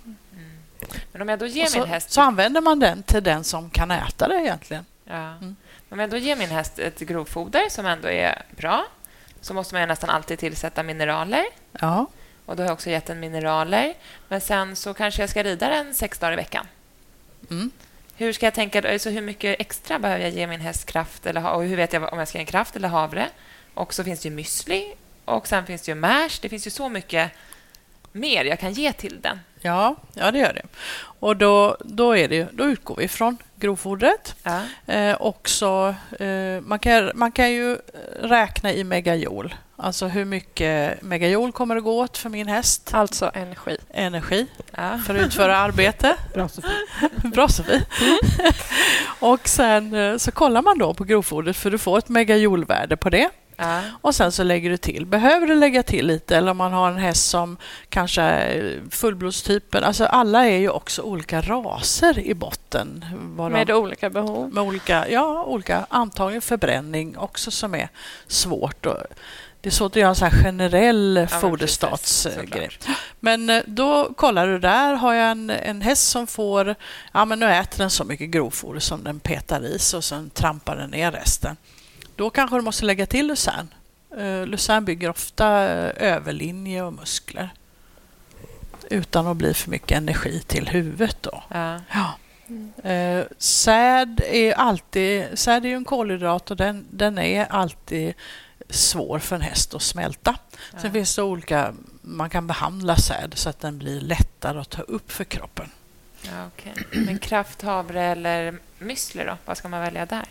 Men 1.12 1.22
om 1.22 1.30
jag 1.30 1.40
då 1.40 1.46
ger 1.46 1.64
Och 1.64 1.70
så, 1.70 1.80
min 1.80 1.88
häst... 1.88 2.12
så 2.12 2.22
använder 2.22 2.62
man 2.62 2.80
den 2.80 3.04
till 3.04 3.24
den 3.24 3.44
som 3.44 3.70
kan 3.70 3.92
äta 3.92 4.28
det 4.28 4.36
egentligen. 4.36 4.86
Ja. 5.04 5.32
Mm. 5.32 5.56
Om 5.90 6.00
jag 6.00 6.10
då 6.10 6.18
ger 6.18 6.36
min 6.36 6.50
häst 6.50 6.80
ett 6.80 7.00
grovfoder 7.00 7.70
som 7.70 7.86
ändå 7.86 8.08
är 8.10 8.42
bra 8.58 8.86
så 9.42 9.54
måste 9.54 9.76
man 9.76 9.88
nästan 9.88 10.10
alltid 10.10 10.40
tillsätta 10.40 10.84
mineraler. 10.84 11.46
Ja. 11.72 12.06
Och 12.46 12.56
Då 12.56 12.64
har 12.64 12.68
jag 12.68 12.74
också 12.74 12.90
gett 12.90 13.06
den 13.06 13.20
mineraler. 13.20 13.94
Men 14.28 14.42
sen 14.42 14.76
så 14.76 14.94
kanske 14.94 15.22
jag 15.22 15.30
ska 15.30 15.44
rida 15.44 15.70
den 15.70 15.94
sex 15.94 16.20
dagar 16.20 16.34
i 16.34 16.36
veckan. 16.36 16.68
Mm. 17.50 17.72
Hur 18.20 18.34
ska 18.34 18.46
jag 18.46 18.54
tänka? 18.54 18.92
Alltså 18.92 19.10
hur 19.10 19.22
mycket 19.22 19.60
extra 19.60 20.00
behöver 20.00 20.24
jag 20.24 20.32
ge 20.32 20.48
min 20.48 20.62
häst 20.62 20.86
kraft? 20.86 21.26
Eller, 21.26 21.52
och 21.52 21.64
hur 21.64 21.76
vet 21.78 21.94
jag 21.94 22.14
om 22.14 22.20
jag 22.20 22.28
ska 22.28 22.38
ge 22.38 22.42
en 22.42 22.46
kraft 22.46 22.76
eller 22.76 22.88
havre? 22.88 23.28
Och 23.74 23.94
så 23.94 24.04
finns 24.04 24.20
det 24.20 24.30
ju 24.30 24.36
müsli 24.36 24.94
och 25.26 25.48
sen 25.48 25.66
finns 25.66 25.82
det 25.82 25.92
ju 25.92 25.96
mash. 25.96 26.30
Det 26.42 26.50
finns 26.50 26.68
ju 26.68 26.72
så 26.72 26.90
mycket 26.90 27.32
mer 28.12 28.46
jag 28.46 28.60
kan 28.60 28.74
ge 28.74 28.94
till 28.94 29.22
den. 29.22 29.40
Ja, 29.62 29.96
ja, 30.14 30.32
det 30.32 30.40
gör 30.40 30.54
det. 30.54 30.66
Och 31.00 31.38
då, 31.38 31.78
då, 31.80 32.18
är 32.18 32.28
det, 32.28 32.48
då 32.52 32.64
utgår 32.64 32.96
vi 32.96 33.08
från 33.08 33.38
grovfodret. 33.56 34.36
Ja. 34.44 34.62
Eh, 34.94 35.22
också, 35.22 35.96
eh, 36.20 36.62
man, 36.62 36.80
kan, 36.80 37.12
man 37.16 37.32
kan 37.32 37.52
ju 37.52 37.78
räkna 38.22 38.74
i 38.74 38.84
megajol. 38.84 39.56
Alltså 39.82 40.08
hur 40.08 40.26
mycket 40.26 41.02
megajol 41.02 41.52
kommer 41.52 41.76
det 41.76 41.82
gå 41.82 42.00
åt 42.00 42.18
för 42.18 42.30
min 42.30 42.48
häst? 42.48 42.90
Alltså 42.94 43.32
energi. 43.34 43.78
Energi 43.94 44.48
Ja. 44.78 44.98
för 45.08 45.16
att 45.16 45.22
utföra 45.22 45.58
arbete. 45.58 46.16
Bra, 46.34 46.48
Sofie. 46.50 46.72
Bra 47.34 47.48
Sofie. 47.48 47.86
och 49.20 49.48
sen 49.48 49.94
eh, 49.94 50.18
så 50.18 50.32
kollar 50.32 50.62
man 50.62 50.78
då 50.78 50.94
på 50.94 51.04
grovfodret 51.04 51.58
för 51.58 51.72
du 51.72 51.78
får 51.78 51.98
ett 51.98 52.10
megajolvärde 52.10 52.98
på 52.98 53.10
det. 53.10 53.30
Ja. 53.58 53.82
Och 54.02 54.16
sen 54.16 54.32
så 54.32 54.44
lägger 54.44 54.70
du 54.70 54.78
till. 54.78 55.06
Behöver 55.06 55.48
du 55.48 55.56
lägga 55.56 55.84
till 55.84 56.08
lite 56.08 56.38
eller 56.38 56.52
om 56.52 56.58
man 56.58 56.74
har 56.74 56.92
en 56.92 56.98
häst 56.98 57.30
som 57.30 57.58
kanske 57.90 58.22
är 58.22 58.82
fullblodstypen. 58.92 59.84
Alltså 59.84 60.06
alla 60.06 60.46
är 60.46 60.58
ju 60.58 60.70
också 60.70 61.02
olika 61.02 61.42
raser 61.42 62.20
i 62.20 62.34
botten. 62.34 63.06
De- 63.38 63.52
Med 63.52 63.72
olika 63.72 64.10
behov. 64.10 64.54
med 64.54 64.64
olika, 64.64 65.10
ja, 65.10 65.44
olika 65.44 65.86
antagligen 65.90 66.42
förbränning 66.42 67.18
också 67.18 67.52
som 67.52 67.76
är 67.76 67.90
svårt. 68.28 68.86
Och 68.86 68.98
det 69.62 69.70
är 69.70 69.72
svårt 69.72 69.92
att 69.92 69.96
göra 69.96 70.10
en 70.10 70.16
sån 70.16 70.28
här 70.28 70.44
generell 70.44 71.20
precis, 71.22 71.42
foderstatsgrej. 71.42 72.70
Men 73.20 73.50
eh, 73.50 73.62
då 73.66 74.14
kollar 74.14 74.48
du 74.48 74.60
där, 74.60 74.94
har 74.94 75.14
jag 75.14 75.32
en, 75.32 75.50
en 75.50 75.82
häst 75.82 76.10
som 76.10 76.28
får, 76.28 76.76
ja 77.12 77.26
men 77.26 77.40
nu 77.40 77.46
äter 77.46 77.78
den 77.78 77.90
så 77.90 78.04
mycket 78.04 78.30
grovfoder 78.30 78.80
som 78.80 79.04
den 79.04 79.20
petar 79.20 79.66
i 79.66 79.80
sig 79.80 79.98
och 79.98 80.04
sen 80.04 80.30
trampar 80.30 80.76
den 80.76 80.90
ner 80.90 81.12
resten. 81.12 81.58
Då 82.16 82.30
kanske 82.30 82.56
du 82.56 82.62
måste 82.62 82.86
lägga 82.86 83.06
till 83.06 83.28
lucern. 83.28 83.74
Uh, 84.18 84.46
lucern 84.46 84.86
bygger 84.86 85.10
ofta 85.10 85.64
eh, 85.64 86.14
överlinje 86.14 86.84
och 86.84 86.94
muskler. 86.94 87.50
Utan 88.90 89.28
att 89.28 89.38
bli 89.38 89.54
för 89.54 89.70
mycket 89.70 89.98
energi 89.98 90.42
till 90.48 90.68
huvudet 90.68 91.18
då. 91.22 91.44
Ja. 91.50 91.80
Ja. 91.92 92.14
Eh, 92.90 93.26
säd 93.38 94.22
är 94.26 94.54
alltid 94.54 95.26
säd 95.34 95.66
är 95.66 95.70
ju 95.70 95.76
en 95.76 95.86
kolhydrat 95.86 96.52
och 96.52 96.58
den, 96.58 96.86
den 96.90 97.18
är 97.18 97.46
alltid 97.46 98.14
svår 98.70 99.20
för 99.20 99.36
en 99.36 99.42
häst 99.42 99.74
att 99.74 99.82
smälta. 99.82 100.36
Sen 100.72 100.80
Ja. 100.84 100.92
finns 100.92 101.16
det 101.16 101.24
olika, 101.24 101.74
man 102.02 102.30
kan 102.30 102.48
behandla 102.48 102.96
säd 102.96 103.34
så 103.36 103.50
att 103.50 103.60
den 103.60 103.78
blir 103.78 104.02
lättare 104.02 104.60
att 104.60 104.70
ta 104.70 104.82
upp 104.82 105.12
för 105.12 105.24
kroppen. 105.24 105.70
Ja, 106.22 106.48
okej. 106.48 106.74
Men 106.92 107.20
kraft, 107.20 107.62
havre 107.62 108.04
eller 108.04 108.58
müsli 108.80 109.24
då? 109.26 109.38
Vad 109.46 109.58
ska 109.58 109.68
man 109.68 109.82
välja 109.82 110.06
där? 110.06 110.26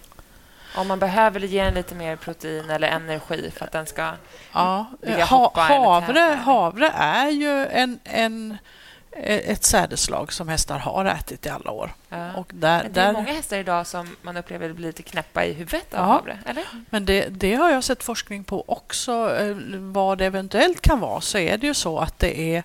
Om 0.76 0.88
man 0.88 0.98
behöver 0.98 1.40
ge 1.40 1.64
den 1.64 1.74
lite 1.74 1.94
mer 1.94 2.16
protein 2.16 2.70
eller 2.70 2.88
energi 2.88 3.50
för 3.56 3.64
att 3.64 3.72
den 3.72 3.86
ska... 3.86 4.12
Ja, 4.52 4.86
Vilja 5.02 5.24
ha, 5.24 5.38
hoppa 5.38 5.66
eller 5.68 5.80
havre, 5.84 6.34
havre 6.34 6.88
är 6.94 7.28
ju 7.28 7.66
en, 7.66 8.00
en, 8.04 8.56
ett 9.24 9.64
sädeslag 9.64 10.32
som 10.32 10.48
hästar 10.48 10.78
har 10.78 11.04
ätit 11.04 11.46
i 11.46 11.48
alla 11.48 11.70
år. 11.70 11.94
Ja. 12.08 12.34
Och 12.34 12.50
där, 12.54 12.82
Men 12.82 12.92
det 12.92 13.00
är 13.00 13.04
där, 13.06 13.12
många 13.12 13.32
hästar 13.32 13.56
idag 13.58 13.86
som 13.86 14.16
man 14.22 14.36
upplever 14.36 14.72
blir 14.72 14.86
lite 14.86 15.02
knäppa 15.02 15.44
i 15.44 15.52
huvudet 15.52 15.94
av 15.94 16.00
Ja. 16.00 16.04
havre, 16.12 16.38
eller? 16.46 16.64
Men 16.90 17.04
det, 17.06 17.28
det 17.28 17.54
har 17.54 17.70
jag 17.70 17.84
sett 17.84 18.02
forskning 18.02 18.44
på 18.44 18.64
också. 18.66 19.36
eh, 19.40 19.56
Vad 19.78 20.18
det 20.18 20.26
eventuellt 20.26 20.80
kan 20.80 21.00
vara 21.00 21.20
så 21.20 21.38
är 21.38 21.58
det 21.58 21.66
ju 21.66 21.74
så 21.74 21.98
att 21.98 22.18
det 22.18 22.40
är 22.56 22.62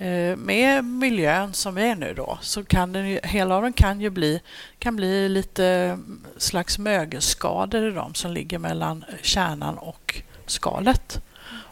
eh, 0.00 0.36
med 0.36 0.84
miljön 0.84 1.54
som 1.54 1.78
är 1.78 1.94
nu 1.94 2.14
då 2.14 2.38
så 2.42 2.64
kan 2.64 2.92
den 2.92 3.08
ju, 3.08 3.20
hela 3.24 3.54
av 3.56 3.62
den 3.62 3.72
kan 3.72 4.00
ju 4.00 4.10
bli, 4.10 4.40
kan 4.78 4.96
bli 4.96 5.28
lite 5.28 5.64
mm, 5.66 6.24
slags 6.36 6.78
mögelskador 6.78 7.88
i 7.88 7.90
dem 7.90 8.14
som 8.14 8.32
ligger 8.32 8.58
mellan 8.58 9.04
kärnan 9.22 9.78
och 9.78 10.22
skalet. 10.46 11.20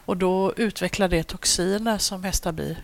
Och 0.05 0.17
då 0.17 0.53
utvecklar 0.57 1.07
det 1.07 1.23
toxiner 1.23 1.97
som 1.97 2.23
hästar 2.23 2.51
blir 2.51 2.77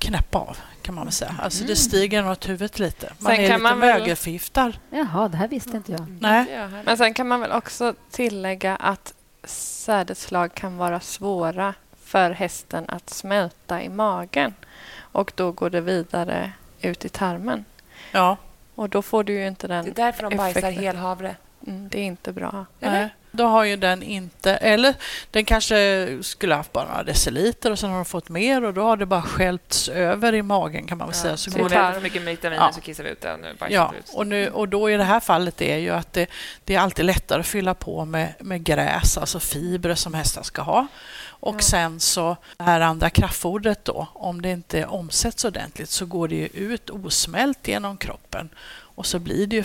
knäppa 0.00 0.38
av 0.38 0.56
kan 0.82 0.94
man 0.94 1.04
väl 1.04 1.12
säga. 1.12 1.34
Alltså 1.42 1.64
det 1.64 1.76
stiger 1.76 2.22
något 2.22 2.48
huvudet 2.48 2.78
lite. 2.78 3.12
Man 3.18 3.32
Sen 3.32 3.44
är 3.44 3.48
kan 3.48 3.56
lite 3.58 3.58
man 3.58 3.80
väl- 3.80 4.00
mögelförgiftad. 4.00 4.72
Jaha, 4.90 5.28
det 5.28 5.36
här 5.36 5.48
visste 5.48 5.70
inte 5.76 5.92
jag. 5.92 6.06
Nej. 6.20 6.68
Men 6.84 6.96
sen 6.96 7.14
kan 7.14 7.28
man 7.28 7.40
väl 7.40 7.52
också 7.52 7.94
tillägga 8.10 8.76
att 8.76 9.14
sädesslag 9.44 10.54
kan 10.54 10.76
vara 10.76 11.00
svåra 11.00 11.74
för 12.04 12.30
hästen 12.30 12.84
att 12.88 13.10
smälta 13.10 13.82
i 13.82 13.88
magen. 13.88 14.54
Och 14.98 15.32
då 15.34 15.52
går 15.52 15.70
det 15.70 15.80
vidare 15.80 16.52
ut 16.80 17.04
i 17.04 17.08
tarmen. 17.08 17.64
Ja, 18.12 18.36
Och 18.74 18.88
då 18.88 19.02
får 19.02 19.24
du 19.24 19.32
ju 19.32 19.46
inte 19.46 19.68
Det 19.68 19.74
är 19.74 19.82
den... 19.82 19.92
därför 19.94 20.22
de 20.30 20.36
bajsar 20.36 20.60
effekten. 20.60 20.84
helhavre. 20.84 21.36
Mm, 21.66 21.88
det 21.88 21.98
är 22.00 22.04
inte 22.04 22.32
bra. 22.32 22.66
Eller? 22.80 23.14
Då 23.32 23.44
har 23.46 23.64
ju 23.64 23.76
den 23.76 24.02
inte... 24.02 24.52
Eller 24.54 24.94
den 25.30 25.44
kanske 25.44 26.18
skulle 26.22 26.54
haft 26.54 26.72
bara 26.72 26.84
några 26.88 27.02
deciliter 27.02 27.70
och 27.70 27.78
sen 27.78 27.90
har 27.90 27.96
den 27.96 28.04
fått 28.04 28.28
mer 28.28 28.64
och 28.64 28.74
då 28.74 28.82
har 28.82 28.96
det 28.96 29.06
bara 29.06 29.22
skälpts 29.22 29.88
över 29.88 30.34
i 30.34 30.42
magen 30.42 30.86
kan 30.86 30.98
man 30.98 31.06
väl 31.06 31.14
säga. 31.16 31.36
Så 31.36 31.50
så 31.50 31.58
går 31.58 31.68
det, 31.68 31.74
det 31.74 31.92
för 31.94 32.00
mycket 32.00 32.22
vitaminer 32.22 32.62
Ja. 32.62 32.72
så 32.72 32.80
kissar 32.80 33.04
vi 33.04 33.10
ut 33.10 33.20
bajsar 33.20 33.68
ja, 33.68 33.94
ut. 33.98 34.10
och, 34.14 34.26
nu, 34.26 34.48
och 34.48 34.68
då 34.68 34.90
i 34.90 34.96
det 34.96 35.04
här 35.04 35.20
fallet 35.20 35.62
är 35.62 35.76
ju 35.78 35.90
att 35.90 36.12
det, 36.12 36.26
det 36.64 36.74
är 36.74 36.80
alltid 36.80 37.04
lättare 37.04 37.40
att 37.40 37.46
fylla 37.46 37.74
på 37.74 38.04
med, 38.04 38.34
med 38.40 38.64
gräs, 38.64 39.18
alltså 39.18 39.40
fibrer 39.40 39.94
som 39.94 40.14
hästar 40.14 40.42
ska 40.42 40.62
ha. 40.62 40.86
Och 41.26 41.54
Ja. 41.54 41.60
sen 41.60 42.00
så 42.00 42.36
det 42.56 42.64
här 42.64 42.80
andra 42.80 43.10
kraftfodret 43.10 43.84
då, 43.84 44.08
om 44.14 44.42
det 44.42 44.50
inte 44.50 44.86
omsätts 44.86 45.44
ordentligt 45.44 45.90
så 45.90 46.06
går 46.06 46.28
det 46.28 46.34
ju 46.34 46.46
ut 46.46 46.90
osmält 46.90 47.68
genom 47.68 47.96
kroppen 47.96 48.48
och 49.00 49.06
så 49.06 49.18
blir 49.18 49.46
det 49.46 49.56
ju 49.56 49.62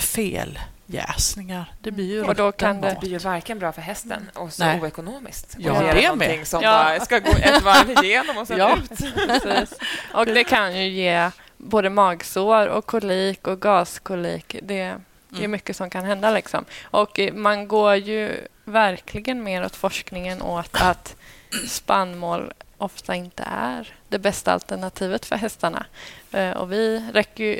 feljäsningar. 0.87 1.65
Det 1.81 1.91
blir 1.91 2.05
ju 2.05 2.23
Och 2.23 2.35
då 2.35 2.51
kan 2.51 2.81
det- 2.81 2.97
blir 2.99 3.09
ju 3.09 3.17
varken 3.17 3.59
bra 3.59 3.71
för 3.71 3.81
hästen 3.81 4.29
och 4.33 4.53
så 4.53 4.63
Nej. 4.63 4.81
oekonomiskt. 4.81 5.55
Ja, 5.59 5.71
Och 5.71 5.79
det 5.79 5.93
med. 5.93 6.03
någonting 6.03 6.45
som 6.45 6.61
Ja. 6.61 6.71
bara 6.83 6.99
ska 7.05 7.19
gå 7.19 7.31
ett 7.41 7.63
varv 7.63 8.03
igenom 8.03 8.37
och 8.37 8.47
sen 8.47 8.57
Ja. 8.57 8.77
ut. 8.77 9.13
Precis. 9.15 9.77
Och 10.13 10.25
det 10.25 10.43
kan 10.43 10.77
ju 10.77 10.87
ge 10.89 11.29
både 11.57 11.89
magsår 11.89 12.67
och 12.67 12.85
kolik 12.85 13.47
och 13.47 13.61
gaskolik. 13.61 14.55
Det, 14.63 14.67
det 14.67 14.79
är 14.79 15.39
Mm. 15.39 15.51
mycket 15.51 15.75
som 15.75 15.89
kan 15.89 16.05
hända. 16.05 16.31
Liksom. 16.31 16.65
Och 16.83 17.19
eh, 17.19 17.33
man 17.33 17.67
går 17.67 17.95
ju 17.95 18.47
verkligen 18.63 19.43
mer 19.43 19.65
åt 19.65 19.75
forskningen 19.75 20.41
åt 20.41 20.69
att 20.81 21.15
spannmål 21.67 22.53
ofta 22.77 23.15
inte 23.15 23.43
är 23.47 23.93
det 24.09 24.19
bästa 24.19 24.53
alternativet 24.53 25.25
för 25.25 25.35
hästarna. 25.35 25.85
Eh, 26.31 26.51
och 26.51 26.71
vi 26.71 27.03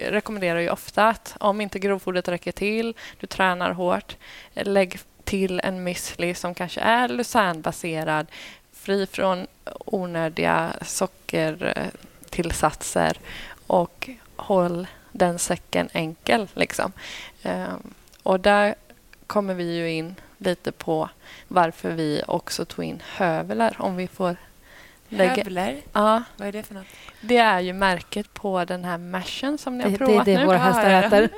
rekommenderar 0.09 0.59
ju 0.59 0.69
ofta 0.69 1.07
att 1.07 1.35
om 1.39 1.61
inte 1.61 1.79
grovfodret 1.79 2.27
räcker 2.27 2.51
till, 2.51 2.93
du 3.19 3.27
tränar 3.27 3.71
hårt, 3.71 4.17
lägg 4.53 4.99
till 5.23 5.61
en 5.63 5.87
müsli 5.87 6.33
som 6.33 6.53
kanske 6.53 6.81
är 6.81 7.09
lucernbaserad, 7.09 8.27
fri 8.73 9.07
från 9.07 9.47
onödiga 9.85 10.71
sockertillsatser 10.81 13.05
eh, 13.05 13.13
och 13.67 14.09
håll 14.35 14.87
den 15.11 15.39
säcken 15.39 15.89
enkel. 15.93 16.47
Liksom. 16.53 16.91
Ehm, 17.43 17.93
och 18.23 18.39
där 18.39 18.75
kommer 19.27 19.53
vi 19.53 19.75
ju 19.75 19.91
in 19.91 20.15
lite 20.37 20.71
på 20.71 21.09
varför 21.47 21.91
vi 21.91 22.23
också 22.27 22.65
tog 22.65 22.85
in 22.85 23.01
hövelar. 23.05 23.75
Om 23.79 23.95
vi 23.95 24.07
får 24.07 24.37
lägga... 25.17 25.35
Hövler, 25.43 25.77
Ja, 25.93 26.23
vad 26.37 26.47
är 26.47 26.51
det 26.51 26.63
för 26.63 26.73
något? 26.73 26.85
det 27.21 27.37
är 27.37 27.59
ju 27.59 27.73
märket 27.73 28.33
på 28.33 28.65
den 28.65 28.83
här 28.85 28.97
mashen 28.97 29.57
som 29.57 29.77
ni 29.77 29.83
har 29.83 29.91
Det, 29.91 29.97
det 29.97 30.03
är 30.03 30.07
provat 30.07 30.25
det 30.25 30.37
nu. 30.37 30.45
våra 30.45 30.57
Ja, 30.57 30.63
hästar 30.63 30.89
ja. 30.89 31.01
äter. 31.03 31.29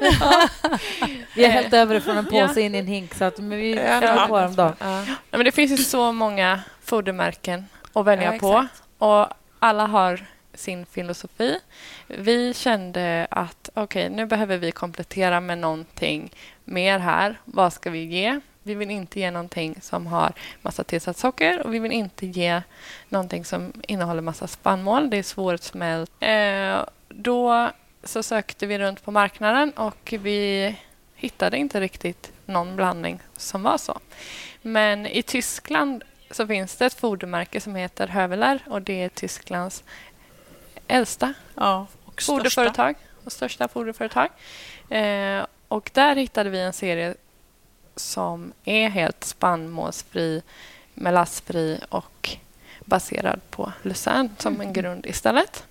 Vi 1.36 1.44
har 1.46 1.52
hällt 1.52 1.74
över 1.74 1.94
det 1.96 2.02
från 2.02 2.18
en 2.18 2.28
Ja. 2.32 2.48
påse 2.48 2.62
in 2.62 2.76
i 2.76 2.78
en 2.78 2.88
hink, 2.88 3.14
så 3.14 3.26
att, 3.26 3.38
men 3.38 3.58
vi 3.58 3.76
Ja, 3.76 4.02
ja. 4.04 4.26
på 4.28 4.40
dem 4.40 4.56
då. 4.56 4.74
Ja. 4.80 5.04
Ja, 5.08 5.38
men 5.38 5.46
det 5.46 5.52
finns 5.52 5.72
ju 5.72 5.78
så 5.78 6.12
många 6.12 6.60
fodermärken 6.84 7.66
att 7.94 8.06
välja 8.06 8.34
Ja, 8.34 8.40
på. 8.40 8.68
Och 9.06 9.28
alla 9.60 9.86
har 9.86 10.26
sin 10.54 10.86
filosofi. 10.86 11.60
Vi 12.08 12.54
kände 12.54 13.28
att 13.32 13.70
okej, 13.74 14.10
nu 14.10 14.26
behöver 14.26 14.58
vi 14.58 14.72
komplettera 14.72 15.40
med 15.40 15.58
någonting 15.58 16.32
mer 16.64 17.00
här. 17.00 17.40
Vad 17.46 17.74
ska 17.74 17.90
vi 17.90 18.04
ge? 18.06 18.40
Vi 18.68 18.74
vill 18.76 18.92
inte 18.92 19.20
ge 19.20 19.32
någonting 19.32 19.76
som 19.82 20.08
har 20.08 20.34
massa 20.62 20.84
tillsatt 20.84 21.18
socker 21.18 21.66
och 21.66 21.74
vi 21.74 21.80
vill 21.80 21.92
inte 21.92 22.26
ge 22.26 22.62
någonting 23.10 23.46
som 23.46 23.74
innehåller 23.88 24.22
massa 24.22 24.48
spannmål. 24.48 25.10
Det 25.10 25.18
är 25.18 25.24
svårsmält. 25.24 26.12
Eh, 26.20 26.84
då 27.10 27.72
så 28.04 28.24
sökte 28.24 28.66
vi 28.66 28.80
runt 28.80 29.04
på 29.04 29.12
marknaden 29.12 29.72
och 29.72 30.14
vi 30.20 30.76
hittade 31.16 31.58
inte 31.58 31.80
riktigt 31.80 32.32
någon 32.46 32.76
blandning 32.76 33.20
som 33.38 33.64
var 33.64 33.78
så. 33.78 34.00
Men 34.62 35.06
i 35.06 35.22
Tyskland 35.24 36.04
så 36.32 36.48
finns 36.48 36.76
det 36.76 36.86
ett 36.86 36.94
fodermärke 36.94 37.62
som 37.62 37.76
heter 37.76 38.08
Höveler 38.08 38.60
och 38.68 38.82
det 38.82 39.04
är 39.04 39.10
Tysklands 39.10 39.84
äldsta 40.88 41.34
Ja, 41.56 41.88
och 42.06 42.22
största. 42.22 42.34
foderföretag 42.34 42.96
och 43.26 43.32
största 43.32 43.68
foderföretag. 43.68 44.30
Eh, 44.90 45.46
och 45.68 45.90
där 45.94 46.16
hittade 46.16 46.50
vi 46.50 46.60
en 46.60 46.74
serie 46.74 47.16
som 48.00 48.54
är 48.64 48.90
helt 48.90 49.24
spannmålsfri, 49.24 50.42
melassfri 50.94 51.80
och 51.90 52.38
baserad 52.86 53.40
på 53.50 53.72
lucern 53.82 54.30
som 54.38 54.62
en 54.62 54.74
grund 54.74 55.06
istället. 55.06 55.64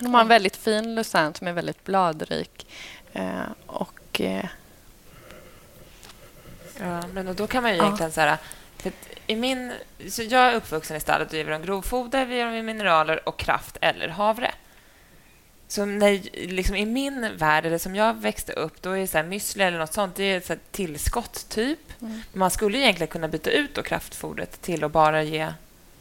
De 0.00 0.14
har 0.14 0.20
en 0.20 0.28
väldigt 0.28 0.56
fin 0.56 0.94
lucern 0.94 1.34
som 1.34 1.46
är 1.46 1.52
väldigt 1.52 1.84
bladrik. 1.84 2.66
Eh, 3.12 3.40
och 3.66 4.20
eh, 4.20 4.44
Ja, 6.80 7.02
men 7.12 7.28
och 7.28 7.34
då 7.34 7.46
kan 7.46 7.62
man 7.62 7.72
ju 7.72 7.78
Ja. 7.78 7.84
egentligen 7.84 8.12
så 8.12 8.20
här... 8.20 8.38
I 9.26 9.36
min, 9.36 9.72
så 10.10 10.22
jag 10.22 10.42
är 10.42 10.54
uppvuxen 10.54 10.96
i 10.96 11.00
stallet 11.00 11.28
och 11.28 11.34
ger 11.34 11.50
dem 11.50 11.62
grovfoder, 11.62 12.26
vi 12.26 12.36
ger 12.36 12.46
dem 12.46 12.66
mineraler 12.66 13.28
och 13.28 13.38
kraft 13.38 13.78
eller 13.80 14.08
havre. 14.08 14.50
Så 15.68 15.84
när, 15.84 16.20
liksom, 16.46 16.76
i 16.76 16.86
min 16.86 17.36
värld, 17.36 17.66
eller 17.66 17.78
som 17.78 17.94
jag 17.96 18.14
växte 18.14 18.52
upp, 18.52 18.82
då 18.82 18.90
är 18.90 18.98
det 18.98 19.06
så 19.06 19.18
här, 19.18 19.24
müsli 19.24 19.62
eller 19.62 19.78
något 19.78 19.92
sånt, 19.94 20.16
det 20.16 20.24
är 20.24 20.36
ett 20.36 20.46
så 20.46 20.52
här 20.52 20.60
tillskott, 20.70 21.46
typ. 21.48 21.78
Mm. 22.02 22.20
Man 22.32 22.50
skulle 22.50 22.78
egentligen 22.78 23.08
kunna 23.08 23.28
byta 23.28 23.50
ut 23.50 23.74
då 23.74 23.82
kraftfodret 23.82 24.62
till 24.62 24.84
att 24.84 24.92
bara 24.92 25.22
ge 25.22 25.52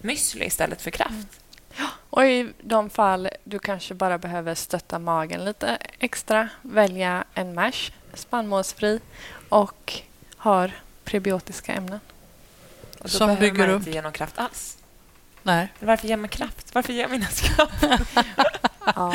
müsli 0.02 0.44
istället 0.46 0.82
för 0.82 0.92
kraft. 0.92 1.40
Och 2.10 2.26
i 2.26 2.50
de 2.62 2.90
fall 2.90 3.30
du 3.44 3.60
kanske 3.60 3.94
bara 3.94 4.18
behöver 4.18 4.56
stötta 4.56 5.00
magen 5.00 5.46
lite 5.46 5.78
extra, 6.00 6.50
välja 6.62 7.24
en 7.34 7.54
mash, 7.54 7.92
spannmålsfri 8.14 9.00
och 9.50 9.94
har 10.38 10.72
prebiotiska 11.04 11.74
ämnen. 11.74 12.00
Och 12.98 13.04
då 13.04 13.08
Som 13.10 13.28
behöver 13.28 13.42
bygger 13.42 13.68
man 13.68 13.70
upp. 13.70 13.80
inte 13.80 13.92
ge 13.92 14.02
någon 14.02 14.12
kraft 14.12 14.38
alls. 14.40 14.78
Nej. 15.44 15.68
Varför 15.80 16.08
ger 16.08 16.18
man 16.18 16.30
kraft? 16.30 16.76
Varför 16.76 16.94
ger 16.94 17.08
man 17.08 17.14
ens 17.22 17.42
kraft? 17.42 17.84
Ja. 18.96 19.14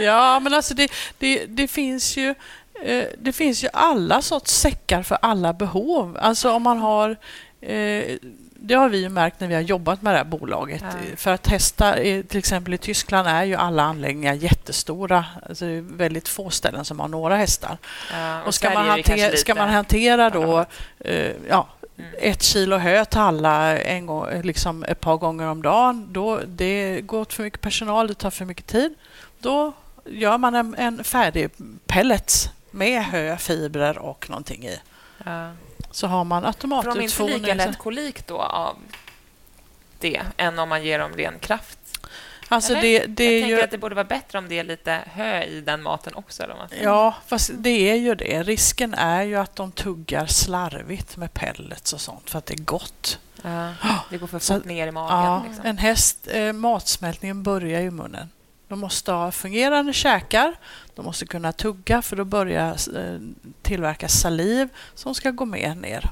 Ja, 0.00 0.40
men 0.40 0.54
alltså 0.54 0.74
det, 0.74 0.88
det, 1.18 1.46
det 1.46 1.68
finns 1.68 2.16
ju 2.16 2.34
eh, 2.82 3.04
det 3.18 3.32
finns 3.32 3.64
ju 3.64 3.68
alla 3.72 4.22
sorts 4.22 4.52
säckar 4.52 5.02
för 5.02 5.18
alla 5.22 5.52
behov. 5.52 6.18
Alltså 6.20 6.52
om 6.52 6.62
man 6.62 6.78
har 6.78 7.16
eh, 7.60 8.04
det 8.60 8.74
har 8.74 8.88
vi 8.88 8.98
ju 8.98 9.08
märkt 9.08 9.40
när 9.40 9.48
vi 9.48 9.54
har 9.54 9.60
jobbat 9.60 10.02
med 10.02 10.14
det 10.14 10.18
här 10.18 10.24
bolaget. 10.24 10.82
Ja. 10.82 11.16
För 11.16 11.30
att 11.34 11.42
testa, 11.42 11.94
till 12.28 12.38
exempel 12.38 12.74
i 12.74 12.78
Tyskland 12.78 13.28
är 13.28 13.44
ju 13.44 13.54
alla 13.54 13.82
anläggningar 13.82 14.34
jättestora. 14.34 15.24
Alltså 15.48 15.64
det 15.64 15.70
är 15.72 15.80
väldigt 15.96 16.28
få 16.28 16.50
ställen 16.50 16.84
som 16.84 17.00
har 17.00 17.08
några 17.08 17.36
hästar. 17.36 17.78
Ja, 18.12 18.42
Och 18.42 18.54
ska 18.54 18.66
Sverige 18.66 18.78
man, 18.78 18.88
hantera, 18.88 19.36
ska 19.36 19.54
man 19.54 19.68
hantera 19.68 20.30
då 20.30 20.64
Ja. 20.98 21.10
eh, 21.10 21.32
ja, 21.48 21.68
Mm. 21.98 22.10
ett 22.18 22.42
kilo 22.42 22.76
hö 22.76 23.04
till 23.04 23.20
alla 23.20 23.78
en 23.78 24.06
gång, 24.06 24.26
liksom 24.42 24.84
ett 24.84 25.00
par 25.00 25.16
gånger 25.16 25.46
om 25.46 25.62
dagen, 25.62 26.06
då 26.10 26.40
det 26.46 27.00
går 27.00 27.20
åt 27.20 27.32
för 27.32 27.42
mycket 27.42 27.60
personal, 27.60 28.08
det 28.08 28.14
tar 28.14 28.30
för 28.30 28.44
mycket 28.44 28.66
tid. 28.66 28.94
Då 29.38 29.72
gör 30.04 30.38
man 30.38 30.54
en, 30.54 30.74
en 30.74 31.04
färdig 31.04 31.50
pellets 31.86 32.50
med 32.70 33.04
hö, 33.04 33.36
fibrer 33.36 33.98
och 33.98 34.30
någonting 34.30 34.64
i. 34.66 34.80
Ja. 35.24 35.52
Så 35.90 36.06
har 36.06 36.24
man 36.24 36.42
Får 36.42 36.46
de 36.52 36.68
inte 36.68 36.76
automatutfodring. 36.76 37.42
lika 37.42 37.54
lätt 37.54 37.78
kolik 37.78 38.26
då 38.26 38.38
av 38.40 38.76
det 39.98 40.22
än 40.36 40.58
om 40.58 40.68
man 40.68 40.84
ger 40.84 40.98
dem 40.98 41.12
ren 41.12 41.38
kraft? 41.38 41.78
Alltså 42.50 42.74
det, 42.74 42.80
det 42.80 43.24
jag 43.24 43.32
är 43.36 43.40
tänker 43.40 43.56
ju... 43.56 43.62
att 43.62 43.70
det 43.70 43.78
borde 43.78 43.94
vara 43.94 44.04
bättre 44.04 44.38
om 44.38 44.48
det 44.48 44.58
är 44.58 44.64
lite 44.64 45.00
hö 45.12 45.42
i 45.42 45.60
den 45.60 45.82
maten 45.82 46.14
också. 46.14 46.42
Eller 46.42 46.54
vad. 46.54 46.68
Ja, 46.82 47.14
fast 47.26 47.50
det 47.54 47.90
är 47.90 47.94
ju 47.94 48.14
det. 48.14 48.42
Risken 48.42 48.94
är 48.94 49.22
ju 49.22 49.36
att 49.36 49.56
de 49.56 49.72
tuggar 49.72 50.26
slarvigt 50.26 51.16
med 51.16 51.32
pellets 51.34 51.92
och 51.92 52.00
sånt 52.00 52.30
för 52.30 52.38
att 52.38 52.46
det 52.46 52.54
är 52.54 52.62
gott. 52.64 53.18
Ja, 53.42 53.72
det 54.10 54.18
går 54.18 54.26
för 54.26 54.38
Så- 54.38 54.54
fort 54.54 54.64
ner 54.64 54.86
i 54.86 54.90
magen. 54.92 55.24
Ja, 55.24 55.42
liksom. 55.48 55.66
en 55.66 55.78
häst, 55.78 56.28
eh, 56.30 56.52
matsmältningen 56.52 57.42
börjar 57.42 57.80
i 57.80 57.90
munnen. 57.90 58.30
De 58.68 58.80
måste 58.80 59.12
ha 59.12 59.32
fungerande 59.32 59.92
käkar, 59.92 60.54
de 60.94 61.04
måste 61.04 61.26
kunna 61.26 61.52
tugga 61.52 62.02
för 62.02 62.16
då 62.16 62.24
börjar 62.24 62.70
eh, 62.98 63.18
tillverka 63.62 64.08
saliv 64.08 64.68
som 64.94 65.14
ska 65.14 65.30
gå 65.30 65.44
med 65.44 65.76
ner 65.76 66.10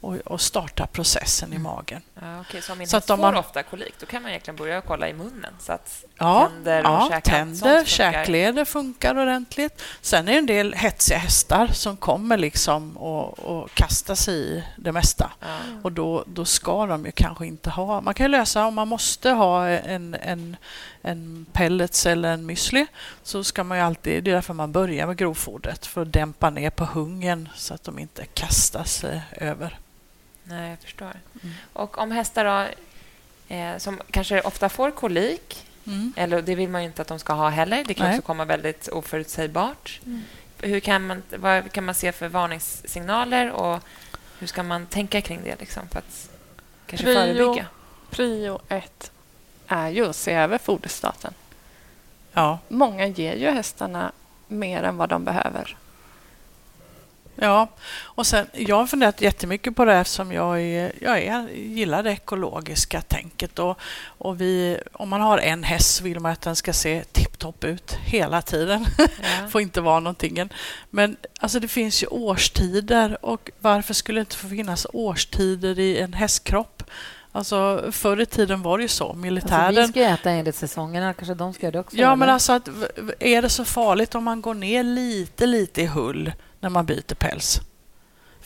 och, 0.00 0.16
och 0.16 0.40
starta 0.40 0.86
processen 0.86 1.48
i 1.52 1.56
Mm. 1.56 1.62
magen. 1.62 2.02
Ja, 2.20 2.40
okej, 2.40 2.62
så 2.62 2.72
om 2.72 2.78
min 2.78 2.88
Så 2.88 2.96
häst 2.96 3.10
att 3.10 3.16
får 3.18 3.22
man- 3.22 3.36
ofta 3.36 3.62
kolik, 3.62 3.94
då 4.00 4.06
kan 4.06 4.22
man 4.22 4.30
egentligen 4.30 4.56
börja 4.56 4.80
kolla 4.80 5.08
i 5.08 5.12
munnen. 5.12 5.54
Så 5.60 5.72
att 5.72 6.04
Ja, 6.18 6.48
tänder 6.54 6.78
och 6.86 6.92
ja, 6.92 7.08
käkar, 7.10 7.20
tänder, 7.20 7.84
käkleder 7.84 8.64
funkar 8.64 9.18
ordentligt. 9.18 9.82
Sen 10.00 10.28
är 10.28 10.32
det 10.32 10.38
en 10.38 10.46
del 10.46 10.74
hetsiga 10.74 11.18
hästar 11.18 11.66
som 11.66 11.96
kommer 11.96 12.36
liksom 12.36 12.96
och, 12.96 13.38
och 13.38 13.70
kastar 13.74 14.14
sig 14.14 14.34
i 14.34 14.64
det 14.76 14.92
mesta. 14.92 15.30
Ja. 15.40 15.46
Och 15.82 15.92
då, 15.92 16.24
då 16.26 16.44
ska 16.44 16.86
de 16.86 17.04
ju 17.04 17.12
kanske 17.12 17.46
inte 17.46 17.70
ha... 17.70 18.00
Man 18.00 18.14
kan 18.14 18.24
ju 18.24 18.28
lösa 18.30 18.66
om 18.66 18.74
man 18.74 18.88
måste 18.88 19.30
ha 19.30 19.68
en, 19.68 20.14
en, 20.14 20.56
en 21.02 21.46
pellets 21.52 22.06
eller 22.06 22.32
en 22.32 22.50
müsli 22.50 22.86
så 23.22 23.44
ska 23.44 23.64
man 23.64 23.78
ju 23.78 23.84
alltid... 23.84 24.24
Det 24.24 24.30
är 24.30 24.34
därför 24.34 24.54
man 24.54 24.72
börjar 24.72 25.06
med 25.06 25.16
grovfodret 25.16 25.86
för 25.86 26.02
att 26.02 26.12
dämpa 26.12 26.50
ner 26.50 26.70
på 26.70 26.84
hungern 26.84 27.48
så 27.56 27.74
att 27.74 27.84
de 27.84 27.98
inte 27.98 28.24
kastar 28.26 28.84
sig 28.84 29.22
över. 29.32 29.78
Nej, 30.44 30.70
jag 30.70 30.78
förstår. 30.78 31.12
Mm. 31.42 31.54
Och 31.72 31.98
om 31.98 32.10
hästar 32.10 32.44
då, 32.44 32.68
eh, 33.54 33.78
som 33.78 34.00
kanske 34.10 34.40
ofta 34.40 34.68
får 34.68 34.90
kolik, 34.90 35.66
Mm. 35.86 36.12
eller 36.16 36.42
det 36.42 36.54
vill 36.54 36.68
man 36.68 36.82
ju 36.82 36.86
inte 36.86 37.02
att 37.02 37.08
de 37.08 37.18
ska 37.18 37.32
ha 37.32 37.48
heller. 37.48 37.84
Det 37.84 37.94
kan 37.94 38.06
Nej. 38.06 38.18
också 38.18 38.26
komma 38.26 38.44
väldigt 38.44 38.88
oförutsägbart. 38.88 40.00
Hur 40.60 40.80
kan 40.80 41.06
man, 41.06 41.22
vad 41.36 41.72
kan 41.72 41.84
man 41.84 41.94
se 41.94 42.12
för 42.12 42.28
varningssignaler 42.28 43.50
och 43.50 43.80
hur 44.38 44.46
ska 44.46 44.62
man 44.62 44.86
tänka 44.86 45.20
kring 45.20 45.40
det 45.44 45.60
liksom, 45.60 45.88
för 45.88 45.98
att 45.98 46.30
kanske 46.86 47.06
Prio. 47.06 47.14
förebygga? 47.14 47.66
Prio 48.10 48.60
ett 48.68 49.10
är 49.66 49.88
ju 49.88 50.06
att 50.06 50.16
se 50.16 50.32
över 50.32 50.58
foderstaten. 50.58 51.34
Ja. 52.32 52.58
Många 52.68 53.06
ger 53.06 53.36
ju 53.36 53.50
hästarna 53.50 54.12
mer 54.48 54.82
än 54.82 54.96
vad 54.96 55.08
de 55.08 55.24
behöver. 55.24 55.76
Ja, 57.36 57.68
och 58.02 58.26
sen, 58.26 58.46
jag 58.52 58.76
har 58.76 58.86
funderat 58.86 59.20
jättemycket 59.20 59.76
på 59.76 59.84
det 59.84 59.94
eftersom 59.94 60.32
jag, 60.32 60.60
är, 60.60 60.92
jag 61.00 61.18
är, 61.22 61.48
gillar 61.48 62.02
det 62.02 62.10
ekologiska 62.10 63.00
tänket. 63.00 63.58
Och, 63.58 63.78
och 64.04 64.40
vi, 64.40 64.78
om 64.92 65.08
man 65.08 65.20
har 65.20 65.38
en 65.38 65.64
häst 65.64 65.94
så 65.94 66.04
vill 66.04 66.20
man 66.20 66.32
att 66.32 66.40
den 66.40 66.56
ska 66.56 66.72
se 66.72 67.04
tipptopp 67.12 67.64
ut 67.64 67.92
hela 67.92 68.42
tiden. 68.42 68.86
Ja. 68.98 69.48
får 69.50 69.60
inte 69.60 69.80
vara 69.80 70.00
någonting. 70.00 70.48
Men 70.90 71.16
alltså, 71.40 71.60
det 71.60 71.68
finns 71.68 72.02
ju 72.02 72.06
årstider 72.06 73.24
och 73.24 73.50
varför 73.60 73.94
skulle 73.94 74.18
det 74.18 74.22
inte 74.22 74.36
få 74.36 74.48
finnas 74.48 74.86
årstider 74.92 75.78
i 75.78 75.98
en 75.98 76.12
hästkropp? 76.12 76.71
Alltså, 77.32 77.88
förr 77.92 78.20
i 78.20 78.26
tiden 78.26 78.62
var 78.62 78.78
det 78.78 78.82
ju 78.82 78.88
så. 78.88 79.12
Militären... 79.14 79.60
Alltså, 79.66 79.82
vi 79.82 79.88
ska 79.88 80.00
äta 80.00 80.30
enligt 80.30 80.54
säsongerna, 80.56 81.14
kanske 81.14 81.34
de 81.34 81.52
ska 81.52 81.66
göra 81.66 81.72
det 81.72 81.80
också. 81.80 81.96
Ja, 81.96 82.16
men 82.16 82.30
alltså 82.30 82.52
att, 82.52 82.68
är 83.18 83.42
det 83.42 83.48
så 83.48 83.64
farligt 83.64 84.14
om 84.14 84.24
man 84.24 84.42
går 84.42 84.54
ner 84.54 84.82
lite, 84.82 85.46
lite 85.46 85.82
i 85.82 85.86
hull 85.86 86.32
när 86.60 86.68
man 86.68 86.86
byter 86.86 87.14
päls? 87.14 87.60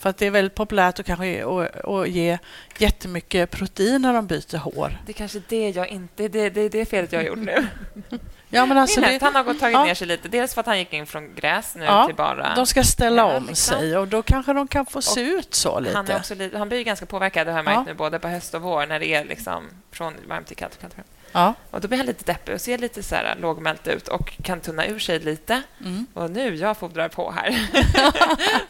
För 0.07 0.11
att 0.11 0.19
det 0.19 0.27
är 0.27 0.31
väldigt 0.31 0.55
populärt 0.55 1.01
att 1.01 1.07
kanske 1.07 1.27
ge, 1.27 1.45
och, 1.45 1.65
och 1.65 2.09
ge 2.09 2.39
jättemycket 2.79 3.51
protein 3.51 4.03
när 4.03 4.13
de 4.13 4.27
byter 4.27 4.57
hår. 4.57 4.99
Det 5.07 5.13
är 5.13 5.15
kanske 5.15 5.43
det 5.49 5.71
jag 5.71 5.89
inte... 5.89 6.29
Det, 6.29 6.51
det 6.51 6.61
är 6.61 6.71
det 6.71 6.85
felet 6.85 7.13
jag 7.13 7.21
har 7.21 7.27
gjort 7.27 7.39
nu. 7.39 7.67
Ja, 8.49 8.67
men 8.67 8.79
alltså 8.79 9.01
det, 9.01 9.23
han 9.23 9.35
har 9.35 9.45
gått 9.45 9.61
tagit 9.61 9.75
ja. 9.75 9.85
ner 9.85 9.95
sig 9.95 10.07
lite. 10.07 10.29
Dels 10.29 10.55
för 10.55 10.61
att 10.61 10.67
han 10.67 10.79
gick 10.79 10.93
in 10.93 11.07
från 11.07 11.35
gräs 11.35 11.75
nu 11.75 11.85
Ja, 11.85 12.07
till 12.07 12.15
bara... 12.15 12.55
de 12.55 12.67
ska 12.67 12.85
ställa 12.85 13.23
Ja, 13.23 13.37
om 13.37 13.47
liksom. 13.47 13.79
sig 13.79 13.97
och 13.97 14.09
då 14.09 14.23
kanske 14.23 14.53
de 14.53 14.69
kan 14.69 14.87
få 14.87 15.03
se 15.03 15.21
ut 15.21 15.55
så 15.55 15.81
lite. 15.81 15.97
Han, 15.97 16.11
är 16.11 16.17
också 16.17 16.35
han 16.55 16.69
blir 16.69 16.83
ganska 16.83 17.07
påverkad, 17.07 17.47
det 17.47 17.51
har 17.53 17.59
jag 17.59 17.65
märkt 17.65 17.87
nu, 17.87 17.95
både 17.95 18.19
på 18.19 18.29
höst 18.29 18.55
och 18.55 18.63
vår, 18.63 18.87
när 18.87 19.01
det 19.01 19.07
är 19.07 19.25
liksom 19.25 19.65
från 19.91 20.15
varmt 20.29 20.47
till 20.47 20.57
kallt. 20.57 20.75
och 20.75 20.81
kallt. 20.81 20.97
Ja. 21.33 21.55
Och 21.71 21.81
då 21.81 21.89
blir 21.89 21.99
han 21.99 22.07
lite 22.07 22.25
deppig 22.25 22.55
och 22.55 22.61
ser 22.61 22.79
lite 22.79 23.03
så 23.03 23.15
här 23.15 23.37
lågmält 23.41 23.89
ut 23.89 24.09
och 24.09 24.33
kan 24.43 24.61
tunna 24.61 24.87
ur 24.87 24.99
sig 24.99 25.19
lite. 25.19 25.63
Mm. 25.81 26.07
Och 26.15 26.31
nu, 26.31 26.55
jag 26.55 26.77
fodrar 26.77 27.09
på 27.09 27.31
här. 27.31 27.69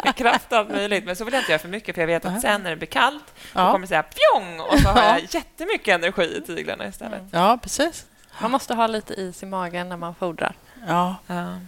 Med 0.05 0.17
kraft 0.17 0.53
och 0.53 0.59
allt 0.59 0.69
möjligt. 0.71 1.05
Men 1.05 1.17
så 1.17 1.25
vill 1.25 1.35
jag 1.35 1.41
inte 1.41 1.53
göra 1.53 1.59
för 1.63 1.69
mycket, 1.69 1.95
för 1.95 2.03
jag 2.03 2.07
vet 2.07 2.25
att 2.25 2.41
sen 2.41 2.63
när 2.63 2.71
det 2.71 2.77
blir 2.77 2.87
kallt, 2.87 3.25
då 3.53 3.61
Ja. 3.61 3.73
kommer 3.73 3.87
det 3.87 3.89
säga 3.89 4.03
pjong! 4.03 4.61
Och 4.61 4.79
så 4.79 4.89
har 4.89 5.03
Ja. 5.03 5.19
jag 5.19 5.35
jättemycket 5.35 5.95
energi 5.95 6.37
i 6.37 6.47
tyglarna 6.47 6.87
istället. 6.89 7.23
ja, 7.31 7.59
precis. 7.63 8.07
Man 8.43 8.51
måste 8.51 8.75
ha 8.75 8.87
lite 8.87 9.15
is 9.15 9.43
i 9.43 9.47
magen 9.47 9.89
när 9.89 9.97
man 9.97 10.15
fodrar. 10.15 10.55
Ja, 10.87 11.17
Ja. 11.27 11.59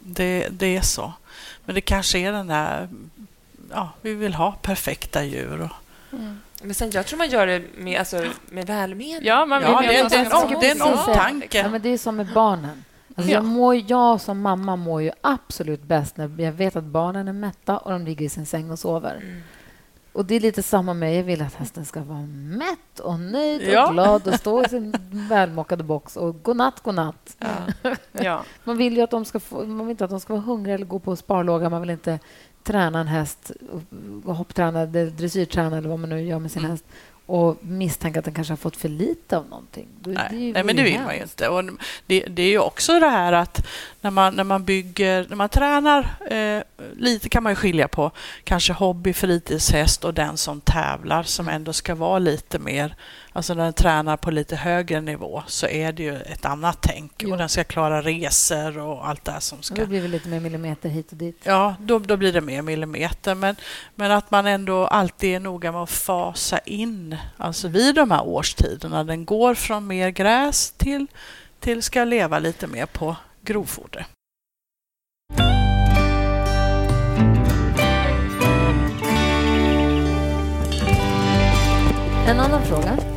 det, 0.00 0.48
det 0.50 0.76
är 0.76 0.82
så. 0.82 1.12
Men 1.64 1.74
det 1.74 1.80
kanske 1.80 2.18
är 2.18 2.32
den 2.32 2.46
där... 2.46 2.88
Ja, 3.70 3.90
vi 4.00 4.14
vill 4.14 4.34
ha 4.34 4.52
perfekta 4.52 5.24
djur. 5.24 5.60
Och, 5.62 5.70
Men 6.62 6.74
sen, 6.74 6.90
jag 6.90 7.06
tror 7.06 7.18
man 7.18 7.28
gör 7.28 7.46
det 7.46 7.62
med, 7.76 7.98
alltså, 7.98 8.24
med 8.50 8.66
välmening. 8.66 9.18
Ja, 9.22 9.46
man 9.46 9.62
vill 9.62 9.70
Ja, 9.70 9.80
det, 9.80 9.86
det, 9.88 9.94
de 10.08 10.16
är 10.16 10.54
en, 10.54 10.60
det 10.60 10.68
är 10.68 10.74
en 10.74 10.82
omtanke. 10.82 11.58
Ja, 11.58 11.68
men 11.68 11.82
det 11.82 11.88
är 11.88 11.98
som 11.98 12.16
med 12.16 12.28
barnen. 12.34 12.84
Alltså 13.16 13.32
Ja. 13.32 13.36
jag, 13.38 13.44
mår, 13.44 13.74
jag 13.90 14.20
som 14.20 14.40
mamma 14.40 14.76
mår 14.76 15.02
ju 15.02 15.10
absolut 15.20 15.82
bäst 15.82 16.16
när 16.16 16.40
jag 16.42 16.52
vet 16.52 16.76
att 16.76 16.84
barnen 16.84 17.28
är 17.28 17.32
mätta 17.32 17.78
och 17.78 17.90
de 17.90 18.04
ligger 18.04 18.26
i 18.26 18.28
sin 18.28 18.46
säng 18.46 18.70
och 18.70 18.78
sover. 18.78 19.16
Mm. 19.22 19.42
Och 20.12 20.24
Det 20.24 20.34
är 20.34 20.40
lite 20.40 20.62
samma 20.62 20.94
med... 20.94 21.18
Jag 21.18 21.22
vill 21.22 21.42
att 21.42 21.54
hästen 21.54 21.84
ska 21.84 22.00
vara 22.00 22.26
mätt 22.58 22.98
och 23.00 23.20
nöjd 23.20 23.60
och 23.62 23.74
Ja. 23.74 23.90
glad 23.90 24.28
och 24.28 24.34
stå 24.34 24.64
i 24.64 24.68
sin 24.68 24.94
välmockade 25.10 25.84
box 25.84 26.16
och 26.16 26.42
godnatt, 26.42 26.80
godnatt. 26.82 27.36
Ja. 27.38 27.92
Ja. 28.12 28.44
Man 28.64 28.76
vill 28.76 28.96
ju 28.96 29.02
att 29.02 29.10
de 29.10 29.24
ska 29.24 29.40
få, 29.40 29.64
man 29.66 29.86
vill 29.86 29.90
inte 29.90 30.04
att 30.04 30.10
de 30.10 30.20
ska 30.20 30.32
vara 30.32 30.42
hungriga 30.42 30.74
eller 30.74 30.86
gå 30.86 30.98
på 30.98 31.16
sparlåga. 31.16 31.70
Man 31.70 31.80
vill 31.80 31.90
inte 31.90 32.18
träna 32.62 33.00
en 33.00 33.06
häst, 33.08 33.50
hoppträna, 34.24 34.86
dressyrträna 34.86 35.76
eller 35.78 35.88
vad 35.88 35.98
man 35.98 36.10
nu 36.10 36.22
gör 36.22 36.38
med 36.38 36.50
sin 36.50 36.64
häst 36.64 36.84
och 37.26 37.56
misstänka 37.60 38.18
att 38.18 38.24
den 38.24 38.34
kanske 38.34 38.52
har 38.52 38.56
fått 38.56 38.76
för 38.76 38.88
lite 38.88 39.36
av 39.36 39.48
någonting. 39.48 39.88
Nej, 40.04 40.28
ju- 40.32 40.52
nej, 40.52 40.64
men 40.64 40.76
det 40.76 40.82
vill 40.82 41.00
man 41.00 41.14
ju 41.16 41.22
inte. 41.22 41.48
Och 41.48 41.64
det, 42.06 42.20
det 42.20 42.42
är 42.42 42.48
ju 42.50 42.58
också 42.58 43.00
det 43.00 43.08
här 43.08 43.32
att 43.32 43.66
när 44.00 44.10
man, 44.10 44.34
när 44.34 44.44
man 44.44 44.64
bygger, 44.64 45.26
när 45.28 45.36
man 45.36 45.48
tränar, 45.48 46.16
eh, 46.30 46.62
lite 46.96 47.28
kan 47.28 47.42
man 47.42 47.52
ju 47.52 47.56
skilja 47.56 47.88
på 47.88 48.10
kanske 48.44 48.72
hobby, 48.72 49.12
fritidshäst 49.12 50.04
och 50.04 50.14
den 50.14 50.36
som 50.36 50.60
tävlar 50.60 51.22
som 51.22 51.48
ändå 51.48 51.72
ska 51.72 51.94
vara 51.94 52.18
lite 52.18 52.58
mer, 52.58 52.96
alltså 53.32 53.54
när 53.54 53.64
den 53.64 53.72
tränar 53.72 54.16
på 54.16 54.30
lite 54.30 54.56
högre 54.56 55.00
nivå 55.00 55.42
så 55.46 55.66
är 55.66 55.92
det 55.92 56.02
ju 56.02 56.16
ett 56.16 56.44
annat 56.44 56.78
tänk 56.80 57.12
Jo. 57.18 57.32
och 57.32 57.38
den 57.38 57.48
ska 57.48 57.64
klara 57.64 58.02
resor 58.02 58.78
och 58.78 59.08
allt 59.08 59.24
det 59.24 59.40
som 59.40 59.58
Och 59.58 59.64
ska 59.64 59.74
Då 59.74 59.86
blir 59.86 60.02
det 60.02 60.08
lite 60.08 60.28
mer 60.28 60.40
millimeter 60.40 60.88
hit 60.88 61.12
och 61.12 61.16
dit. 61.16 61.40
Ja, 61.42 61.74
då, 61.80 61.98
då 61.98 62.16
blir 62.16 62.32
det 62.32 62.40
mer 62.40 62.62
millimeter. 62.62 63.34
Men, 63.34 63.56
men 63.94 64.10
att 64.10 64.30
man 64.30 64.46
ändå 64.46 64.86
alltid 64.86 65.34
är 65.34 65.40
noga 65.40 65.72
med 65.72 65.82
att 65.82 65.90
fasa 65.90 66.58
in, 66.58 67.16
alltså 67.36 67.68
vid 67.68 67.94
de 67.94 68.10
här 68.10 68.26
årstiderna. 68.26 69.04
Den 69.04 69.24
går 69.24 69.54
från 69.54 69.86
mer 69.86 70.08
gräs 70.08 70.72
till, 70.72 71.06
till 71.60 71.82
ska 71.82 72.04
leva 72.04 72.38
lite 72.38 72.66
mer 72.66 72.86
på 72.86 73.16
grovfoder. 73.42 74.06
En 82.26 82.40
annan 82.40 82.62
fråga. 82.62 83.11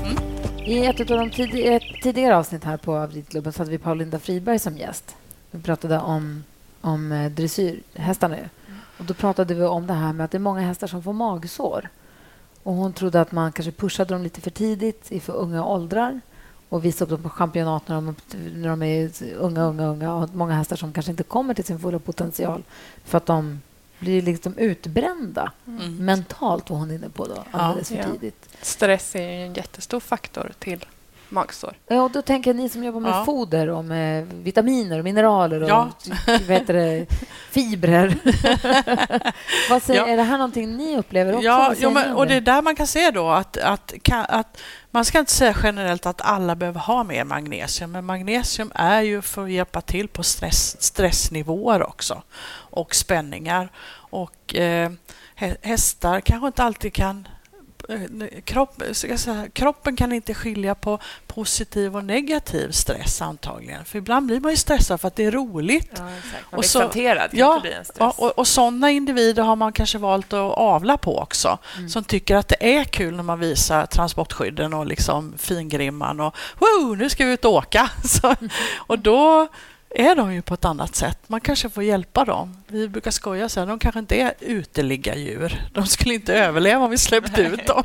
Mm. 0.66 0.84
I 0.84 0.86
ett 0.86 1.11
av 1.11 1.18
de 1.18 1.30
tid- 1.32 1.68
ett 1.74 2.01
tidigare 2.03 2.38
avsnitt 2.38 2.63
här 2.63 2.78
på 2.78 3.07
Ridklubben 3.07 3.53
så 3.53 3.59
hade 3.59 3.72
vi 3.72 3.78
Paulinda 3.78 4.20
Friberg 4.20 4.59
som 4.59 4.78
gäst. 4.78 5.16
Vi 5.51 5.61
pratade 5.61 5.99
om, 5.99 6.43
om 6.82 7.11
eh, 7.11 7.32
dressyrhästarna. 7.32 8.38
ju. 8.38 8.43
Och 8.97 9.05
då 9.05 9.13
pratade 9.13 9.53
vi 9.53 9.63
om 9.63 9.88
det 9.88 9.93
här 9.93 10.13
med 10.13 10.26
att 10.26 10.32
det 10.32 10.38
är 10.38 10.39
många 10.39 10.61
hästar 10.61 10.88
som 10.88 11.03
får 11.03 11.13
magsår. 11.13 11.89
Och 12.63 12.74
hon 12.74 12.93
trodde 12.93 13.22
att 13.22 13.32
man 13.32 13.51
kanske 13.51 13.72
pushade 13.72 14.13
dem 14.13 14.24
lite 14.24 14.41
för 14.41 14.49
tidigt 14.51 15.11
i 15.11 15.20
för 15.20 15.34
unga 15.34 15.66
åldrar 15.66 16.22
och 16.70 16.86
visade 16.86 17.05
upp 17.13 17.22
dem 17.22 17.30
på 17.32 17.38
championat 17.38 17.88
när 17.88 17.95
de, 17.95 18.16
när 18.55 18.70
de 18.70 18.84
är 18.84 19.11
unga, 19.38 19.63
unga, 19.63 19.88
unga. 19.88 20.13
Och 20.13 20.30
många 20.36 20.53
hästar 20.53 20.76
som 20.76 20.93
kanske 20.93 21.11
inte 21.11 21.24
kommer 21.24 21.53
till 21.53 21.63
sin 21.63 21.80
fulla 21.80 21.99
potential 21.99 22.63
för 23.03 23.18
att 23.18 23.26
de 23.26 23.61
blir 23.99 24.21
liksom 24.21 24.57
utbrända 24.57 25.51
Mm. 25.67 25.95
mentalt, 26.05 26.69
var 26.69 26.77
hon 26.77 26.91
inne 26.91 27.09
på 27.09 27.25
då, 27.27 27.43
alldeles 27.51 27.87
för 27.89 27.95
Ja. 27.95 28.03
tidigt. 28.13 28.49
Stress 28.61 29.15
är 29.15 29.21
ju 29.31 29.45
en 29.45 29.53
jättestor 29.53 29.99
faktor 29.99 30.51
till 30.59 30.85
magsår. 31.36 31.73
Ja, 31.88 32.01
och 32.01 32.11
då 32.11 32.21
tänker 32.21 32.49
jag 32.49 32.55
ni 32.55 32.69
som 32.69 32.83
jobbar 32.83 32.99
med 32.99 33.11
Ja. 33.11 33.25
foder 33.25 33.69
och 33.69 33.86
med 33.86 34.27
vitaminer 34.33 34.97
och 34.97 35.03
mineraler 35.03 35.63
och 35.63 35.69
Ja. 35.69 35.89
heter 36.47 36.73
det, 36.73 37.05
fibrer. 37.51 38.17
vad 39.69 39.83
säger, 39.83 39.99
Ja. 40.01 40.07
Är 40.07 40.17
det 40.17 40.23
här 40.23 40.38
någonting 40.38 40.77
ni 40.77 40.97
upplever 40.97 41.33
också? 41.33 41.45
Ja, 41.45 41.73
jo, 41.77 41.89
men, 41.91 42.13
och 42.15 42.27
det 42.27 42.36
är 42.36 42.41
där 42.41 42.61
man 42.61 42.75
kan 42.75 42.88
se 42.88 43.11
då 43.11 43.29
att, 43.29 43.57
att, 43.57 43.93
kan, 44.01 44.25
att 44.29 44.61
man 44.91 45.05
ska 45.05 45.19
inte 45.19 45.31
säga 45.31 45.55
generellt 45.63 46.05
att 46.05 46.21
alla 46.21 46.55
behöver 46.55 46.79
ha 46.79 47.03
mer 47.03 47.23
magnesium, 47.23 47.91
men 47.91 48.05
magnesium 48.05 48.71
är 48.75 49.01
ju 49.01 49.21
för 49.21 49.43
att 49.43 49.51
hjälpa 49.51 49.81
till 49.81 50.07
på 50.07 50.23
stress, 50.23 50.81
stressnivåer 50.83 51.83
också 51.89 52.21
och 52.53 52.95
spänningar. 52.95 53.69
Och 54.09 54.55
eh, 54.55 54.89
hä- 55.36 55.57
hästar 55.61 56.19
kanske 56.19 56.47
inte 56.47 56.63
alltid 56.63 56.93
kan 56.93 57.27
Kropp, 58.43 58.81
ska 58.91 59.07
jag 59.07 59.19
säga, 59.19 59.45
kroppen 59.53 59.95
kan 59.95 60.11
inte 60.11 60.33
skilja 60.33 60.75
på 60.75 60.99
positiv 61.27 61.95
och 61.95 62.03
negativ 62.03 62.71
stress 62.71 63.21
antagligen. 63.21 63.86
För 63.86 63.97
ibland 63.97 64.25
blir 64.27 64.39
man 64.39 64.51
ju 64.51 64.57
stressad 64.57 65.01
för 65.01 65.07
att 65.07 65.15
det 65.15 65.25
är 65.25 65.31
roligt. 65.31 65.91
Ja, 65.97 66.09
exakt. 66.17 66.33
Man 66.33 66.41
Och 66.51 66.59
blir 66.59 66.69
så- 66.69 66.79
exalterad. 66.79 67.29
Ja. 67.33 67.61
Ja, 67.99 68.13
och, 68.17 68.38
och 68.39 68.47
sådana 68.47 68.91
individer 68.91 69.43
har 69.43 69.55
man 69.55 69.73
kanske 69.73 69.97
valt 69.97 70.33
att 70.33 70.57
avla 70.57 70.97
på 70.97 71.19
också. 71.19 71.57
Mm. 71.77 71.89
Som 71.89 72.03
tycker 72.03 72.36
att 72.36 72.47
det 72.47 72.77
är 72.77 72.83
kul 72.83 73.15
när 73.15 73.23
man 73.23 73.39
visar 73.39 73.86
transportskydden 73.86 74.73
och 74.73 74.86
liksom 74.86 75.33
fingrimman 75.38 76.19
och 76.19 76.36
wow, 76.59 76.97
nu 76.97 77.09
ska 77.09 77.25
vi 77.25 77.33
ut 77.33 77.45
och 77.45 77.51
åka. 77.53 77.89
Så, 78.05 78.36
och 78.77 78.99
då 78.99 79.47
är 79.95 80.15
de 80.15 80.33
ju 80.33 80.41
på 80.41 80.53
ett 80.53 80.65
annat 80.65 80.95
sätt. 80.95 81.19
Man 81.27 81.41
kanske 81.41 81.69
får 81.69 81.83
hjälpa 81.83 82.25
dem. 82.25 82.57
Vi 82.67 82.89
brukar 82.89 83.11
skoja 83.11 83.49
så 83.49 83.59
här, 83.59 83.67
de 83.67 83.79
kanske 83.79 83.99
inte 83.99 84.15
är 84.15 84.33
uteligga-djur. 84.39 85.61
De 85.73 85.85
skulle 85.85 86.13
inte 86.13 86.33
överleva 86.33 86.83
om 86.85 86.91
vi 86.91 86.97
släppte 86.97 87.41
ut 87.41 87.67
dem. 87.67 87.83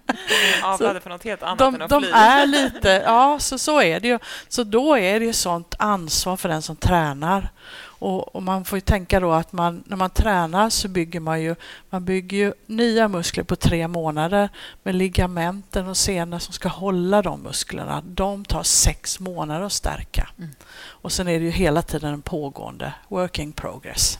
Avlade 0.62 1.00
för 1.00 1.10
något 1.10 1.24
helt 1.24 1.42
annat 1.42 1.58
De, 1.58 1.74
än 1.74 1.82
att 1.82 1.90
de 1.90 2.02
fly. 2.02 2.10
är 2.14 2.46
lite, 2.64 3.02
ja 3.06 3.38
så, 3.38 3.58
så 3.58 3.80
är 3.82 4.00
det 4.00 4.08
ju. 4.08 4.18
Så 4.48 4.64
då 4.64 4.98
är 4.98 5.20
det 5.20 5.26
ju 5.26 5.32
sånt 5.32 5.74
ansvar 5.78 6.36
för 6.36 6.48
den 6.48 6.62
som 6.62 6.76
tränar. 6.76 7.50
Och, 7.98 8.36
och 8.36 8.42
man 8.42 8.64
får 8.64 8.76
ju 8.76 8.80
tänka 8.80 9.20
då 9.20 9.32
att 9.32 9.52
man, 9.52 9.84
när 9.86 9.96
man 9.96 10.10
tränar 10.10 10.70
så 10.70 10.88
bygger 10.88 11.20
man 11.20 11.42
ju, 11.42 11.54
man 11.90 12.04
bygger 12.04 12.36
ju 12.36 12.52
nya 12.66 13.08
muskler 13.08 13.44
på 13.44 13.56
tre 13.56 13.88
månader. 13.88 14.48
Men 14.82 14.98
ligamenten 14.98 15.88
och 15.88 15.96
senor 15.96 16.38
som 16.38 16.52
ska 16.52 16.68
hålla 16.68 17.22
de 17.22 17.40
musklerna, 17.42 18.02
de 18.06 18.44
tar 18.44 18.62
sex 18.62 19.20
månader 19.20 19.66
att 19.66 19.72
stärka. 19.72 20.28
Mm. 20.38 20.50
Och 20.84 21.12
sen 21.12 21.28
är 21.28 21.38
det 21.38 21.44
ju 21.44 21.50
hela 21.50 21.82
tiden 21.82 22.14
en 22.14 22.22
pågående 22.22 22.92
working 23.08 23.52
progress. 23.52 24.18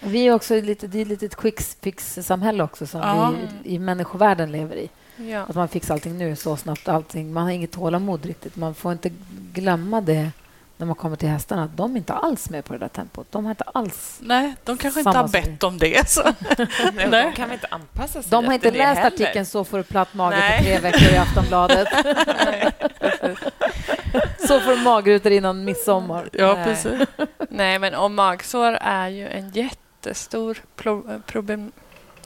Vi 0.00 0.26
är 0.26 0.32
också 0.34 0.60
lite, 0.60 0.86
det 0.86 1.00
är 1.00 1.04
lite 1.04 1.26
ett 1.26 1.36
quick 1.36 1.60
fix-samhälle 1.60 2.62
också 2.62 2.86
som 2.86 3.00
Ja. 3.00 3.34
vi 3.62 3.74
i 3.74 3.78
människovärlden 3.78 4.52
lever 4.52 4.76
i. 4.76 4.88
Ja. 5.16 5.40
Att 5.42 5.54
man 5.54 5.68
fixar 5.68 5.94
allting 5.94 6.18
nu 6.18 6.36
så 6.36 6.56
snabbt. 6.56 6.88
Allting. 6.88 7.32
Man 7.32 7.42
har 7.42 7.50
inget 7.50 7.72
tålamod 7.72 8.26
riktigt. 8.26 8.56
Man 8.56 8.74
får 8.74 8.92
inte 8.92 9.10
glömma 9.52 10.00
det 10.00 10.30
när 10.78 10.86
man 10.86 10.96
kommer 10.96 11.16
till 11.16 11.28
hästarna. 11.28 11.62
att 11.64 11.76
De 11.76 11.92
är 11.94 11.96
inte 11.98 12.12
alls 12.14 12.50
med 12.50 12.64
på 12.64 12.72
det 12.72 12.78
där 12.78 12.88
tempot. 12.88 13.26
De 13.30 13.44
har 13.44 13.50
inte 13.52 13.64
alls... 13.74 14.18
Nej, 14.22 14.54
de 14.64 14.76
kanske 14.76 15.00
inte 15.00 15.10
har 15.18 15.28
bett 15.28 15.62
om 15.62 15.78
det. 15.78 16.08
Så. 16.08 16.22
Nej. 16.92 17.08
De 17.10 17.32
kan 17.32 17.52
inte 17.52 17.66
anpassa 17.70 18.22
sig 18.22 18.30
De 18.30 18.44
har 18.46 18.54
inte 18.54 18.70
läst 18.70 18.98
heller. 18.98 19.06
artikeln 19.06 19.46
Så 19.46 19.64
får 19.64 19.76
du 19.78 19.84
platt 19.84 20.14
mage 20.14 20.36
på 20.58 20.64
tre 20.64 20.78
veckor 20.78 21.08
i 21.12 21.16
Aftonbladet. 21.16 21.88
Så 24.46 24.60
får 24.60 24.70
du 24.76 24.82
magrutor 24.82 25.32
innan 25.32 25.64
midsommar. 25.64 26.28
Ja, 26.32 26.54
Nej. 26.54 26.64
precis. 26.64 27.08
Nej, 27.50 27.78
men 27.78 27.94
och 27.94 28.10
magsår 28.10 28.72
är 28.80 29.08
ju 29.08 29.28
en 29.28 29.50
jättestor 29.50 30.58
pro- 30.76 31.20
problem, 31.26 31.72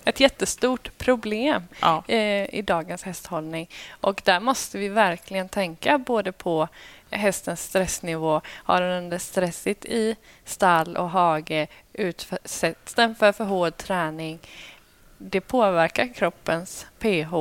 ett 0.04 0.20
jättestort 0.20 0.98
problem 0.98 1.62
Ja. 1.80 2.02
eh, 2.08 2.54
i 2.54 2.62
dagens 2.66 3.02
hästhållning. 3.02 3.70
Och 4.00 4.22
där 4.24 4.40
måste 4.40 4.78
vi 4.78 4.88
verkligen 4.88 5.48
tänka 5.48 5.98
både 5.98 6.32
på 6.32 6.68
hästens 7.12 7.64
stressnivå. 7.64 8.40
Har 8.46 8.80
den 8.80 9.10
det 9.10 9.18
stressigt 9.18 9.84
i 9.84 10.16
stall 10.44 10.96
och 10.96 11.10
hage? 11.10 11.66
Utsätts 11.92 12.94
den 12.94 13.14
för 13.14 13.32
för 13.32 13.44
hård 13.44 13.76
träning? 13.76 14.38
Det 15.18 15.40
påverkar 15.40 16.14
kroppens 16.14 16.86
pH 16.98 17.34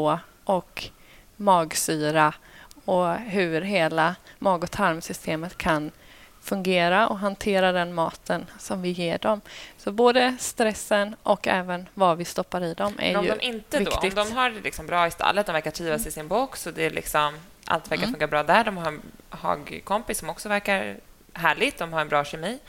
och 0.44 0.84
magsyra 1.36 2.34
och 2.86 3.16
hur 3.16 3.62
hela 3.62 4.16
mag 4.40 4.64
och 4.64 4.72
tarmsystemet 4.72 5.58
kan 5.58 5.92
fungera 6.42 7.08
och 7.08 7.20
hantera 7.20 7.72
den 7.72 7.94
maten 7.94 8.46
som 8.60 8.82
vi 8.82 8.90
ger 8.90 9.18
dem. 9.18 9.42
Så 9.78 9.92
både 9.92 10.36
stressen 10.40 11.16
och 11.24 11.48
även 11.48 11.90
vad 11.94 12.18
vi 12.18 12.26
stoppar 12.26 12.64
i 12.64 12.74
dem 12.74 12.94
är 13.00 13.08
Men 13.08 13.16
om 13.16 13.26
ju 13.26 13.32
de 13.32 13.46
inte 13.46 13.80
då, 13.80 13.92
om 13.92 14.02
viktigt. 14.02 14.16
de 14.16 14.32
har 14.32 14.50
det 14.50 14.62
liksom 14.62 14.88
bra 14.88 15.08
i 15.08 15.12
stallet, 15.12 15.46
de 15.46 15.52
verkar 15.52 15.72
trivas 15.72 16.08
i 16.08 16.12
sin 16.12 16.28
box 16.28 16.68
och 16.68 16.74
det 16.74 16.86
är 16.86 16.90
liksom, 16.90 17.34
allt 17.72 17.92
verkar 17.92 18.04
Mm. 18.04 18.14
funka 18.14 18.28
bra 18.28 18.44
där. 18.44 18.64
De 18.64 18.78
har 18.78 18.88
en 18.88 19.02
hagkompis 19.30 20.18
som 20.20 20.30
också 20.30 20.50
verkar 20.50 20.98
härligt, 21.34 21.78
de 21.78 21.94
har 21.94 22.02
en 22.02 22.10
bra 22.10 22.24
kemi. 22.26 22.60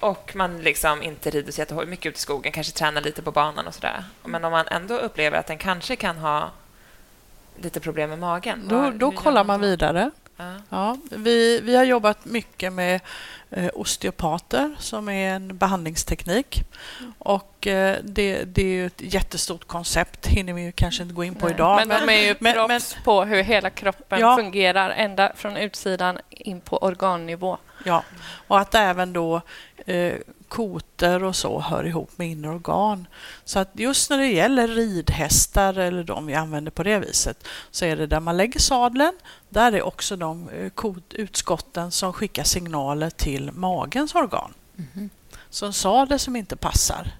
Och 0.00 0.32
man 0.36 0.58
liksom 0.62 1.02
inte 1.02 1.30
rider 1.30 1.52
så 1.52 1.60
jättehårt, 1.60 1.88
mycket 1.88 2.06
ute 2.06 2.16
i 2.16 2.20
skogen, 2.20 2.52
kanske 2.52 2.72
tränar 2.72 3.00
lite 3.00 3.22
på 3.22 3.32
banan 3.32 3.66
och 3.66 3.74
sådär. 3.74 4.04
Men 4.24 4.44
om 4.44 4.52
man 4.52 4.66
ändå 4.66 4.94
upplever 4.98 5.38
att 5.38 5.46
den 5.46 5.58
kanske 5.58 5.96
kan 5.96 6.16
ha 6.16 6.50
lite 7.56 7.80
problem 7.80 8.10
med 8.10 8.18
magen. 8.18 8.68
Då, 8.68 8.90
då 8.90 9.06
gör 9.12 9.16
kollar 9.16 9.44
man 9.44 9.60
då? 9.60 9.66
vidare. 9.66 10.10
Ja. 10.70 10.96
Vi, 11.10 11.60
vi 11.60 11.76
har 11.76 11.84
jobbat 11.84 12.24
mycket 12.24 12.72
med 12.72 13.00
eh, 13.50 13.70
osteopater 13.74 14.76
som 14.78 15.08
är 15.08 15.34
en 15.34 15.56
behandlingsteknik. 15.58 16.62
Och 17.18 17.66
eh, 17.66 17.96
det, 18.04 18.44
det 18.44 18.62
är 18.80 18.86
ett 18.86 19.00
jättestort 19.14 19.64
koncept, 19.66 20.26
hinner 20.26 20.52
vi 20.52 20.62
ju 20.62 20.72
kanske 20.72 21.02
inte 21.02 21.14
gå 21.14 21.24
in 21.24 21.34
på 21.34 21.46
Nej, 21.46 21.54
idag. 21.54 21.86
men, 21.86 22.06
de 22.06 22.12
är 22.12 22.26
ju 22.26 22.34
men- 22.40 22.54
proffs 22.54 22.96
på 23.04 23.24
hur 23.24 23.42
hela 23.42 23.70
kroppen 23.70 24.20
Ja. 24.20 24.36
fungerar 24.36 24.90
ända 24.90 25.32
från 25.36 25.56
utsidan 25.56 26.18
in 26.30 26.60
på 26.60 26.78
organnivå. 26.78 27.58
Ja, 27.84 28.02
och 28.48 28.58
att 28.60 28.74
även 28.74 29.12
då 29.12 29.40
eh, 29.86 30.12
koter 30.48 31.24
och 31.24 31.36
så 31.36 31.60
hör 31.60 31.86
ihop 31.86 32.10
med 32.16 32.30
inre 32.30 32.50
organ. 32.50 33.06
Så 33.44 33.58
att 33.58 33.70
just 33.72 34.10
när 34.10 34.18
det 34.18 34.26
gäller 34.26 34.68
ridhästar 34.68 35.78
eller 35.78 36.04
de 36.04 36.26
vi 36.26 36.34
använder 36.34 36.70
på 36.70 36.82
det 36.82 36.98
viset 36.98 37.48
så 37.70 37.84
är 37.84 37.96
det 37.96 38.06
där 38.06 38.20
man 38.20 38.36
lägger 38.36 38.60
sadeln, 38.60 39.12
där 39.48 39.72
är 39.72 39.82
också 39.82 40.16
de 40.16 40.48
eh, 40.48 40.70
kot, 40.70 41.14
utskotten 41.14 41.90
som 41.90 42.12
skickar 42.12 42.44
signaler 42.44 43.10
till 43.10 43.50
magens 43.52 44.14
organ. 44.14 44.54
Så 45.50 45.66
en 45.66 45.72
sadel 45.72 46.18
som 46.18 46.36
inte 46.36 46.56
passar 46.56 47.12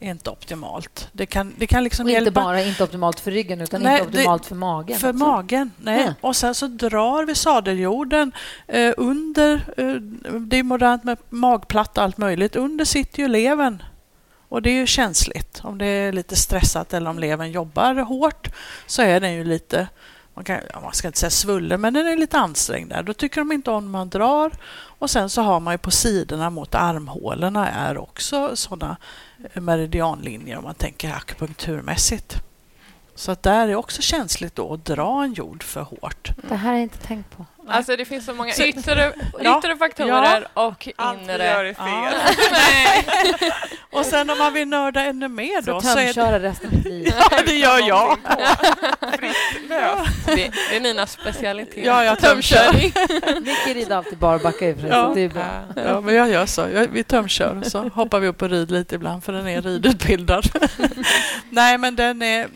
inte 0.00 0.30
optimalt. 0.30 1.08
Det 1.12 1.26
kan, 1.26 1.54
det 1.58 1.66
kan 1.66 1.84
liksom 1.84 2.06
Och 2.06 2.10
inte 2.10 2.22
hjälpa 2.22 2.42
bara 2.42 2.62
inte 2.62 2.84
optimalt 2.84 3.20
för 3.20 3.30
ryggen 3.30 3.60
utan 3.60 3.82
Nej, 3.82 3.94
inte 4.00 4.08
optimalt 4.08 4.46
för 4.46 4.54
magen. 4.54 4.98
för 4.98 5.08
också. 5.08 5.18
magen. 5.18 5.70
Nej. 5.76 6.02
Mm. 6.02 6.14
Och 6.20 6.36
sen 6.36 6.54
så 6.54 6.66
drar 6.66 7.24
vi 7.24 7.34
sadeljorden 7.34 8.32
eh, 8.66 8.94
under, 8.96 9.54
eh, 9.76 9.94
det 10.40 10.56
är 10.58 10.62
modernt 10.62 11.04
med 11.04 11.18
magplatta 11.28 12.00
och 12.00 12.04
allt 12.04 12.18
möjligt, 12.18 12.56
under 12.56 12.84
sitter 12.84 13.18
ju 13.18 13.28
levern. 13.28 13.82
Och 14.48 14.62
det 14.62 14.70
är 14.70 14.74
ju 14.74 14.86
känsligt. 14.86 15.60
Om 15.64 15.78
det 15.78 15.86
är 15.86 16.12
lite 16.12 16.36
stressat 16.36 16.94
eller 16.94 17.10
om 17.10 17.18
levern 17.18 17.50
jobbar 17.50 17.94
hårt 17.94 18.48
så 18.86 19.02
är 19.02 19.20
den 19.20 19.34
ju 19.34 19.44
lite, 19.44 19.88
man, 20.34 20.44
kan, 20.44 20.60
man 20.82 20.92
ska 20.92 21.08
inte 21.08 21.18
säga 21.18 21.30
svullen, 21.30 21.80
men 21.80 21.94
den 21.94 22.06
är 22.06 22.16
lite 22.16 22.38
ansträngd 22.38 22.90
där. 22.90 23.02
Då 23.02 23.12
tycker 23.12 23.40
de 23.40 23.52
inte 23.52 23.70
om 23.70 23.90
man 23.90 24.08
drar. 24.08 24.52
Och 24.98 25.10
sen 25.10 25.30
så 25.30 25.42
har 25.42 25.60
man 25.60 25.74
ju 25.74 25.78
på 25.78 25.90
sidorna 25.90 26.50
mot 26.50 26.74
armhålorna 26.74 27.68
är 27.70 27.98
också 27.98 28.56
sådana 28.56 28.96
meridianlinjer 29.54 30.58
om 30.58 30.64
man 30.64 30.74
tänker 30.74 31.10
akupunkturmässigt. 31.12 32.42
Så 33.14 33.32
att 33.32 33.42
där 33.42 33.68
är 33.68 33.74
också 33.74 34.02
känsligt 34.02 34.54
då 34.54 34.74
att 34.74 34.84
dra 34.84 35.24
en 35.24 35.32
jord 35.32 35.62
för 35.62 35.82
hårt. 35.82 36.30
Det 36.48 36.56
här 36.56 36.68
har 36.68 36.72
jag 36.72 36.82
inte 36.82 36.98
tänkt 36.98 37.36
på. 37.36 37.46
Alltså 37.68 37.96
det 37.96 38.04
finns 38.04 38.24
så 38.26 38.34
många 38.34 38.52
Så- 38.52 38.62
yttre, 38.62 39.12
Ja. 39.40 39.58
yttre 39.58 39.76
faktorer 39.76 40.46
och 40.54 40.88
Allt 40.96 41.18
vi 41.18 41.22
inre. 41.32 41.44
gör 41.46 41.64
är 41.64 41.74
fel. 41.74 42.14
Ja. 43.40 43.50
Och 43.98 44.06
sen 44.06 44.30
om 44.30 44.38
man 44.38 44.52
vill 44.52 44.68
nörda 44.68 45.00
ännu 45.04 45.28
mer 45.28 45.62
Så 45.62 45.70
då 45.70 45.80
så 45.80 45.98
är 45.98 46.14
det... 46.14 46.38
resten 46.48 46.68
av 46.68 46.74
mitt 46.76 46.84
liv. 46.84 47.12
Ja, 47.30 47.38
det 47.46 47.54
gör 47.56 47.88
jag. 47.88 48.18
Det, 50.26 50.50
det 50.70 50.76
är 50.76 50.80
Nina 50.80 51.06
specialitet. 51.06 51.84
Ja, 51.86 52.04
jag 52.04 52.18
tömkör. 52.18 52.72
Micke 53.40 53.76
rider 53.76 53.96
alltid 53.96 54.18
barbacka 54.18 54.68
i 54.68 54.72
och 54.72 54.76
Ja. 54.90 55.06
så 55.08 55.14
det 55.14 55.20
är 55.20 55.28
bra. 55.28 55.44
Ja, 55.86 56.00
men 56.00 56.14
jag 56.14 56.28
gör 56.30 56.46
så. 56.46 56.60
Jag, 56.74 56.86
vi 56.92 57.04
tömkör 57.04 57.58
och 57.58 57.66
så 57.66 57.88
hoppar 57.88 58.20
vi 58.20 58.28
upp 58.28 58.42
och 58.42 58.50
rider 58.50 58.74
lite 58.74 58.94
ibland 58.94 59.24
för 59.24 59.32
den 59.32 59.48
är 59.48 59.62
ridutbildad. 59.62 60.44
Nej, 61.50 61.78
men 61.78 61.96
den 61.96 62.22
är... 62.22 62.48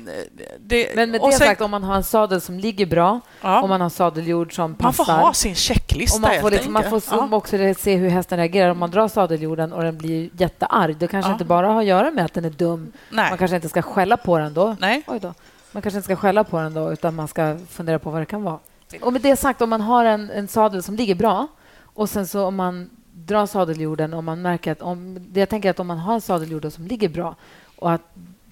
Det, 0.58 0.94
Men 0.96 1.10
med 1.10 1.20
och 1.20 1.30
det 1.30 1.36
sen- 1.36 1.46
sagt, 1.46 1.60
om 1.60 1.70
man 1.70 1.82
har 1.84 1.94
en 1.96 2.04
sadel 2.04 2.40
som 2.40 2.58
ligger 2.58 2.86
bra, 2.86 3.20
ja, 3.40 3.60
om 3.60 3.68
man 3.68 3.80
har 3.80 3.90
sadeljord 3.90 4.54
som 4.54 4.76
man 4.78 4.92
får 5.04 5.12
passar 5.12 5.20
ha 5.26 5.32
sin 5.34 5.54
checklista 5.54 6.16
och 6.16 6.20
man 6.20 6.40
får, 6.40 6.50
liksom, 6.50 6.72
man 6.72 6.90
får 6.90 7.00
som 7.00 7.32
också 7.32 7.56
se 7.78 7.96
hur 7.96 8.08
hästen 8.10 8.38
reagerar. 8.38 8.70
Om 8.70 8.78
man 8.78 8.90
drar 8.90 9.08
sadeljorden 9.08 9.72
och 9.72 9.82
den 9.82 9.98
blir 9.98 10.30
jättearg, 10.32 10.96
då 10.96 11.08
kanske 11.08 11.28
Ja. 11.30 11.32
inte 11.32 11.44
bara 11.44 11.66
har 11.68 11.80
att 11.80 11.86
göra 11.86 12.10
med 12.10 12.24
att 12.24 12.34
den 12.34 12.44
är 12.44 12.50
dum. 12.50 12.92
Nej. 13.10 13.30
Man 13.30 13.38
kanske 13.38 13.56
inte 13.56 13.68
ska 13.68 13.82
skälla 13.82 14.16
på 14.16 14.38
den 14.38 14.54
då. 14.54 14.76
Nej. 14.80 15.02
Då. 15.20 15.34
Man 15.72 15.82
kanske 15.82 15.96
inte 15.98 16.04
ska 16.04 16.16
skälla 16.16 16.44
på 16.44 16.58
den 16.60 16.74
då, 16.74 16.92
utan 16.92 17.14
man 17.14 17.28
ska 17.28 17.58
fundera 17.68 17.98
på 17.98 18.10
vad 18.10 18.22
det 18.22 18.26
kan 18.26 18.42
vara. 18.42 18.58
Och 19.00 19.12
med 19.12 19.22
det 19.22 19.36
sagt, 19.36 19.62
om 19.62 19.70
man 19.70 19.80
har 19.80 20.04
en, 20.04 20.30
en 20.30 20.48
sadel 20.48 20.82
som 20.82 20.96
ligger 20.96 21.14
bra 21.14 21.46
och 21.82 22.08
sen 22.08 22.26
så 22.26 22.44
om 22.46 22.56
man 22.56 22.90
drar 23.12 23.46
sadeljorden 23.46 24.14
och 24.14 24.24
man 24.24 24.42
märker 24.42 24.72
att 24.72 24.82
om... 24.82 25.26
Jag 25.34 25.48
tänker 25.48 25.70
att 25.70 25.80
om 25.80 25.86
man 25.86 25.98
har 25.98 26.14
en 26.14 26.20
sadeljord 26.20 26.72
som 26.72 26.86
ligger 26.86 27.08
bra 27.08 27.34
och 27.76 27.92
att 27.92 28.02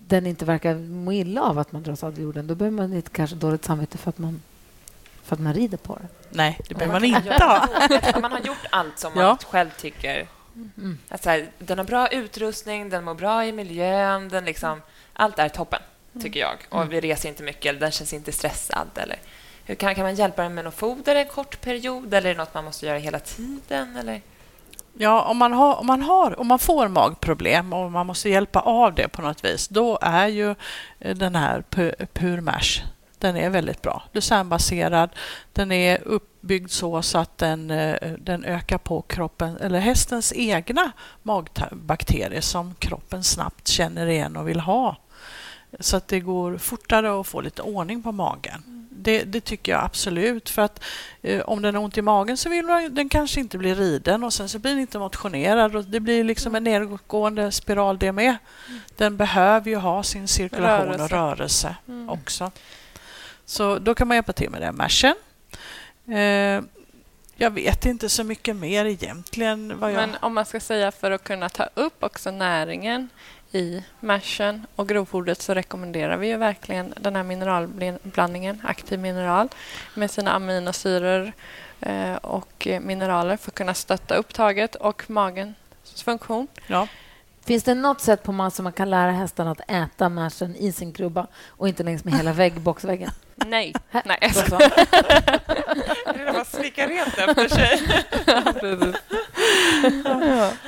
den 0.06 0.26
inte 0.26 0.44
verkar 0.44 0.74
må 0.74 1.12
illa 1.12 1.42
av 1.42 1.58
att 1.58 1.72
man 1.72 1.82
drar 1.82 1.94
sadeljorden, 1.94 2.46
då 2.46 2.54
behöver 2.54 2.76
man 2.76 2.92
inte 2.92 3.10
kanske 3.10 3.36
dåligt 3.36 3.64
samvete 3.64 3.98
för 3.98 4.08
att 4.08 4.18
man, 4.18 4.42
för 5.28 5.36
att 5.36 5.40
man 5.42 5.54
rider 5.54 5.76
på 5.78 5.94
det. 5.96 6.08
Nej, 6.30 6.58
det 6.68 6.74
behöver 6.74 7.00
Man 7.00 7.10
man 7.10 7.22
inte 7.22 7.44
ha. 7.44 8.20
man 8.20 8.32
har 8.32 8.40
gjort 8.40 8.66
allt 8.70 8.98
som 8.98 9.12
man 9.14 9.24
Ja. 9.24 9.38
själv 9.50 9.70
tycker... 9.78 10.28
Mm. 10.76 10.98
Att 11.08 11.22
så 11.22 11.30
här, 11.30 11.46
den 11.58 11.78
har 11.78 11.84
bra 11.84 12.08
utrustning, 12.08 12.88
den 12.90 13.04
mår 13.04 13.14
bra 13.14 13.46
i 13.46 13.52
miljön, 13.52 14.28
den 14.28 14.44
liksom, 14.44 14.82
allt 15.12 15.38
är 15.38 15.48
toppen, 15.48 15.80
tycker 16.22 16.40
jag. 16.40 16.56
Och 16.68 16.92
vi 16.92 17.00
reser 17.00 17.28
inte 17.28 17.42
mycket, 17.42 17.66
eller 17.66 17.80
den 17.80 17.90
känns 17.90 18.12
inte 18.12 18.32
stressad. 18.32 18.88
Eller, 18.94 19.16
hur 19.64 19.74
kan, 19.74 19.94
kan 19.94 20.04
man 20.04 20.14
hjälpa 20.14 20.42
den 20.42 20.54
med 20.54 20.64
något 20.64 20.74
foder 20.74 21.14
en 21.14 21.26
kort 21.26 21.60
period, 21.60 22.14
eller 22.14 22.30
är 22.30 22.34
det 22.34 22.38
något 22.38 22.54
man 22.54 22.64
måste 22.64 22.86
göra 22.86 22.98
hela 22.98 23.18
tiden? 23.18 23.96
Eller? 23.96 24.22
Ja, 24.94 25.22
om 25.22 25.36
man, 25.36 25.52
har, 25.52 25.74
om, 25.80 25.86
man 25.86 26.02
har, 26.02 26.40
om 26.40 26.46
man 26.46 26.58
får 26.58 26.88
magproblem 26.88 27.72
och 27.72 27.92
man 27.92 28.06
måste 28.06 28.28
hjälpa 28.28 28.60
av 28.60 28.94
det 28.94 29.08
på 29.08 29.22
något 29.22 29.44
vis, 29.44 29.68
då 29.68 29.98
är 30.02 30.26
ju 30.26 30.54
eh, 31.00 31.16
den 31.16 31.36
här 31.36 31.62
pu- 31.70 32.06
Pure 32.12 32.40
Mash, 32.40 32.82
den 33.20 33.36
är 33.36 33.50
väldigt 33.50 33.82
bra. 33.82 34.02
Lucernbaserad, 34.12 35.10
den 35.52 35.72
är 35.72 36.02
uppbyggd 36.02 36.70
så, 36.70 37.02
så 37.02 37.18
att 37.18 37.38
den, 37.38 37.70
eh, 37.70 38.12
den 38.18 38.44
ökar 38.44 38.78
på 38.78 39.02
kroppen, 39.02 39.56
eller 39.56 39.78
hästens 39.78 40.32
egna 40.36 40.92
magbakterier 41.22 42.40
som 42.40 42.74
kroppen 42.74 43.24
snabbt 43.24 43.68
känner 43.68 44.06
igen 44.06 44.36
och 44.36 44.48
vill 44.48 44.60
ha. 44.60 44.96
Så 45.80 45.96
att 45.96 46.08
det 46.08 46.20
går 46.20 46.58
fortare 46.58 47.20
att 47.20 47.26
få 47.26 47.40
lite 47.40 47.62
ordning 47.62 48.02
på 48.02 48.12
magen. 48.12 48.88
Det, 48.90 49.22
det 49.22 49.40
tycker 49.40 49.72
jag 49.72 49.84
absolut. 49.84 50.50
För 50.50 50.62
att 50.62 50.84
eh, 51.22 51.40
om 51.40 51.62
den 51.62 51.74
har 51.74 51.82
ont 51.82 51.98
i 51.98 52.02
magen 52.02 52.36
så 52.36 52.48
vill 52.48 52.64
man, 52.66 52.94
den 52.94 53.08
kanske 53.08 53.40
inte 53.40 53.58
bli 53.58 53.74
riden 53.74 54.24
och 54.24 54.32
sen 54.32 54.48
så 54.48 54.58
blir 54.58 54.70
den 54.70 54.80
inte 54.80 54.98
motionerad. 54.98 55.76
Och 55.76 55.84
det 55.84 56.00
blir 56.00 56.24
liksom 56.24 56.54
en 56.54 56.64
nedåtgående 56.64 57.52
spiral 57.52 57.98
det 57.98 58.12
med. 58.12 58.36
Den 58.96 59.16
behöver 59.16 59.70
ju 59.70 59.76
ha 59.76 60.02
sin 60.02 60.28
cirkulation 60.28 60.88
och 60.88 61.10
Rörelse. 61.10 61.16
rörelse 61.16 61.76
Mm. 61.88 62.08
också. 62.08 62.50
Så 63.48 63.78
då 63.78 63.94
kan 63.94 64.08
man 64.08 64.16
hjälpa 64.16 64.32
till 64.32 64.50
med 64.50 64.62
det. 64.62 64.72
Mashen. 64.72 65.14
Eh, 66.08 66.62
jag 67.36 67.50
vet 67.50 67.86
inte 67.86 68.08
så 68.08 68.24
mycket 68.24 68.56
mer 68.56 68.84
egentligen. 68.84 69.78
Vad 69.78 69.92
jag... 69.92 69.96
Men 69.96 70.16
om 70.20 70.34
man 70.34 70.44
ska 70.44 70.60
säga 70.60 70.92
för 70.92 71.10
att 71.10 71.24
kunna 71.24 71.48
ta 71.48 71.68
upp 71.74 72.04
också 72.04 72.30
näringen 72.30 73.08
i 73.52 73.82
mashen 74.00 74.66
och 74.76 74.88
grovfodret 74.88 75.42
så 75.42 75.54
rekommenderar 75.54 76.16
vi 76.16 76.28
ju 76.28 76.36
verkligen 76.36 76.94
den 77.00 77.16
här 77.16 77.22
mineralblandningen, 77.22 78.60
aktiv 78.64 78.98
mineral, 78.98 79.48
med 79.94 80.10
sina 80.10 80.30
aminosyror 80.30 81.32
eh, 81.80 82.14
och 82.14 82.68
mineraler 82.80 83.36
för 83.36 83.50
att 83.50 83.54
kunna 83.54 83.74
stötta 83.74 84.14
upptaget 84.14 84.74
och 84.74 85.10
magens 85.10 85.56
funktion. 86.04 86.48
ja. 86.66 86.88
Finns 87.48 87.64
det 87.64 87.74
något 87.74 88.00
sätt 88.00 88.22
på 88.22 88.32
man 88.32 88.50
som 88.50 88.64
man 88.64 88.72
kan 88.72 88.90
lära 88.90 89.10
hästarna 89.10 89.50
att 89.50 89.60
äta 89.70 90.08
mashen 90.08 90.56
i 90.56 90.72
sin 90.72 90.92
krubba 90.92 91.26
och 91.48 91.68
inte 91.68 91.82
längs 91.82 92.04
med 92.04 92.14
hela 92.14 92.32
vägg, 92.32 92.60
boxväggen? 92.60 93.10
Nej. 93.46 93.74
Här. 93.90 94.02
Nej. 94.06 94.18
Då 94.22 94.30
så. 94.40 94.56
Eller 96.14 96.32
bara 96.32 96.44
slicka 96.44 96.86
rent 96.86 97.18
efter 97.18 97.48
sig. 97.48 97.80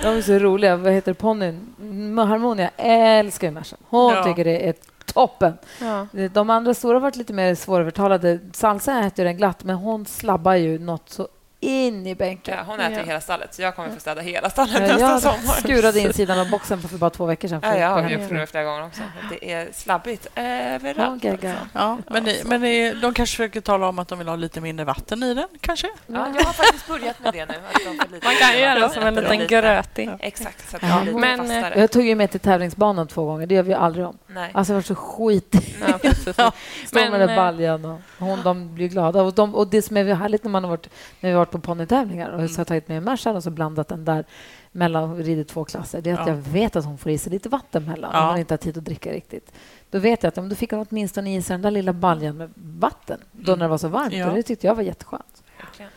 De 0.02 0.08
är 0.08 0.22
så 0.22 0.32
roliga. 0.38 0.76
Vad 0.76 0.92
heter 0.92 1.12
ponnyn? 1.12 1.74
Harmonia 2.18 2.70
älskar 2.76 3.46
ju 3.46 3.52
mashen. 3.54 3.78
Hon 3.88 4.12
Ja. 4.14 4.24
tycker 4.24 4.44
det 4.44 4.68
är 4.68 4.74
toppen. 5.04 5.58
Ja. 5.80 6.06
De 6.32 6.50
andra 6.50 6.74
stora 6.74 6.94
har 6.94 7.00
varit 7.00 7.16
lite 7.16 7.32
mer 7.32 7.54
svårövertalade. 7.54 8.38
Salsa 8.52 9.00
äter 9.00 9.24
den 9.24 9.36
glatt, 9.36 9.64
men 9.64 9.76
hon 9.76 10.06
slabbar 10.06 10.54
ju 10.54 10.78
något 10.78 11.08
så 11.10 11.28
in 11.60 12.06
i 12.06 12.14
bänken. 12.14 12.54
Ja, 12.58 12.64
hon 12.66 12.80
äter 12.80 12.98
Ja. 12.98 13.04
hela 13.04 13.20
stallet, 13.20 13.54
så 13.54 13.62
jag 13.62 13.76
kommer 13.76 13.90
få 13.90 14.00
städa 14.00 14.20
hela 14.20 14.50
stallet 14.50 14.74
Ja, 14.74 14.80
nästa 14.80 15.00
jag 15.00 15.20
sommar. 15.22 15.60
skurade 15.60 16.00
insidan 16.00 16.38
av 16.38 16.50
boxen 16.50 16.82
för 16.82 16.98
bara 16.98 17.10
två 17.10 17.26
veckor 17.26 17.48
sedan. 17.48 17.60
Ja, 17.62 17.76
jag 17.76 17.88
har 17.88 18.08
ju 18.10 18.28
provat 18.28 18.50
flera 18.50 18.64
gånger 18.64 18.86
också. 18.86 19.02
Det 19.30 19.52
är 19.52 19.68
slabbigt 19.72 20.26
Ja, 20.34 20.42
överallt. 20.42 21.24
gegga. 21.24 21.50
alltså. 21.50 21.66
Ja, 21.72 21.98
men, 22.10 22.24
ni, 22.24 22.42
men 22.44 22.60
ni, 22.60 22.92
de 22.94 23.14
kanske 23.14 23.36
försöker 23.36 23.60
tala 23.60 23.88
om 23.88 23.98
att 23.98 24.08
de 24.08 24.18
vill 24.18 24.28
ha 24.28 24.36
lite 24.36 24.60
mindre 24.60 24.84
vatten 24.84 25.22
i 25.22 25.34
den, 25.34 25.48
kanske? 25.60 25.86
Ja, 26.06 26.26
jag 26.36 26.44
har 26.44 26.52
faktiskt 26.52 26.88
börjat 26.88 27.20
med 27.20 27.32
det 27.32 27.46
nu. 27.46 27.54
Att 27.54 27.74
de 27.84 27.96
Man 28.24 28.34
kan 28.34 28.52
mer 28.52 28.58
göra 28.76 28.88
som 28.88 29.02
en 29.02 29.14
liten 29.14 29.38
lite. 29.38 29.46
grötig. 29.60 30.10
Exakt, 30.20 30.70
så 30.70 30.76
att 30.76 30.82
Ja, 30.82 30.88
det 30.98 31.04
lite 31.04 31.18
men, 31.18 31.40
eh, 31.40 31.46
fastare. 31.46 31.80
Jag 31.80 31.90
tog 31.90 32.02
ju 32.06 32.14
med 32.14 32.30
till 32.30 32.40
tävlingsbanan 32.40 33.08
två 33.08 33.24
gånger. 33.24 33.46
Det 33.46 33.54
gör 33.54 33.62
vi 33.62 33.74
aldrig 33.74 34.06
om. 34.06 34.18
Nej. 34.26 34.50
Alltså, 34.54 34.72
jag 34.72 34.76
var 34.76 34.82
så 34.82 34.94
skit 34.94 35.54
Ja, 35.88 35.98
precis. 35.98 36.22
Stå 36.34 36.52
Men, 36.92 37.10
med 37.12 37.30
eh, 37.30 37.36
baljan 37.36 37.84
och 37.84 38.00
hon, 38.18 38.42
de 38.42 38.74
blir 38.74 38.88
glada. 38.88 39.22
Och, 39.22 39.34
de, 39.34 39.54
och 39.54 39.66
det 39.68 39.82
som 39.82 39.96
är 39.96 40.14
härligt 40.14 40.44
när 40.44 40.50
man 40.50 40.64
har 40.64 40.70
varit, 40.70 40.88
när 41.20 41.30
vi 41.30 41.34
har 41.34 41.38
varit 41.38 41.49
på 41.52 41.58
ponnytävlingar 41.58 42.30
och 42.30 42.50
så 42.50 42.54
har 42.56 42.60
jag 42.60 42.66
tagit 42.66 42.88
med 42.88 43.02
Mercan 43.02 43.36
och 43.36 43.42
så 43.42 43.50
blandat 43.50 43.88
den 43.88 44.04
där 44.04 44.24
mellan 44.72 45.10
och 45.10 45.18
ridit 45.18 45.48
två 45.48 45.64
klasser, 45.64 46.00
det 46.00 46.10
är 46.10 46.14
att 46.14 46.26
Ja. 46.26 46.32
jag 46.32 46.36
vet 46.36 46.76
att 46.76 46.84
hon 46.84 46.98
får 46.98 47.12
i 47.12 47.18
sig 47.18 47.32
lite 47.32 47.48
vatten 47.48 47.84
mellan 47.84 48.10
Ja. 48.14 48.22
om 48.22 48.28
hon 48.28 48.38
inte 48.38 48.54
har 48.54 48.58
tid 48.58 48.78
att 48.78 48.84
dricka 48.84 49.12
riktigt. 49.12 49.52
Då 49.90 49.98
vet 49.98 50.22
jag 50.22 50.28
att 50.28 50.38
om 50.38 50.48
då 50.48 50.54
fick 50.54 50.70
hon 50.70 50.86
åtminstone 50.90 51.34
i 51.36 51.42
sig 51.42 51.54
den 51.54 51.62
där 51.62 51.70
lilla 51.70 51.92
baljan 51.92 52.36
med 52.36 52.50
vatten 52.56 53.20
då 53.32 53.52
när 53.52 53.64
det 53.64 53.68
var 53.68 53.78
så 53.78 53.88
varmt. 53.88 54.12
Ja. 54.14 54.28
Och 54.28 54.34
det 54.36 54.42
tyckte 54.42 54.66
jag 54.66 54.74
var 54.74 54.82
jätteskönt. 54.82 55.42
verkligen. 55.60 55.90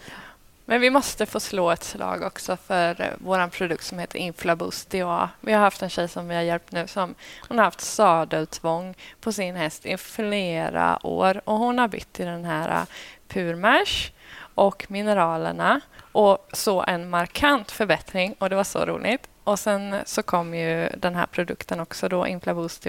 Men 0.66 0.82
vi 0.82 0.90
måste 0.90 1.26
få 1.26 1.40
slå 1.40 1.72
ett 1.72 1.84
slag 1.84 2.22
också 2.24 2.58
för 2.58 3.02
eh, 3.02 3.08
vår 3.18 3.48
produkt 3.48 3.84
som 3.84 4.00
heter 4.00 4.20
Inflaboost 4.20 4.90
DHA. 4.90 5.30
Vi 5.42 5.54
har 5.54 5.60
haft 5.62 5.82
en 5.82 5.90
tjej 5.90 6.08
som 6.08 6.28
vi 6.28 6.36
har 6.36 6.42
hjälpt 6.42 6.72
nu 6.72 6.88
som 6.88 7.16
hon 7.48 7.58
har 7.58 7.66
haft 7.66 7.82
sadeltvång 7.82 8.96
på 9.22 9.32
sin 9.32 9.56
häst 9.56 9.86
i 9.86 9.98
flera 9.98 11.06
år 11.06 11.42
och 11.46 11.58
hon 11.58 11.78
har 11.80 11.88
bytt 11.88 12.14
till 12.14 12.26
den 12.26 12.46
här 12.46 12.70
eh, 12.70 12.84
Purmash 13.28 14.12
och 14.56 14.86
mineralerna 14.90 15.82
och 16.12 16.48
så 16.54 16.84
en 16.88 17.10
markant 17.10 17.72
förbättring 17.72 18.36
och 18.40 18.50
det 18.50 18.56
var 18.56 18.64
så 18.64 18.86
roligt. 18.86 19.28
Och 19.44 19.60
sen 19.60 19.96
så 20.06 20.24
kom 20.24 20.54
ju 20.56 20.90
den 20.98 21.16
här 21.16 21.26
produkten 21.26 21.80
också 21.80 22.10
då, 22.10 22.28
Inflaboost 22.28 22.86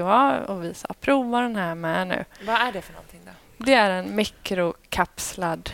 och 0.47 0.65
vi 0.65 0.75
sa 0.75 0.89
prova 1.01 1.41
den 1.41 1.57
här 1.57 1.75
med 1.75 2.07
nu. 2.09 2.25
Vad 2.47 2.57
är 2.61 2.73
det 2.73 2.83
för 2.83 2.93
någonting 2.93 3.21
då? 3.25 3.31
Det 3.65 3.75
är 3.75 3.91
en 3.91 4.17
mikrokapslad 4.17 5.71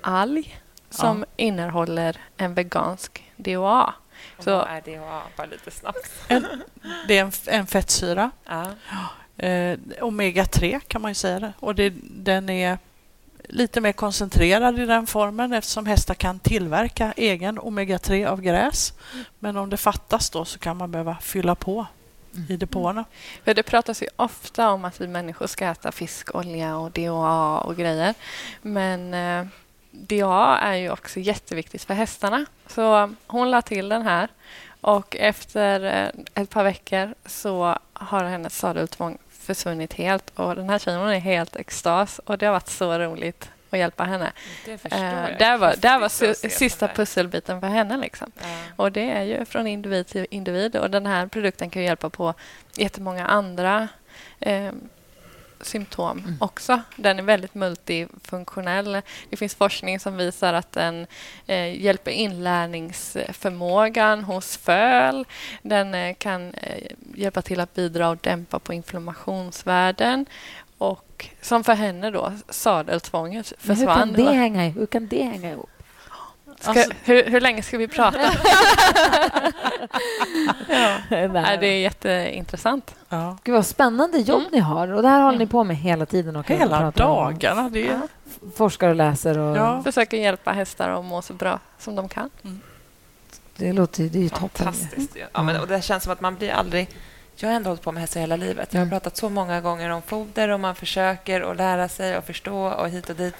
alg 0.00 0.60
som 0.90 1.24
innehåller 1.36 2.16
en 2.36 2.54
vegansk 2.54 3.24
DHA. 3.36 3.94
Och 4.38 4.44
Så- 4.44 4.50
vad 4.56 4.68
är 4.68 4.80
DHA? 4.80 5.22
Bara 5.36 5.46
lite 5.46 5.70
snabbt. 5.70 6.10
Det 7.08 7.18
är 7.18 7.22
en, 7.24 7.32
en 7.46 7.66
fettsyra. 7.66 8.30
Ja. 8.44 8.62
Eh, 9.44 9.78
Omega-3 10.00 10.80
kan 10.88 11.02
man 11.02 11.10
ju 11.10 11.14
säga 11.14 11.40
det. 11.40 11.52
Och 11.60 11.74
det, 11.74 11.92
den 12.02 12.48
är 12.48 12.78
lite 13.48 13.80
mer 13.80 13.92
koncentrerad 13.92 14.78
i 14.78 14.86
den 14.86 15.06
formen 15.06 15.52
eftersom 15.52 15.86
hästar 15.86 16.14
kan 16.14 16.38
tillverka 16.38 17.12
egen 17.16 17.58
omega-3 17.58 18.26
av 18.26 18.40
gräs. 18.40 18.92
Men 19.38 19.56
om 19.56 19.70
det 19.70 19.76
fattas 19.76 20.30
då 20.30 20.44
så 20.44 20.58
kan 20.58 20.76
man 20.76 20.90
behöva 20.90 21.16
fylla 21.20 21.54
på 21.54 21.86
i 22.48 22.56
depåerna. 22.56 23.04
För 23.44 23.54
det 23.54 23.62
pratas 23.62 24.02
ju 24.02 24.06
ofta 24.16 24.70
om 24.70 24.84
att 24.84 25.00
vi 25.00 25.06
människor 25.06 25.46
ska 25.46 25.66
äta 25.66 25.92
fiskolja 25.92 26.76
och 26.76 26.90
DHA 26.90 27.58
och 27.58 27.76
grejer. 27.76 28.14
Men 28.62 29.14
eh, 29.14 29.46
DHA 29.90 30.58
är 30.58 30.74
ju 30.74 30.90
också 30.90 31.20
jätteviktigt 31.20 31.84
för 31.84 31.94
hästarna. 31.94 32.46
Så 32.66 33.14
hon 33.26 33.50
la 33.50 33.62
till 33.62 33.88
den 33.88 34.02
här 34.02 34.28
och 34.80 35.16
efter 35.16 35.84
eh, 35.84 36.42
ett 36.42 36.50
par 36.50 36.64
veckor 36.64 37.14
så 37.26 37.78
har 37.92 38.24
hennes 38.24 38.58
sadeltvång 38.58 39.18
försvunnit 39.54 39.92
helt 39.94 40.30
och 40.34 40.54
den 40.56 40.70
här 40.70 40.78
tjejen 40.78 41.00
hon 41.00 41.08
är 41.10 41.18
helt 41.18 41.56
extas 41.56 42.18
och 42.24 42.38
det 42.38 42.46
har 42.46 42.52
varit 42.52 42.68
så 42.68 42.98
roligt 42.98 43.50
att 43.70 43.78
hjälpa 43.78 44.04
henne. 44.04 44.32
Det 44.64 44.78
förstår 44.78 44.98
Eh, 44.98 45.30
jag. 45.30 45.38
där 45.38 45.58
var, 45.58 45.74
där 45.78 45.98
var 45.98 46.08
sista 46.48 46.86
där. 46.86 46.94
pusselbiten 46.94 47.60
för 47.60 47.66
henne. 47.68 47.96
Liksom. 47.96 48.32
Ja. 48.40 48.46
Och 48.76 48.92
det 48.92 49.10
är 49.10 49.22
ju 49.22 49.44
från 49.44 49.66
individ 49.66 50.06
till 50.06 50.26
individ 50.30 50.76
och 50.76 50.90
den 50.90 51.06
här 51.06 51.26
produkten 51.26 51.70
kan 51.70 51.82
ju 51.82 51.88
hjälpa 51.88 52.10
på 52.10 52.34
jättemånga 52.76 53.26
andra 53.26 53.88
eh, 54.40 54.72
symptom 55.60 56.36
också. 56.40 56.80
Den 56.96 57.18
är 57.18 57.22
väldigt 57.22 57.54
multifunktionell. 57.54 59.02
Det 59.30 59.36
finns 59.36 59.54
forskning 59.54 60.00
som 60.00 60.16
visar 60.16 60.54
att 60.54 60.72
den 60.72 61.06
eh, 61.46 61.82
hjälper 61.82 62.10
inlärningsförmågan 62.10 64.24
hos 64.24 64.56
föl. 64.56 65.24
Den 65.62 65.94
eh, 65.94 66.14
kan 66.14 66.54
eh, 66.54 66.86
hjälpa 67.14 67.42
till 67.42 67.60
att 67.60 67.74
bidra 67.74 68.08
och 68.08 68.16
dämpa 68.16 68.58
på 68.58 68.74
inflammationsvärden. 68.74 70.26
Och 70.78 71.28
som 71.40 71.64
för 71.64 71.74
henne 71.74 72.10
då, 72.10 72.32
sadeltvånget 72.48 73.52
Men 73.62 73.76
hur, 73.76 73.86
försvann. 73.86 73.98
kan 73.98 74.12
det 74.12 74.32
hänga, 74.32 74.68
hur 74.68 74.86
kan 74.86 75.08
det 75.08 75.22
hänga 75.22 75.50
ihop? 75.50 75.70
Ska, 76.60 76.70
Alltså- 76.70 76.90
hur, 77.04 77.24
hur 77.24 77.40
länge 77.40 77.62
ska 77.62 77.78
vi 77.78 77.88
prata? 77.88 78.18
ja. 80.68 80.98
Nej, 81.28 81.58
det 81.60 81.66
är 81.66 81.78
jätteintressant. 81.80 82.94
Ja. 83.08 83.38
Gud 83.44 83.54
vad 83.54 83.66
spännande 83.66 84.18
jobb 84.18 84.40
Mm. 84.40 84.50
ni 84.52 84.58
har. 84.58 84.92
Och 84.92 85.02
det 85.02 85.08
här 85.08 85.20
håller 85.22 85.38
ni 85.38 85.46
på 85.46 85.64
med 85.64 85.76
hela 85.76 86.06
tiden? 86.06 86.36
Och 86.36 86.48
Hela 86.50 86.86
om- 86.86 86.92
dagarna. 86.96 87.68
Det 87.68 87.88
är, 87.88 88.00
Forskar 88.56 88.88
och 88.88 88.94
läser. 88.94 89.38
Och 89.38 89.56
Ja. 89.56 89.82
Försöker 89.82 90.16
hjälpa 90.16 90.52
hästar 90.52 90.88
att 90.88 91.04
må 91.04 91.22
så 91.22 91.32
bra 91.32 91.58
som 91.78 91.94
de 91.94 92.08
kan. 92.08 92.30
Det 93.56 93.72
låter 93.72 94.02
det 94.04 94.18
är 94.18 94.22
ju 94.22 94.28
toppen. 94.28 94.50
Fantastiskt. 94.64 95.16
ju. 95.16 95.24
Ja, 95.32 95.42
men, 95.42 95.60
och 95.60 95.68
det 95.68 95.82
känns 95.82 96.02
som 96.02 96.12
att 96.12 96.20
man 96.20 96.34
blir 96.36 96.50
aldrig... 96.50 96.88
Jag 97.36 97.48
har 97.48 97.56
ändå 97.56 97.70
hållit 97.70 97.82
på 97.82 97.92
med 97.92 98.00
hästar 98.00 98.20
hela 98.20 98.36
livet. 98.36 98.68
Jag 98.72 98.80
har 98.80 98.86
Mm. 98.86 98.90
pratat 99.00 99.16
så 99.16 99.28
många 99.28 99.60
gånger 99.60 99.90
om 99.90 100.02
foder 100.02 100.48
och 100.48 100.60
man 100.60 100.74
försöker 100.74 101.40
att 101.50 101.56
lära 101.56 101.88
sig 101.88 102.16
och 102.18 102.24
förstå 102.24 102.58
och 102.66 102.88
hit 102.88 103.10
och 103.10 103.16
dit. 103.16 103.34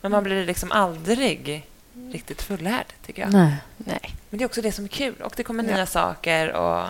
Men 0.00 0.12
man 0.12 0.22
blir 0.24 0.46
liksom 0.46 0.72
aldrig 0.72 1.66
riktigt 2.12 2.42
fullärd, 2.42 2.86
tycker 3.06 3.22
jag. 3.22 3.32
Nej. 3.32 3.54
Nej, 3.76 4.14
Men 4.30 4.38
det 4.38 4.44
är 4.44 4.46
också 4.46 4.62
det 4.62 4.72
som 4.72 4.84
är 4.84 4.88
kul. 4.88 5.14
Och 5.22 5.32
det 5.36 5.42
kommer 5.42 5.64
Ja. 5.64 5.74
nya 5.76 5.86
saker. 5.86 6.52
Och 6.52 6.84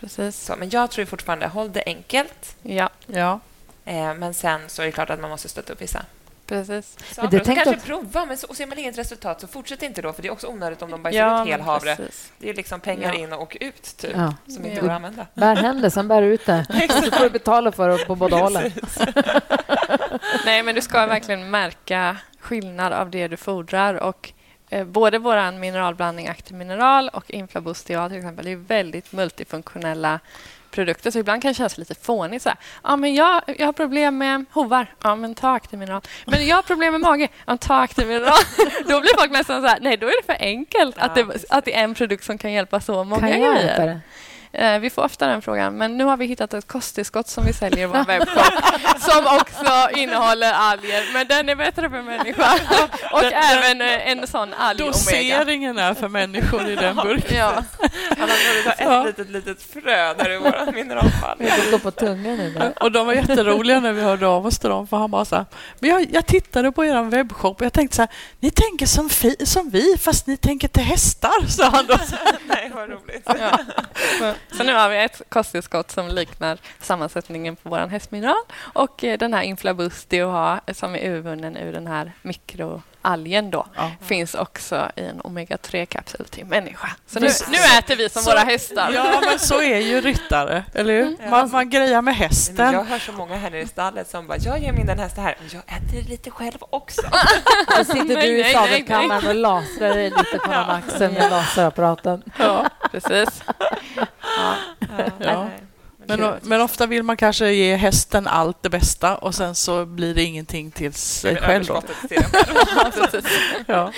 precis. 0.00 0.40
så. 0.40 0.56
Men 0.56 0.70
jag 0.70 0.90
tror 0.90 1.04
fortfarande, 1.04 1.46
håll 1.46 1.72
det 1.72 1.82
enkelt. 1.86 2.56
Ja, 2.62 2.90
ja. 3.06 3.40
Eh, 3.84 4.14
men 4.14 4.34
sen 4.34 4.60
så 4.68 4.82
är 4.82 4.86
det 4.86 4.92
klart 4.92 5.10
att 5.10 5.20
man 5.20 5.30
måste 5.30 5.48
stötta 5.48 5.72
upp 5.72 5.82
vissa. 5.82 6.04
precis. 6.46 6.96
Saker. 7.14 7.28
det 7.30 7.40
Och 7.40 7.46
så 7.46 7.54
kanske 7.54 7.70
jag- 7.74 7.82
prova, 7.84 8.24
men 8.24 8.36
så, 8.36 8.46
och 8.46 8.56
ser 8.56 8.66
man 8.66 8.78
inget 8.78 8.98
resultat 8.98 9.40
så 9.40 9.46
fortsätt 9.46 9.82
inte 9.82 10.02
då, 10.02 10.12
för 10.12 10.22
det 10.22 10.28
är 10.28 10.32
också 10.32 10.46
onödigt 10.46 10.82
om 10.82 10.90
de 10.90 11.02
bara 11.02 11.12
Ja, 11.12 11.42
ut 11.42 11.48
hel 11.48 11.58
men 11.58 11.66
havre. 11.66 11.96
precis. 11.96 12.32
Det 12.38 12.50
är 12.50 12.54
liksom 12.54 12.80
pengar 12.80 13.12
Ja. 13.14 13.18
in 13.20 13.32
och 13.32 13.56
ut, 13.60 13.96
typ, 13.96 14.10
Ja. 14.16 14.34
som 14.46 14.64
inte 14.66 14.68
Ja. 14.76 14.80
går 14.80 14.88
att 14.90 14.96
använda. 14.96 15.26
Bär 15.34 15.56
hem 15.56 15.80
det, 15.80 15.90
sen 15.90 16.08
bär 16.08 16.22
ut 16.22 16.46
det. 16.46 16.66
Så 17.04 17.10
får 17.10 17.24
du 17.24 17.30
betala 17.30 17.72
för 17.72 17.88
det 17.88 18.04
på 18.04 18.14
båda 18.16 18.36
hållen. 18.36 18.72
Nej, 20.44 20.62
men 20.62 20.74
du 20.74 20.80
ska 20.80 21.06
verkligen 21.06 21.50
märka 21.50 22.16
skillnad 22.40 22.92
av 22.92 23.10
det 23.10 23.28
du 23.28 23.36
fodrar. 23.36 23.94
Och, 23.94 24.32
både 24.86 25.18
vår 25.18 25.58
mineralblandning 25.58 26.28
Active 26.28 26.58
Mineral 26.58 27.08
och 27.08 27.30
Inflaboost 27.30 27.86
DHA 27.86 28.08
till 28.08 28.18
exempel 28.18 28.46
är 28.46 28.56
väldigt 28.56 29.12
multifunktionella 29.12 30.20
produkter. 30.70 31.10
Så 31.10 31.18
ibland 31.18 31.42
kan 31.42 31.48
det 31.48 31.54
kännas 31.54 31.78
lite 31.78 31.94
fånigt. 31.94 32.42
Så 32.42 32.48
här, 32.48 32.58
ja, 32.82 32.96
men 32.96 33.14
jag, 33.14 33.42
jag 33.58 33.66
har 33.66 33.72
problem 33.72 34.18
med 34.18 34.44
hovar. 34.50 34.86
Ja, 35.02 35.16
men 35.16 35.34
ta 35.34 35.54
Active 35.54 35.80
Mineral. 35.80 36.00
Men 36.26 36.46
jag 36.46 36.56
har 36.56 36.62
problem 36.62 36.92
med 36.92 37.00
mage. 37.00 37.28
Ja, 37.46 37.56
ta 37.56 37.74
Active 37.80 38.08
Mineral. 38.08 38.38
då 38.88 39.00
blir 39.00 39.18
folk 39.18 39.32
nästan 39.32 39.62
så 39.62 39.68
här, 39.68 39.78
nej, 39.80 39.96
då 39.96 40.06
är 40.06 40.22
det 40.22 40.26
för 40.34 40.44
enkelt 40.44 40.98
att, 40.98 41.16
Ja, 41.16 41.22
det, 41.22 41.32
precis. 41.32 41.50
att 41.50 41.64
det 41.64 41.74
är 41.76 41.84
en 41.84 41.94
produkt 41.94 42.24
som 42.24 42.38
kan 42.38 42.52
hjälpa 42.52 42.80
så 42.80 43.04
många 43.04 43.20
Kan 43.20 43.30
grejer. 43.30 44.00
Eh, 44.54 44.78
Vi 44.78 44.90
får 44.90 45.02
ofta 45.04 45.26
den 45.26 45.42
frågan, 45.42 45.76
men 45.78 45.96
nu 45.96 46.04
har 46.04 46.16
vi 46.16 46.26
hittat 46.26 46.54
ett 46.54 46.66
kosttillskott 46.66 47.28
som 47.28 47.44
vi 47.44 47.52
säljer 47.52 47.82
i 47.82 47.86
vår 47.86 48.04
webbshop 48.04 48.52
som 49.00 49.26
också 49.36 49.90
innehåller 49.96 50.52
alger, 50.52 51.12
men 51.12 51.26
den 51.26 51.48
är 51.48 51.54
bättre 51.54 51.90
för 51.90 52.02
människa. 52.02 52.52
Och 53.12 53.22
även 53.24 53.80
eh, 53.80 54.08
en 54.10 54.26
sån 54.26 54.54
alg-omega. 54.54 54.86
Doseringen 54.92 55.78
är 55.78 55.94
för 55.94 56.08
människor 56.08 56.68
i 56.68 56.74
den 56.76 56.96
burken. 56.96 57.36
Ja. 57.36 57.52
Annars 58.18 58.38
får 58.38 58.54
vi 58.54 58.84
ta 58.84 59.00
ett 59.00 59.18
litet, 59.18 59.30
litet 59.30 59.62
frö 59.62 60.14
där 60.14 60.30
i 60.30 60.36
våra 60.38 60.70
mineralfall. 60.72 61.36
Det 61.38 61.70
går 61.70 61.78
på 61.78 61.90
tungan 61.90 62.36
nu. 62.36 62.72
Och 62.80 62.92
de 62.92 63.06
var 63.06 63.12
jätteroliga 63.14 63.80
när 63.80 63.92
vi 63.92 64.02
hörde 64.02 64.26
av 64.26 64.46
oss 64.46 64.58
till 64.58 64.70
dem, 64.70 64.86
för 64.86 64.96
han 64.96 65.10
bara 65.10 65.24
så 65.24 65.36
här, 65.36 65.44
men 65.78 65.90
jag, 65.90 66.06
jag 66.12 66.26
tittade 66.26 66.72
på 66.72 66.84
er 66.84 67.02
webbshop 67.02 67.60
och 67.60 67.64
jag 67.66 67.72
tänkte 67.72 67.96
så 67.96 68.02
här, 68.02 68.10
ni 68.40 68.50
tänker 68.50 68.86
som, 68.86 69.08
fi, 69.10 69.36
som 69.46 69.70
vi, 69.70 69.96
fast 69.98 70.26
ni 70.26 70.36
tänker 70.36 70.68
till 70.68 70.82
hästar, 70.82 71.46
sa 71.48 71.68
han 71.70 71.86
då. 71.86 71.96
Nej, 72.46 72.70
vad 72.74 72.88
roligt. 72.90 73.22
Ja. 73.38 73.58
Så, 74.50 74.64
nu 74.64 74.74
har 74.74 74.88
vi 74.88 75.04
ett 75.04 75.22
kosttillskott 75.28 75.90
som 75.90 76.08
liknar 76.08 76.58
sammansättningen 76.80 77.56
på 77.56 77.68
vår 77.68 77.78
hästmineral. 77.78 78.44
Och 78.58 79.04
eh, 79.04 79.18
den 79.18 79.34
här 79.34 79.42
Inflaboost 79.42 80.12
som 80.72 80.94
är 80.94 81.10
urvunnen 81.10 81.56
ur 81.56 81.72
den 81.72 81.86
här 81.86 82.12
mikro 82.22 82.82
mikroalgen 83.02 83.50
då 83.50 83.66
Ja. 83.76 83.90
finns 84.00 84.34
också 84.34 84.90
i 84.96 85.02
en 85.04 85.20
omega-3-kapsel 85.20 86.24
till 86.30 86.44
människa. 86.46 86.88
Så 87.06 87.20
nu, 87.20 87.28
nu 87.50 87.56
äter 87.78 87.96
vi 87.96 88.08
som 88.08 88.22
Så- 88.22 88.30
våra 88.30 88.40
hästar. 88.40 88.90
Ja, 88.94 89.20
men 89.30 89.38
så 89.38 89.60
är 89.62 89.78
ju 89.78 90.00
ryttare, 90.00 90.64
eller 90.74 90.94
hur? 90.94 91.06
Mm. 91.06 91.30
Man, 91.30 91.50
man 91.50 91.70
grejar 91.70 92.02
med 92.02 92.16
hästen. 92.16 92.72
jag 92.72 92.84
hör 92.84 92.98
så 92.98 93.12
många 93.12 93.36
här 93.36 93.50
nere 93.50 93.60
i 93.62 93.66
stallet 93.66 94.10
som 94.10 94.26
bara, 94.26 94.38
jag 94.38 94.58
ger 94.58 94.72
min 94.72 94.86
den 94.86 94.98
hästen 94.98 95.24
här, 95.24 95.36
men 95.40 95.48
jag 95.52 95.62
äter 95.78 96.10
lite 96.10 96.30
själv 96.30 96.58
också. 96.70 97.02
Då 97.78 97.84
sitter 97.84 98.14
Nej, 98.14 98.28
du 98.34 98.48
i 98.48 98.52
sadelkammaren 98.52 99.26
och 99.28 99.34
lasrar 99.34 99.88
dig 99.88 100.10
lite 100.10 100.38
på 100.38 100.50
någon 100.50 100.70
axel 100.70 101.12
med 101.12 101.30
laserapparaten. 101.30 102.22
Ja, 102.38 102.66
precis. 102.92 103.42
Ja. 103.96 104.04
Ja. 105.18 105.48
Men, 106.06 106.34
men 106.42 106.60
ofta 106.60 106.86
vill 106.86 107.02
man 107.02 107.16
kanske 107.16 107.52
ge 107.52 107.76
hästen 107.76 108.26
allt 108.26 108.62
det 108.62 108.70
bästa 108.70 109.16
och 109.16 109.34
sen 109.34 109.54
så 109.54 109.86
blir 109.86 110.14
det 110.14 110.22
ingenting 110.22 110.70
till 110.70 110.92
sig 110.92 111.36
själv. 111.36 111.64
Ja. 113.66 113.92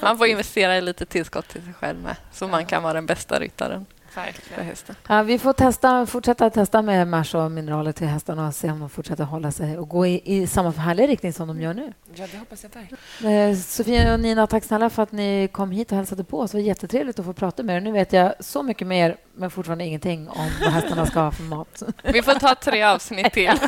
Man 0.00 0.18
får 0.18 0.26
investera 0.26 0.76
i 0.76 0.80
lite 0.80 1.06
tillskott 1.06 1.48
till 1.48 1.62
sig 1.62 1.72
själv 1.72 1.98
med, 1.98 2.16
så 2.32 2.48
man 2.48 2.66
kan 2.66 2.82
vara 2.82 2.92
den 2.92 3.06
bästa 3.06 3.40
ryttaren 3.40 3.86
för 4.20 4.32
Verkligen. 4.32 4.64
hästen. 4.64 4.96
Ja, 5.08 5.22
vi 5.22 5.38
får 5.38 5.52
testa, 5.52 6.06
fortsätta 6.06 6.50
testa 6.50 6.82
med 6.82 7.08
mars 7.08 7.34
och 7.34 7.50
mineraler 7.50 7.92
till 7.92 8.06
hästarna 8.06 8.46
och 8.48 8.54
se 8.54 8.70
om 8.70 8.80
de 8.80 8.90
fortsätter 8.90 9.24
hålla 9.24 9.52
sig 9.52 9.78
och 9.78 9.88
gå 9.88 10.06
i, 10.06 10.22
i 10.24 10.46
samma 10.46 10.70
härliga 10.70 11.06
riktning 11.06 11.32
som 11.32 11.48
de 11.48 11.60
gör 11.60 11.74
nu. 11.74 11.92
Ja, 12.14 12.26
det 12.32 12.38
hoppas 12.38 12.62
jag 12.62 12.70
verkligen. 12.70 13.50
Eh, 13.50 13.56
Sofia 13.56 14.14
och 14.14 14.20
Nina, 14.20 14.46
tack 14.46 14.64
snälla 14.64 14.90
för 14.90 15.02
att 15.02 15.12
ni 15.12 15.48
kom 15.52 15.70
hit 15.70 15.90
och 15.92 15.96
hälsade 15.96 16.24
på 16.24 16.40
oss. 16.40 16.50
Det 16.50 16.56
var 16.56 16.62
jättetrevligt 16.62 17.18
att 17.18 17.24
få 17.24 17.32
prata 17.32 17.62
med 17.62 17.76
er. 17.76 17.80
Nu 17.80 17.92
vet 17.92 18.12
jag 18.12 18.34
så 18.40 18.62
mycket 18.62 18.86
mer, 18.86 19.16
men 19.34 19.50
fortfarande 19.50 19.84
ingenting 19.84 20.28
om 20.28 20.50
vad 20.60 20.72
hästarna 20.72 21.06
ska 21.06 21.20
ha 21.20 21.30
för 21.30 21.42
mat. 21.42 21.82
Vi 22.02 22.22
får 22.22 22.32
ta 22.32 22.54
tre 22.54 22.82
avsnitt 22.82 23.32
till. 23.32 23.52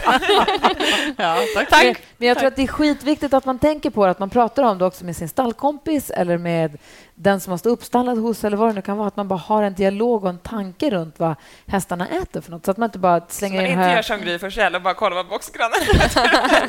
Ja, 1.17 1.39
tack. 1.55 1.69
Tack! 1.71 2.03
Men 2.17 2.29
jag 2.29 2.39
tror 2.39 2.49
att 2.49 2.57
det 2.57 2.63
är 2.63 2.67
skitviktigt 2.67 3.35
att 3.35 3.45
man 3.45 3.59
tänker 3.59 3.91
på 3.91 4.05
det, 4.05 4.11
att 4.11 4.19
man 4.19 4.31
pratar 4.31 4.63
om 4.63 4.79
det 4.79 4.85
också 4.85 5.05
med 5.05 5.17
sin 5.17 5.29
stallkompis 5.29 6.11
eller 6.11 6.39
med 6.39 6.79
den 7.21 7.41
som 7.41 7.51
man 7.51 7.59
står 7.59 7.71
uppstallad 7.71 8.19
hos 8.19 8.45
eller 8.45 8.57
vad 8.57 8.69
det 8.69 8.73
nu 8.73 8.83
kan 8.83 8.97
vara. 8.97 9.09
Att 9.09 9.17
man 9.17 9.29
bara 9.29 9.39
har 9.39 9.63
en 9.63 9.75
dialog 9.75 10.25
och 10.25 10.31
en 10.31 10.39
tanke 10.39 10.91
runt 10.91 11.19
vad 11.19 11.35
hästarna 11.67 12.09
äter 12.09 12.41
för 12.41 12.51
något. 12.51 12.65
Så 12.65 12.71
att 12.71 12.77
man 12.77 12.87
inte 12.87 12.99
bara 12.99 13.21
Så 13.21 13.27
slänger 13.29 13.57
man 13.57 13.65
in 13.65 13.73
inte 13.73 13.83
hö, 13.85 13.95
gör 13.95 14.03
som 14.03 14.21
Gry 14.21 14.39
Forssell 14.39 14.75
och 14.75 14.83
bara 14.83 14.95
kollar 14.95 15.17
vad 15.17 15.29
boxgrannen 15.29 15.79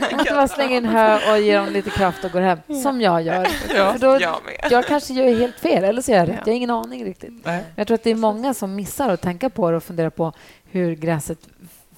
man 0.12 0.20
inte 0.20 0.34
bara 0.34 0.48
slänger 0.48 0.78
in 0.78 0.86
hö 0.86 1.32
och 1.32 1.40
ger 1.40 1.58
dem 1.60 1.74
lite 1.74 1.90
kraft 1.90 2.24
och 2.24 2.32
går 2.32 2.42
hem, 2.42 2.60
som 2.84 3.02
jag 3.02 3.22
gör. 3.22 3.48
Ja. 3.76 3.92
För 3.94 4.00
då, 4.00 4.08
Jag 4.22 4.36
med. 4.46 4.72
jag 4.72 4.86
kanske 4.86 5.14
gör 5.14 5.36
helt 5.40 5.60
fel, 5.60 5.84
eller 5.84 6.02
så 6.02 6.12
gör 6.12 6.18
jag 6.18 6.30
rätt. 6.30 6.36
Ja. 6.36 6.42
Jag 6.46 6.54
har 6.54 6.58
ingen 6.58 6.70
aning 6.70 7.06
riktigt. 7.06 7.34
Nej. 7.46 7.64
Jag 7.76 7.88
tror 7.88 7.96
att 7.96 8.04
det 8.04 8.12
är 8.12 8.16
många 8.16 8.54
som 8.54 8.76
missar 8.76 9.10
att 9.10 9.22
tänka 9.22 9.50
på 9.50 9.72
det 9.72 9.78
och 9.78 9.84
fundera 9.84 10.12
på 10.12 10.34
hur 10.72 10.96
gräset 10.96 11.40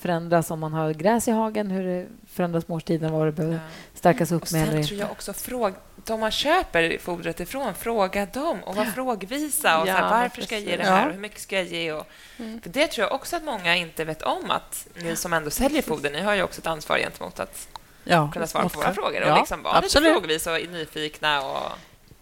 förändras 0.02 0.52
om 0.52 0.60
man 0.60 0.74
har 0.74 0.94
gräs 0.94 1.28
i 1.28 1.32
hagen, 1.32 1.72
hur 1.72 1.84
det 1.84 2.08
förändras 2.34 2.68
med 2.68 2.76
årstiden, 2.76 3.12
vad 3.12 3.28
det 3.28 3.32
behöver 3.32 3.60
stärkas 3.94 4.32
upp 4.32 4.42
Och 4.44 4.52
med 4.52 4.68
sen 4.70 4.84
tror 4.84 5.00
jag 5.00 5.12
också 5.12 5.34
fråga, 5.34 5.76
de 6.06 6.20
man 6.20 6.32
köper 6.32 6.98
fodret 6.98 7.40
ifrån, 7.40 7.74
fråga 7.74 8.26
dem 8.26 8.64
och 8.64 8.76
var 8.76 8.86
frågvisa. 8.86 9.80
Och 9.82 9.88
så 9.88 9.94
här, 9.94 10.02
Ja, 10.04 10.10
varför 10.10 10.42
ska 10.42 10.56
jag 10.56 10.64
ge 10.64 10.78
det 10.78 10.84
här 10.84 11.00
Ja. 11.02 11.06
och 11.08 11.14
hur 11.14 11.20
mycket 11.20 11.40
ska 11.40 11.56
jag 11.56 11.66
ge? 11.66 11.92
Och, 11.94 12.08
Mm. 12.38 12.62
för 12.62 12.70
det 12.70 12.88
tror 12.88 13.08
jag 13.08 13.14
också 13.16 13.36
att 13.36 13.44
många 13.44 13.76
inte 13.76 14.04
vet 14.06 14.22
om 14.22 14.52
att 14.52 14.88
ni 14.96 15.16
som 15.16 15.34
ändå 15.34 15.50
säljer 15.50 15.82
foder, 15.82 16.12
ni 16.12 16.22
har 16.22 16.34
ju 16.36 16.44
också 16.44 16.62
ett 16.62 16.68
ansvar 16.68 16.98
gentemot 16.98 17.40
att 17.40 17.68
Ja, 18.04 18.32
kunna 18.34 18.48
svara 18.48 18.70
på 18.70 18.80
våra 18.80 18.94
frågor 18.94 19.22
Ja, 19.22 19.32
och 19.34 19.40
liksom 19.40 19.64
vara 19.64 19.80
lite 19.80 20.02
frågvisa 20.02 20.54
och 20.54 20.60
nyfikna 20.72 21.42
och 21.42 21.72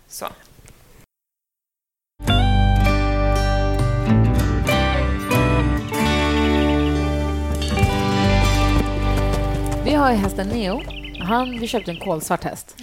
så. 0.08 0.26
Vi 9.90 9.96
har 9.96 10.12
ju 10.12 10.18
hästen 10.18 10.48
Neo. 10.48 10.82
Han, 11.20 11.60
vi 11.60 11.68
köpte 11.68 11.92
en 11.92 12.00
kolsvart 12.00 12.44
häst. 12.44 12.78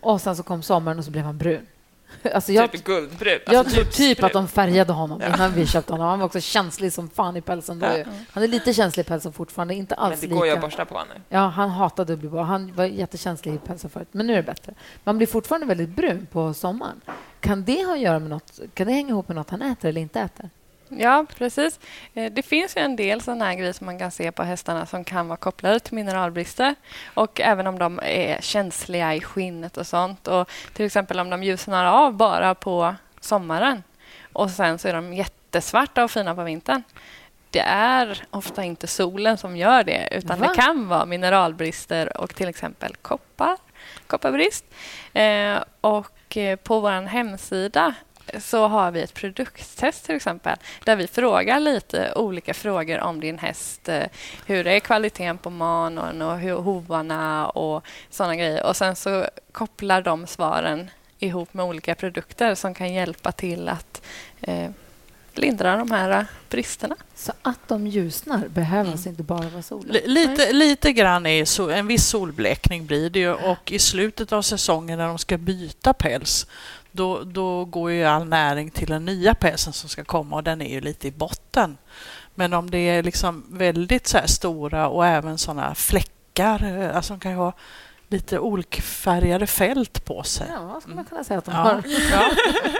Och 0.00 0.20
sen 0.20 0.36
så 0.36 0.42
kom 0.42 0.62
sommaren 0.62 0.98
och 0.98 1.04
så 1.04 1.10
blev 1.10 1.24
han 1.24 1.38
brun. 1.38 1.66
Alltså 2.34 2.52
jag, 2.52 2.72
typ 2.72 2.84
guldbrun. 2.84 3.38
jag 3.46 3.54
Alltså 3.54 3.74
tror 3.74 3.84
typ 3.84 4.00
ljusbrun. 4.00 4.26
att 4.26 4.32
de 4.32 4.48
färgade 4.48 4.92
honom 4.92 5.22
innan 5.22 5.52
vi 5.52 5.66
köpte 5.66 5.92
honom. 5.92 6.06
Han 6.06 6.18
var 6.18 6.26
också 6.26 6.40
känslig 6.40 6.92
som 6.92 7.08
fan 7.08 7.36
i 7.36 7.40
pälsen. 7.40 7.78
Då. 7.78 7.86
Ja. 7.86 8.04
Han 8.30 8.42
är 8.42 8.48
lite 8.48 8.74
känslig 8.74 9.04
i 9.04 9.06
pälsen 9.08 9.32
fortfarande, 9.32 9.74
inte 9.74 9.94
Men 9.98 10.04
alls 10.04 10.20
det 10.20 10.26
går 10.26 10.46
ju 10.46 10.52
att 10.52 10.60
borsta 10.60 10.84
på 10.84 10.94
honom. 10.94 11.16
Ja, 11.28 11.38
han 11.38 11.70
hatade 11.70 12.12
att 12.12 12.18
bli 12.18 12.28
borstad. 12.28 12.44
Han 12.44 12.74
var 12.74 12.84
jättekänslig 12.84 13.54
i 13.54 13.58
pälsen 13.58 13.90
förut, 13.90 14.08
men 14.12 14.26
nu 14.26 14.32
är 14.32 14.36
det 14.36 14.42
bättre. 14.42 14.74
Man 15.04 15.16
blir 15.16 15.26
fortfarande 15.26 15.66
väldigt 15.66 15.88
brun 15.88 16.26
på 16.32 16.54
sommaren. 16.54 17.00
Kan 17.40 17.64
det 17.64 17.84
ha 17.84 17.92
att 17.92 18.00
göra 18.00 18.18
med 18.18 18.30
något? 18.30 18.60
Kan 18.74 18.86
det 18.86 18.92
hänga 18.92 19.08
ihop 19.08 19.28
med 19.28 19.36
något 19.36 19.50
han 19.50 19.62
äter 19.62 19.88
eller 19.88 20.00
inte 20.00 20.20
äter? 20.20 20.50
Ja, 20.98 21.26
precis. 21.38 21.80
Eh, 22.14 22.32
Det 22.32 22.42
finns 22.42 22.76
ju 22.76 22.80
en 22.80 22.96
del 22.96 23.20
sådana 23.20 23.44
här 23.44 23.54
grejer 23.54 23.72
som 23.72 23.86
man 23.86 23.98
kan 23.98 24.10
se 24.10 24.32
på 24.32 24.42
hästarna 24.42 24.86
som 24.86 25.04
kan 25.04 25.28
vara 25.28 25.36
kopplade 25.36 25.80
till 25.80 25.94
mineralbrister. 25.94 26.74
Och 27.14 27.40
även 27.40 27.66
om 27.66 27.78
de 27.78 28.00
är 28.02 28.40
känsliga 28.40 29.14
i 29.14 29.20
skinnet 29.20 29.76
och 29.76 29.86
sånt. 29.86 30.28
Och 30.28 30.50
till 30.72 30.86
exempel 30.86 31.20
om 31.20 31.30
de 31.30 31.42
ljusnar 31.42 31.84
av 31.84 32.12
bara 32.12 32.54
på 32.54 32.94
sommaren 33.20 33.82
och 34.32 34.50
sen 34.50 34.78
så 34.78 34.88
är 34.88 34.92
de 34.94 35.14
jättesvarta 35.14 36.04
och 36.04 36.10
fina 36.10 36.34
på 36.34 36.42
vintern. 36.42 36.82
Det 37.50 37.60
är 37.66 38.24
ofta 38.30 38.64
inte 38.64 38.86
solen 38.86 39.38
som 39.38 39.56
gör 39.56 39.84
det, 39.84 40.08
utan 40.12 40.40
Va? 40.40 40.46
det 40.48 40.54
kan 40.62 40.88
vara 40.88 41.04
mineralbrister 41.04 42.20
och 42.20 42.34
till 42.34 42.48
exempel 42.48 42.96
koppar, 43.02 43.56
kopparbrist. 44.06 44.64
Eh, 45.12 45.58
och 45.80 46.36
eh, 46.36 46.56
på 46.56 46.80
vår 46.80 47.06
hemsida 47.06 47.94
så 48.40 48.66
har 48.68 48.90
vi 48.90 49.02
ett 49.02 49.14
produkttest 49.14 50.04
till 50.06 50.14
exempel 50.16 50.56
där 50.84 50.96
vi 50.96 51.06
frågar 51.06 51.60
lite 51.60 52.12
olika 52.16 52.54
frågor 52.54 53.00
om 53.00 53.20
din 53.20 53.38
häst. 53.38 53.88
eh, 53.88 54.02
Hur 54.46 54.66
är 54.66 54.80
kvaliteten 54.80 55.38
på 55.38 55.50
manen 55.50 56.22
och 56.22 56.38
hur 56.38 56.54
hovarna 56.54 57.48
och 57.48 57.84
sådana 58.10 58.36
grejer. 58.36 58.66
Och 58.66 58.76
sen 58.76 58.96
så 58.96 59.26
kopplar 59.52 60.02
de 60.02 60.26
svaren 60.26 60.90
ihop 61.18 61.54
med 61.54 61.64
olika 61.64 61.94
produkter 61.94 62.54
som 62.54 62.74
kan 62.74 62.92
hjälpa 62.94 63.32
till 63.32 63.68
att 63.68 64.02
eh, 64.40 64.70
lindra 65.34 65.76
de 65.76 65.90
här 65.90 66.26
bristerna. 66.48 66.96
Så 67.14 67.32
att 67.42 67.68
de 67.68 67.86
ljusnar 67.86 68.48
behöver 68.48 68.90
alltså 68.90 69.08
inte 69.08 69.22
bara 69.22 69.48
vara 69.48 69.62
solen? 69.62 69.92
Li- 69.92 70.06
Lite, 70.06 70.52
lite 70.52 70.92
grann 70.92 71.26
är 71.26 71.44
så, 71.44 71.70
en 71.70 71.86
viss 71.86 72.06
solblekning 72.06 72.86
blir 72.86 73.10
det 73.10 73.18
ju 73.18 73.32
och 73.32 73.72
i 73.72 73.78
slutet 73.78 74.32
av 74.32 74.42
säsongen 74.42 74.98
när 74.98 75.06
de 75.06 75.18
ska 75.18 75.38
byta 75.38 75.92
päls 75.92 76.46
då, 76.92 77.22
då 77.24 77.64
går 77.64 77.90
ju 77.90 78.04
all 78.04 78.28
näring 78.28 78.70
till 78.70 78.88
den 78.88 79.04
nya 79.04 79.34
pälsen 79.34 79.72
som 79.72 79.88
ska 79.88 80.04
komma 80.04 80.36
och 80.36 80.42
den 80.42 80.62
är 80.62 80.70
ju 80.70 80.80
lite 80.80 81.08
i 81.08 81.10
botten. 81.10 81.76
Men 82.34 82.52
om 82.52 82.70
det 82.70 82.78
är 82.78 83.02
liksom 83.02 83.44
väldigt 83.50 84.06
så 84.06 84.18
här 84.18 84.26
stora 84.26 84.88
och 84.88 85.06
även 85.06 85.38
såna 85.38 85.74
fläckar, 85.74 86.64
eh, 86.64 86.96
alltså 86.96 87.12
de 87.12 87.20
kan 87.20 87.32
ju 87.32 87.38
ha 87.38 87.52
lite 88.10 88.38
olikfärgade 88.38 89.46
fält 89.46 90.04
på 90.04 90.22
sig. 90.22 90.46
Ja, 90.54 90.80
skulle 90.80 90.96
man 90.96 91.04
kunna 91.04 91.24
säga 91.24 91.38
att 91.38 91.44
de 91.44 91.50
Ja, 91.54 91.58
har. 91.58 91.82
ja. 92.12 92.30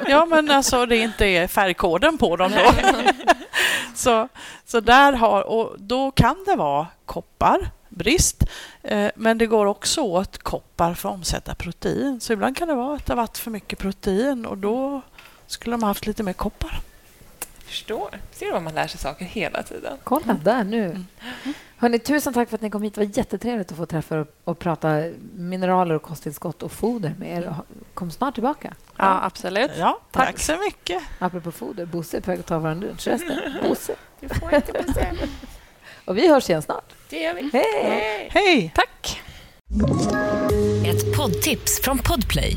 ja, 0.09 0.27
men 0.27 0.51
alltså 0.51 0.87
det 0.87 0.97
inte 0.97 1.27
är 1.27 1.47
färgkoden 1.47 2.19
på 2.19 2.37
dem 2.37 2.53
då. 2.53 2.73
så, 3.95 4.29
så 4.67 4.81
där 4.81 5.13
har, 5.13 5.43
och 5.43 5.75
då 5.79 6.11
kan 6.11 6.37
det 6.47 6.57
vara 6.57 6.87
koppar, 7.07 7.71
brist, 7.89 8.43
eh, 8.83 9.11
men 9.17 9.39
det 9.39 9.47
går 9.47 9.67
också 9.67 10.01
åt 10.01 10.39
koppar 10.39 10.95
för 10.95 11.09
att 11.09 11.15
omsätta 11.15 11.55
protein. 11.55 12.21
Så 12.21 12.33
ibland 12.33 12.57
kan 12.57 12.69
det 12.69 12.75
vara 12.75 12.97
att 12.97 13.07
det 13.07 13.13
har 13.13 13.17
varit 13.17 13.39
för 13.39 13.51
mycket 13.51 13.79
protein 13.79 14.47
och 14.47 14.59
då 14.59 15.01
skulle 15.47 15.73
de 15.75 15.83
ha 15.83 15.91
haft 15.91 16.07
lite 16.07 16.23
mer 16.23 16.33
koppar. 16.33 16.81
Förstår. 17.71 18.19
Ser 18.33 18.47
du 18.47 18.53
vad 18.53 18.63
man 18.63 18.75
lär 18.75 18.87
sig 18.87 19.01
saker 19.01 19.25
hela 19.25 19.63
tiden? 19.63 19.99
Kolla 20.05 20.35
där 20.45 20.65
nu. 20.65 21.05
Hörrni, 21.77 21.99
tusen 21.99 22.33
tack 22.33 22.49
för 22.49 22.57
att 22.57 22.63
ni 22.63 22.71
kom 22.71 22.83
hit. 22.83 22.95
Det 22.95 23.01
var 23.05 23.19
jättetrevligt 23.19 23.71
att 23.71 23.77
få 23.79 23.87
träffa 23.87 24.21
och, 24.21 24.27
och 24.45 24.59
prata 24.59 25.03
mineraler 25.35 25.95
och 25.95 26.03
kosttillskott 26.03 26.63
och 26.63 26.73
foder 26.73 27.15
med 27.19 27.39
er. 27.39 27.55
Kom 27.95 28.11
snart 28.11 28.35
tillbaka. 28.35 28.75
Ja, 28.97 29.21
absolut. 29.25 29.71
Ja, 29.79 30.01
tack, 30.11 30.27
Tack. 30.27 30.39
så 30.39 30.57
mycket. 30.57 31.03
Apropå 31.19 31.53
foder, 31.53 31.87
Bosse 31.87 32.17
är 32.17 32.21
på 32.21 32.31
väg 32.31 32.41
att 32.41 32.47
ta 32.47 32.59
vår 32.59 32.75
lunch. 32.75 33.07
Resten, 33.09 33.39
Bosse. 33.69 33.95
Du 34.21 34.29
får 34.29 34.55
inte 34.55 34.73
bestämma. 34.73 35.19
Och 36.05 36.17
vi 36.19 36.29
hörs 36.29 36.51
igen 36.51 36.63
snart. 36.63 36.93
Det 37.09 37.23
gör 37.23 37.35
vi. 37.35 37.51
Hej! 37.53 38.29
Hej! 38.33 38.73
Tack! 38.75 39.23
Ett 40.87 41.17
poddtips 41.17 41.81
från 41.83 41.99
Podplay. 41.99 42.57